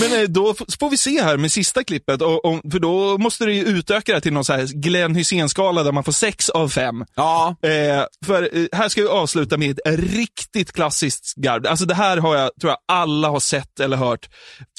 Men 0.00 0.20
eh, 0.20 0.28
då 0.28 0.54
får 0.80 0.90
vi 0.90 0.96
se 0.96 1.22
här 1.22 1.36
med 1.36 1.52
sista 1.52 1.84
klippet, 1.84 2.22
och, 2.22 2.44
och, 2.44 2.60
för 2.72 2.78
då 2.78 3.18
måste 3.18 3.44
du 3.44 3.54
ju 3.54 3.64
utöka 3.64 4.14
det 4.14 4.20
till 4.20 4.32
någon 4.32 4.44
så 4.44 4.52
här 4.52 4.66
Glenn 4.66 5.14
Hysén-skala 5.14 5.82
där 5.82 5.92
man 5.92 6.04
får 6.04 6.12
sex 6.12 6.48
av 6.48 6.68
fem. 6.68 7.04
Ja, 7.14 7.56
Eh, 7.62 8.04
för 8.26 8.56
eh, 8.56 8.66
här 8.72 8.88
ska 8.88 9.02
vi 9.02 9.08
avsluta 9.08 9.56
med 9.56 9.70
ett 9.70 9.98
riktigt 9.98 10.72
klassiskt 10.72 11.34
garv. 11.34 11.66
Alltså 11.66 11.84
det 11.84 11.94
här 11.94 12.16
har 12.16 12.36
jag, 12.36 12.50
tror 12.60 12.70
jag 12.70 12.78
alla 12.88 13.28
har 13.28 13.40
sett 13.40 13.80
eller 13.80 13.96
hört. 13.96 14.28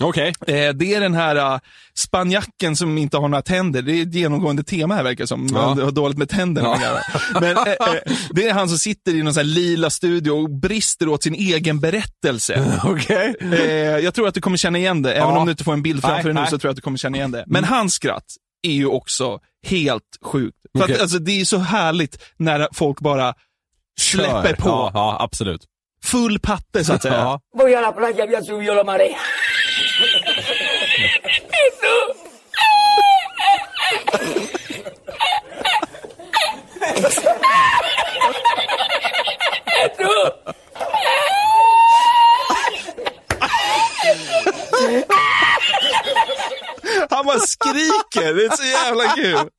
okej. 0.03 0.33
Eh, 0.47 0.73
det 0.73 0.93
är 0.93 0.99
den 0.99 1.13
här 1.13 1.53
uh, 1.53 1.59
spanjacken 1.99 2.75
som 2.75 2.97
inte 2.97 3.17
har 3.17 3.27
några 3.27 3.41
tänder. 3.41 3.81
Det 3.81 3.91
är 3.91 4.01
ett 4.01 4.13
genomgående 4.13 4.63
tema 4.63 4.95
här 4.95 5.03
verkar 5.03 5.25
som. 5.25 5.47
Ja. 5.51 5.67
Man 5.67 5.79
har 5.79 5.91
dåligt 5.91 6.17
med 6.17 6.29
tänderna. 6.29 6.77
Ja. 6.81 7.19
Men 7.33 7.57
eh, 7.57 7.63
eh, 7.63 8.13
det 8.29 8.47
är 8.47 8.53
han 8.53 8.69
som 8.69 8.77
sitter 8.77 9.15
i 9.15 9.23
någon 9.23 9.33
sån 9.33 9.41
här 9.41 9.45
lila 9.45 9.89
studio 9.89 10.31
och 10.31 10.49
brister 10.79 11.07
åt 11.09 11.23
sin 11.23 11.33
egen 11.33 11.79
berättelse. 11.79 12.79
Okej. 12.83 13.35
Eh, 13.41 13.57
jag 13.79 14.13
tror 14.13 14.27
att 14.27 14.33
du 14.33 14.41
kommer 14.41 14.57
känna 14.57 14.77
igen 14.77 15.01
det. 15.01 15.13
Även 15.13 15.29
Ja. 15.29 15.39
om 15.39 15.45
du 15.45 15.51
inte 15.51 15.63
får 15.63 15.73
en 15.73 15.81
bild 15.81 16.01
framför 16.01 16.15
Nej, 16.15 16.23
dig 16.23 16.33
nu 16.33 16.39
nej. 16.41 16.49
så 16.49 16.57
tror 16.59 16.69
jag 16.69 16.71
att 16.71 16.75
du 16.75 16.81
kommer 16.81 16.97
känna 16.97 17.17
igen 17.17 17.31
det. 17.31 17.43
Men 17.47 17.63
hans 17.63 17.93
skratt 17.93 18.23
är 18.63 18.71
ju 18.71 18.85
också 18.87 19.39
helt 19.67 20.03
sjukt. 20.21 20.57
För 20.77 20.83
Okej. 20.83 20.95
att, 20.95 21.01
alltså, 21.01 21.19
det 21.19 21.41
är 21.41 21.45
så 21.45 21.57
härligt 21.57 22.23
när 22.37 22.67
folk 22.73 22.99
bara 22.99 23.33
släpper 23.99 24.53
på. 24.55 24.69
Ja, 24.69 24.91
ja, 24.93 25.17
absolut. 25.19 25.61
Full 26.03 26.39
patte 26.39 26.85
så 26.85 26.93
att 26.93 27.01
säga. 27.01 27.13
Ja. 27.15 27.39
Ah! 44.81 45.38
Han 47.09 47.25
bara 47.25 47.39
skriker, 47.39 48.33
det 48.33 48.45
är 48.45 48.57
så 48.57 48.63
jävla 48.63 49.03
kul. 49.03 49.49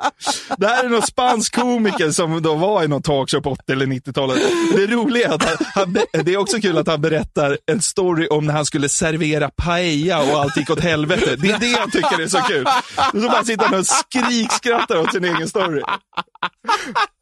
Det 0.59 0.66
här 0.66 0.84
är 0.84 0.88
någon 0.88 1.03
spansk 1.03 1.55
komiker 1.55 2.11
som 2.11 2.43
då 2.43 2.55
var 2.55 2.82
i 2.82 2.88
någon 2.88 3.03
talkshow 3.03 3.41
på 3.41 3.51
80 3.51 3.72
eller 3.72 3.86
90-talet. 3.86 4.38
Det 4.76 4.86
roliga 4.86 5.28
är 5.28 5.34
att 5.34 5.45
han, 5.45 5.57
han, 5.74 5.97
det 6.24 6.34
är 6.34 6.36
också 6.36 6.61
kul 6.61 6.78
att 6.78 6.88
han 6.88 7.01
berättar 7.01 7.59
en 7.66 7.82
story 7.82 8.26
om 8.28 8.47
när 8.47 8.55
han 8.55 8.64
skulle 8.66 8.88
servera 8.88 9.51
paella 9.57 10.22
och 10.22 10.41
allt 10.41 10.57
gick 10.57 10.70
åt 10.70 10.80
helvete. 10.80 11.36
Det 11.36 11.51
är 11.51 11.59
det 11.59 11.70
jag 11.70 11.93
tycker 11.93 12.20
är 12.20 12.26
så 12.28 12.38
kul. 12.38 12.66
Och 13.12 13.20
så 13.20 13.28
bara 13.28 13.45
sitter 13.45 13.64
han 13.64 13.78
och 13.80 13.86
skrikskrattar 13.86 14.97
åt 14.97 15.12
sin 15.12 15.24
egen 15.24 15.49
story. 15.49 15.82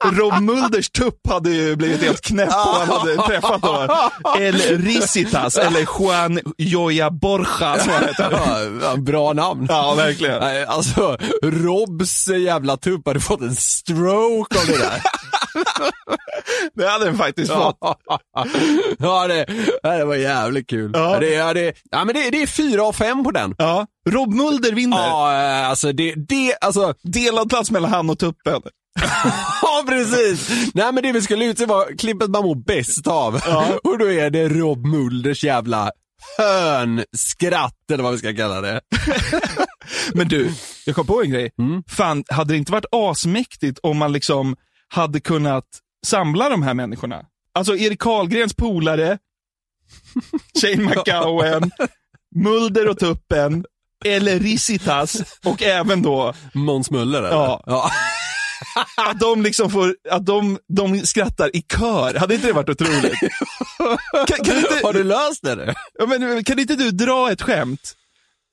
Rob 0.04 0.42
Mulders 0.42 0.90
tupp 0.90 1.28
hade 1.28 1.50
ju 1.50 1.76
blivit 1.76 2.02
helt 2.02 2.20
knäpp 2.20 2.48
om 2.48 2.74
han 2.74 2.88
hade 2.88 3.16
träffat 3.16 3.62
då. 3.62 4.10
El 4.38 4.54
Risitas, 4.54 5.56
eller 5.56 5.86
Juan 5.98 6.40
Joya 6.58 7.10
Borja 7.10 7.78
som 7.78 7.92
han 7.92 8.04
heter. 8.04 8.40
Ja, 8.82 8.96
bra 8.96 9.32
namn. 9.32 9.66
Ja, 9.68 9.94
verkligen. 10.08 10.40
Nej, 10.40 10.64
Alltså, 10.64 11.16
Robs 11.42 12.28
jävla 12.28 12.76
tupp 12.76 13.06
hade 13.06 13.20
fått 13.20 13.40
en 13.40 13.56
stroke 13.56 14.58
av 14.58 14.66
det 14.66 14.78
där. 14.78 15.02
Det 16.74 16.88
hade 16.88 17.04
den 17.04 17.18
faktiskt 17.18 17.52
fått. 17.52 17.78
ja, 18.98 19.26
det, 19.28 19.44
det 19.82 20.04
var 20.04 20.14
jävligt 20.14 20.66
kul. 20.66 20.90
Ja. 20.94 21.12
Ja. 21.14 21.20
Det, 21.20 21.30
ja, 21.30 21.54
det, 21.54 21.74
ja, 21.90 22.04
men 22.04 22.14
det, 22.14 22.30
det 22.30 22.42
är 22.42 22.46
fyra 22.46 22.82
av 22.82 22.92
fem 22.92 23.24
på 23.24 23.30
den. 23.30 23.54
Ja, 23.58 23.86
Rob 24.10 24.34
Mulder 24.34 24.72
vinner. 24.72 24.96
Ja, 24.96 25.42
eh, 25.42 25.70
alltså 25.70 25.92
det, 25.92 26.14
det, 26.14 26.54
alltså, 26.60 26.94
Delad 27.02 27.48
plats 27.50 27.70
mellan 27.70 27.90
han 27.90 28.10
och 28.10 28.18
tuppen. 28.18 28.62
ja 29.62 29.84
precis. 29.88 30.50
Nej 30.74 30.92
men 30.92 31.02
det 31.02 31.12
vi 31.12 31.22
skulle 31.22 31.44
utse 31.44 31.66
var 31.66 31.98
klippet 31.98 32.30
man 32.30 32.42
mår 32.42 32.54
bäst 32.54 33.06
av. 33.06 33.34
Och 33.84 33.98
då 33.98 34.12
är 34.12 34.30
det 34.30 34.48
Rob 34.48 34.86
Mulders 34.86 35.44
jävla 35.44 35.90
hönskratt 36.38 37.90
eller 37.92 38.02
vad 38.02 38.12
vi 38.12 38.18
ska 38.18 38.34
kalla 38.34 38.60
det. 38.60 38.80
Men 40.14 40.28
du, 40.28 40.52
jag 40.86 40.96
kom 40.96 41.06
på 41.06 41.22
en 41.22 41.30
grej. 41.30 41.50
Fan, 41.88 42.24
hade 42.28 42.54
det 42.54 42.58
inte 42.58 42.72
varit 42.72 42.86
asmäktigt 42.92 43.78
om 43.82 43.98
man 43.98 44.12
liksom 44.12 44.56
hade 44.88 45.20
kunnat 45.20 45.64
samla 46.06 46.48
de 46.48 46.62
här 46.62 46.74
människorna? 46.74 47.24
Alltså 47.52 47.76
Erik 47.76 48.00
Karlgrens 48.00 48.54
polare, 48.54 49.18
Shane 50.60 50.82
McGowan, 50.82 51.70
Mulder 52.34 52.88
och 52.88 52.98
Tuppen, 52.98 53.64
eller 54.04 54.38
Risitas 54.38 55.22
och 55.44 55.62
även 55.62 56.02
då 56.02 56.34
Måns 56.54 56.90
Möller 56.90 57.18
eller? 57.18 57.30
Ja. 57.30 57.62
ja. 57.66 57.90
Att 58.96 59.20
de 59.20 59.42
liksom 59.42 59.70
får, 59.70 59.96
att 60.10 60.26
de, 60.26 60.58
de 60.68 61.06
skrattar 61.06 61.56
i 61.56 61.62
kör. 61.62 62.14
Hade 62.14 62.34
inte 62.34 62.46
det 62.46 62.52
varit 62.52 62.68
otroligt? 62.68 63.18
Kan, 64.26 64.44
kan, 64.44 64.56
inte, 64.56 64.80
Har 64.82 64.92
du 64.92 65.04
löst 65.04 65.42
det? 65.42 65.54
nu? 65.56 65.74
Ja, 65.98 66.06
men, 66.06 66.44
kan 66.44 66.58
inte 66.58 66.74
du 66.74 66.90
dra 66.90 67.32
ett 67.32 67.42
skämt? 67.42 67.94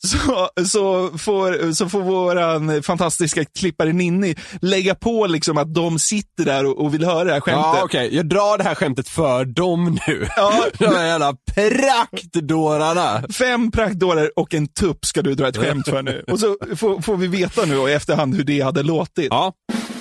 Så, 0.06 0.50
så, 0.66 1.18
får, 1.18 1.74
så 1.74 1.90
får 1.90 2.02
våran 2.02 2.84
fantastiska 2.84 3.46
klippare 3.46 3.94
Ninni 3.94 4.36
lägga 4.62 4.96
på 4.96 5.28
liksom 5.28 5.58
att 5.58 5.74
de 5.74 6.00
sitter 6.00 6.46
där 6.46 6.66
och, 6.66 6.78
och 6.78 6.94
vill 6.94 7.06
höra 7.06 7.24
det 7.24 7.34
här 7.34 7.42
skämtet. 7.42 7.66
Ja 7.66 7.82
okej, 7.84 8.16
jag 8.16 8.30
drar 8.30 8.58
det 8.58 8.64
här 8.64 8.76
skämtet 8.76 9.10
för 9.10 9.46
dem 9.46 10.00
nu. 10.08 10.28
Ja. 10.36 10.66
De 10.80 10.86
här 10.86 11.06
jävla 11.06 11.36
praktdårarna. 11.56 13.24
Fem 13.34 13.72
praktdårar 13.72 14.40
och 14.40 14.54
en 14.54 14.68
tupp 14.68 15.06
ska 15.06 15.22
du 15.22 15.36
dra 15.36 15.48
ett 15.48 15.58
skämt 15.58 15.90
för 15.90 16.02
nu. 16.02 16.24
Och 16.28 16.40
så 16.40 16.58
får, 16.76 17.02
får 17.02 17.18
vi 17.18 17.28
veta 17.28 17.66
nu 17.66 17.90
i 17.90 17.94
efterhand 17.94 18.36
hur 18.36 18.44
det 18.44 18.62
hade 18.62 18.84
låtit. 18.84 19.28
Ja. 19.30 19.54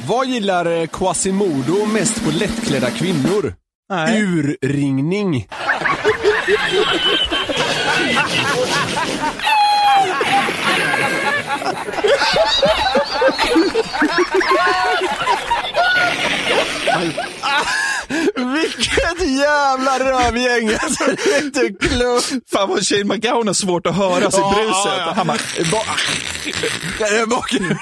Vad 0.06 0.26
gillar 0.26 0.66
eh, 0.80 0.86
Quasimodo 0.86 1.86
mest 1.86 2.24
på 2.24 2.30
lättklädda 2.30 2.90
kvinnor? 2.90 3.54
Nej. 3.90 4.22
Urringning. 4.22 5.46
Vilket 18.34 19.28
jävla 19.38 19.98
rövgäng! 19.98 20.68
Alltså, 20.80 21.04
det 21.06 21.34
är 21.36 21.42
inte 21.44 21.60
klokt. 21.60 22.50
Fan 22.52 22.68
vad 22.68 22.86
Shane 22.86 23.04
McGowan 23.04 23.46
har 23.46 23.54
svårt 23.54 23.86
att 23.86 23.96
höra 23.96 24.30
sig 24.30 24.40
i 24.40 24.54
bruset. 24.54 25.16
Han 25.16 25.26
bara, 25.26 25.38
bakgrunden. 27.26 27.78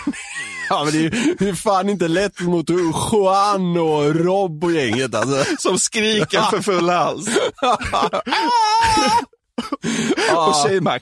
Ja 0.68 0.84
men 0.84 0.92
det 0.92 0.98
är 0.98 1.02
ju 1.02 1.34
det 1.38 1.48
är 1.48 1.54
fan 1.54 1.88
inte 1.88 2.08
lätt 2.08 2.40
mot 2.40 2.70
Juan 3.12 3.76
och 3.76 4.14
Rob 4.14 4.64
och 4.64 4.72
gänget 4.72 5.14
alltså. 5.14 5.44
som 5.58 5.78
skriker 5.78 6.40
för 6.42 6.60
full 6.62 6.88
hals. 6.88 7.28
och 10.36 10.54
Shane 10.54 10.80
Mac. 10.80 11.00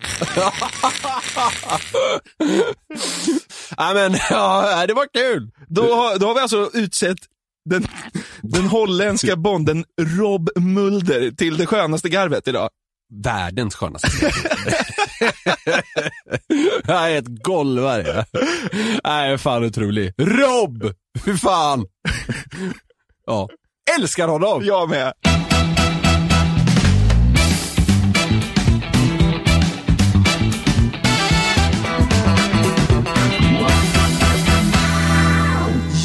Ja 3.77 3.95
men 3.95 4.17
ja, 4.31 4.85
det 4.87 4.95
var 4.95 5.07
kul. 5.15 5.51
Då 5.69 5.95
har, 5.95 6.19
då 6.19 6.27
har 6.27 6.35
vi 6.35 6.41
alltså 6.41 6.71
utsett 6.75 7.19
den, 7.71 7.87
den 8.43 8.67
holländska 8.67 9.37
bonden 9.37 9.85
Rob 10.01 10.51
Mulder 10.57 11.31
till 11.31 11.57
det 11.57 11.67
skönaste 11.67 12.09
garvet 12.09 12.49
idag. 12.49 12.71
världens 13.25 13.75
skönaste 13.75 14.09
Är 16.89 17.11
ett 17.11 17.43
golvare. 17.43 18.25
Nej, 19.05 19.39
fan 19.39 19.64
otrolig. 19.64 20.14
Rob! 20.18 20.93
Hur 21.25 21.37
fan? 21.37 21.87
Ja. 23.27 23.49
Älskar 23.99 24.29
honom! 24.29 24.64
Jag 24.64 24.89
med. 24.91 25.12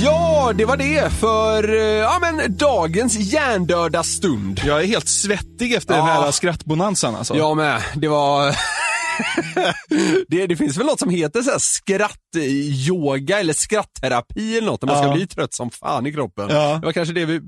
Ja, 0.04 0.52
det 0.56 0.66
var 0.66 0.78
det 0.78 1.12
för 1.14 1.74
eh, 1.76 1.82
ja, 1.84 2.18
men, 2.22 2.58
dagens 2.58 3.16
hjärndöda 3.16 4.04
stund. 4.04 4.62
Jag 4.66 4.82
är 4.84 4.88
helt 4.88 5.08
svettig 5.10 5.74
efter 5.74 5.94
den 5.94 6.06
Ja. 6.06 6.12
här 6.14 6.32
skrattbonanzan 6.32 7.16
alltså. 7.16 7.36
Jag 7.36 7.58
med. 7.58 7.82
Det 7.96 8.08
var... 8.08 8.56
det, 10.28 10.48
det 10.48 10.56
finns 10.56 10.78
väl 10.78 10.86
något 10.86 11.00
som 11.00 11.10
heter 11.10 11.42
så 11.42 11.52
här 11.52 11.60
skrattyoga 11.60 13.40
eller 13.40 13.54
skrattterapi 13.54 14.58
eller 14.58 14.68
något, 14.68 14.82
när 14.82 14.88
man 14.88 14.98
ska 14.98 15.08
Ja. 15.08 15.14
bli 15.14 15.28
trött 15.28 15.54
som 15.54 15.72
fan 15.72 16.06
i 16.06 16.14
kroppen. 16.14 16.48
Ja. 16.50 16.78
Det 16.80 16.86
var 16.86 16.94
kanske 16.94 17.14
det 17.14 17.26
vi 17.26 17.42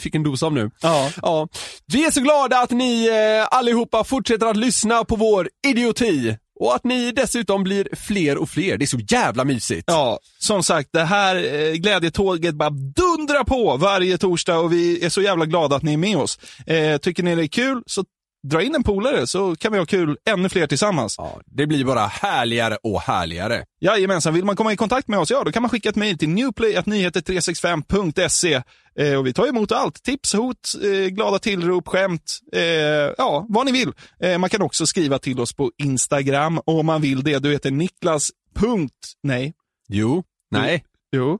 fick 0.00 0.14
en 0.14 0.22
dos 0.22 0.42
av 0.42 0.52
nu. 0.52 0.70
Ja. 0.82 1.10
Ja. 1.22 1.48
Vi 1.92 2.04
är 2.06 2.10
så 2.10 2.20
glada 2.20 2.58
att 2.60 2.70
ni 2.70 3.06
eh, 3.08 3.58
allihopa 3.58 4.04
fortsätter 4.04 4.46
att 4.46 4.56
lyssna 4.56 5.04
på 5.04 5.16
vår 5.16 5.48
idioti. 5.66 6.36
Och 6.60 6.74
att 6.74 6.84
ni 6.84 7.12
dessutom 7.12 7.64
blir 7.64 7.88
fler 7.96 8.36
och 8.38 8.48
fler. 8.48 8.76
Det 8.78 8.84
är 8.84 8.86
så 8.86 8.98
jävla 9.08 9.44
mysigt. 9.44 9.84
Ja, 9.86 10.18
som 10.38 10.62
sagt, 10.62 10.88
det 10.92 11.04
här 11.04 11.36
eh, 11.54 11.72
glädjetåget 11.72 12.54
bara 12.54 12.70
dundrar 12.70 13.44
på 13.44 13.76
varje 13.76 14.18
torsdag 14.18 14.58
och 14.58 14.72
vi 14.72 15.04
är 15.04 15.08
så 15.08 15.22
jävla 15.22 15.46
glada 15.46 15.76
att 15.76 15.82
ni 15.82 15.92
är 15.92 15.96
med 15.96 16.16
oss. 16.16 16.38
Eh, 16.66 16.96
tycker 16.98 17.22
ni 17.22 17.34
det 17.34 17.42
är 17.44 17.46
kul 17.46 17.82
så 17.86 18.04
dra 18.44 18.62
in 18.62 18.74
en 18.74 18.82
polare 18.82 19.26
så 19.26 19.56
kan 19.56 19.72
vi 19.72 19.78
ha 19.78 19.86
kul 19.86 20.16
ännu 20.30 20.48
fler 20.48 20.66
tillsammans. 20.66 21.14
Ja, 21.18 21.40
det 21.46 21.66
blir 21.66 21.84
bara 21.84 22.06
härligare 22.06 22.76
och 22.82 23.00
härligare. 23.00 23.64
Jajamensan, 23.80 24.34
vill 24.34 24.44
man 24.44 24.56
komma 24.56 24.72
i 24.72 24.76
kontakt 24.76 25.08
med 25.08 25.18
oss, 25.18 25.30
ja 25.30 25.44
då 25.44 25.52
kan 25.52 25.62
man 25.62 25.70
skicka 25.70 25.88
ett 25.88 25.96
mejl 25.96 26.18
till 26.18 26.28
newplay.nyheter365.se 26.28 28.62
eh, 28.98 29.14
och 29.18 29.26
vi 29.26 29.32
tar 29.32 29.46
emot 29.46 29.72
allt. 29.72 30.02
Tips, 30.02 30.34
hot, 30.34 30.72
eh, 30.82 31.08
glada 31.08 31.38
tillrop, 31.38 31.88
skämt, 31.88 32.38
eh, 32.52 32.62
ja 33.18 33.46
vad 33.48 33.66
ni 33.66 33.72
vill. 33.72 33.92
Eh, 34.20 34.38
man 34.38 34.50
kan 34.50 34.62
också 34.62 34.86
skriva 34.86 35.18
till 35.18 35.40
oss 35.40 35.52
på 35.52 35.70
Instagram 35.78 36.60
om 36.66 36.86
man 36.86 37.02
vill 37.02 37.22
det. 37.22 37.38
Du 37.38 37.52
heter 37.52 37.70
Niklas. 37.70 38.30
Punkt. 38.54 39.12
Nej. 39.22 39.54
Jo. 39.88 40.24
Nej. 40.50 40.84
Jo. 41.16 41.38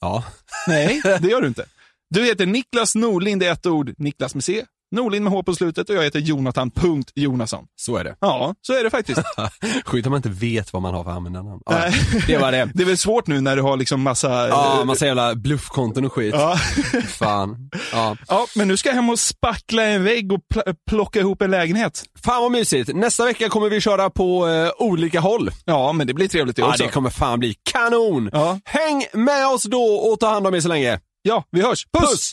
Ja. 0.00 0.24
Nej, 0.66 1.00
det 1.20 1.28
gör 1.28 1.40
du 1.40 1.48
inte. 1.48 1.64
Du 2.10 2.24
heter 2.24 2.46
Niklas 2.46 2.94
Norlind 2.94 3.42
i 3.42 3.46
ett 3.46 3.66
ord, 3.66 3.94
Niklas 3.98 4.34
med 4.34 4.44
C, 4.44 4.64
Norlind 4.92 5.24
med 5.24 5.32
H 5.32 5.42
på 5.42 5.54
slutet 5.54 5.90
och 5.90 5.96
jag 5.96 6.02
heter 6.02 6.18
Jonathan. 6.18 6.70
Punkt 6.70 7.10
Jonasson. 7.14 7.64
Så 7.76 7.96
är 7.96 8.04
det. 8.04 8.16
Ja, 8.20 8.54
så 8.62 8.72
är 8.72 8.84
det 8.84 8.90
faktiskt. 8.90 9.20
Sjukt 9.84 10.06
om 10.06 10.10
man 10.10 10.18
inte 10.18 10.28
vet 10.28 10.72
vad 10.72 10.82
man 10.82 10.94
har 10.94 11.04
för 11.04 11.10
användarnamn. 11.10 11.60
Ja, 11.64 11.90
det 12.26 12.36
var 12.38 12.52
det. 12.52 12.70
Det 12.74 12.82
är 12.82 12.86
väl 12.86 12.98
svårt 12.98 13.26
nu 13.26 13.40
när 13.40 13.56
du 13.56 13.62
har 13.62 13.76
liksom 13.76 14.02
massa... 14.02 14.48
Ja, 14.48 14.82
massa 14.84 15.06
jävla 15.06 15.34
bluffkonton 15.34 16.04
och 16.04 16.12
skit. 16.12 16.34
Ja. 16.34 16.56
Fan. 17.08 17.70
Ja. 17.92 18.16
ja, 18.28 18.46
men 18.56 18.68
nu 18.68 18.76
ska 18.76 18.88
jag 18.88 18.96
hem 18.96 19.10
och 19.10 19.18
spackla 19.18 19.82
en 19.84 20.04
vägg 20.04 20.32
och 20.32 20.40
pl- 20.54 20.74
plocka 20.90 21.20
ihop 21.20 21.42
en 21.42 21.50
lägenhet. 21.50 22.02
Fan 22.24 22.42
vad 22.42 22.52
mysigt. 22.52 22.90
Nästa 22.96 23.24
vecka 23.24 23.48
kommer 23.48 23.68
vi 23.68 23.80
köra 23.80 24.10
på 24.10 24.48
eh, 24.48 24.70
olika 24.78 25.20
håll. 25.20 25.50
Ja, 25.64 25.92
men 25.92 26.06
det 26.06 26.14
blir 26.14 26.28
trevligt 26.28 26.56
det 26.56 26.62
Ja, 26.62 26.68
också. 26.68 26.82
det 26.84 26.88
kommer 26.88 27.10
fan 27.10 27.38
bli 27.38 27.54
kanon. 27.72 28.30
Ja. 28.32 28.58
Häng 28.64 29.04
med 29.12 29.46
oss 29.48 29.62
då 29.62 29.82
och 29.84 30.20
ta 30.20 30.28
hand 30.30 30.46
om 30.46 30.54
er 30.54 30.60
så 30.60 30.68
länge. 30.68 31.00
Ja, 31.22 31.44
vi 31.50 31.62
hörs. 31.62 31.86
Puss! 32.00 32.32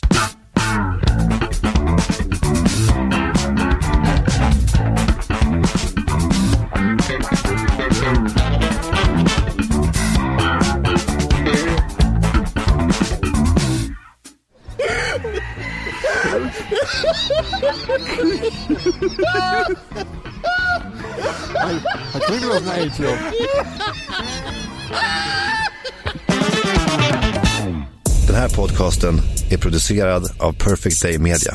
Jag 22.12 22.22
tror 22.22 22.40
det 22.40 22.46
var. 22.46 22.60
Den 28.26 28.36
här 28.36 28.48
podcasten 28.48 29.20
är 29.50 29.58
producerad 29.58 30.30
av 30.38 30.52
Perfect 30.52 31.02
Day 31.02 31.18
Media. 31.18 31.54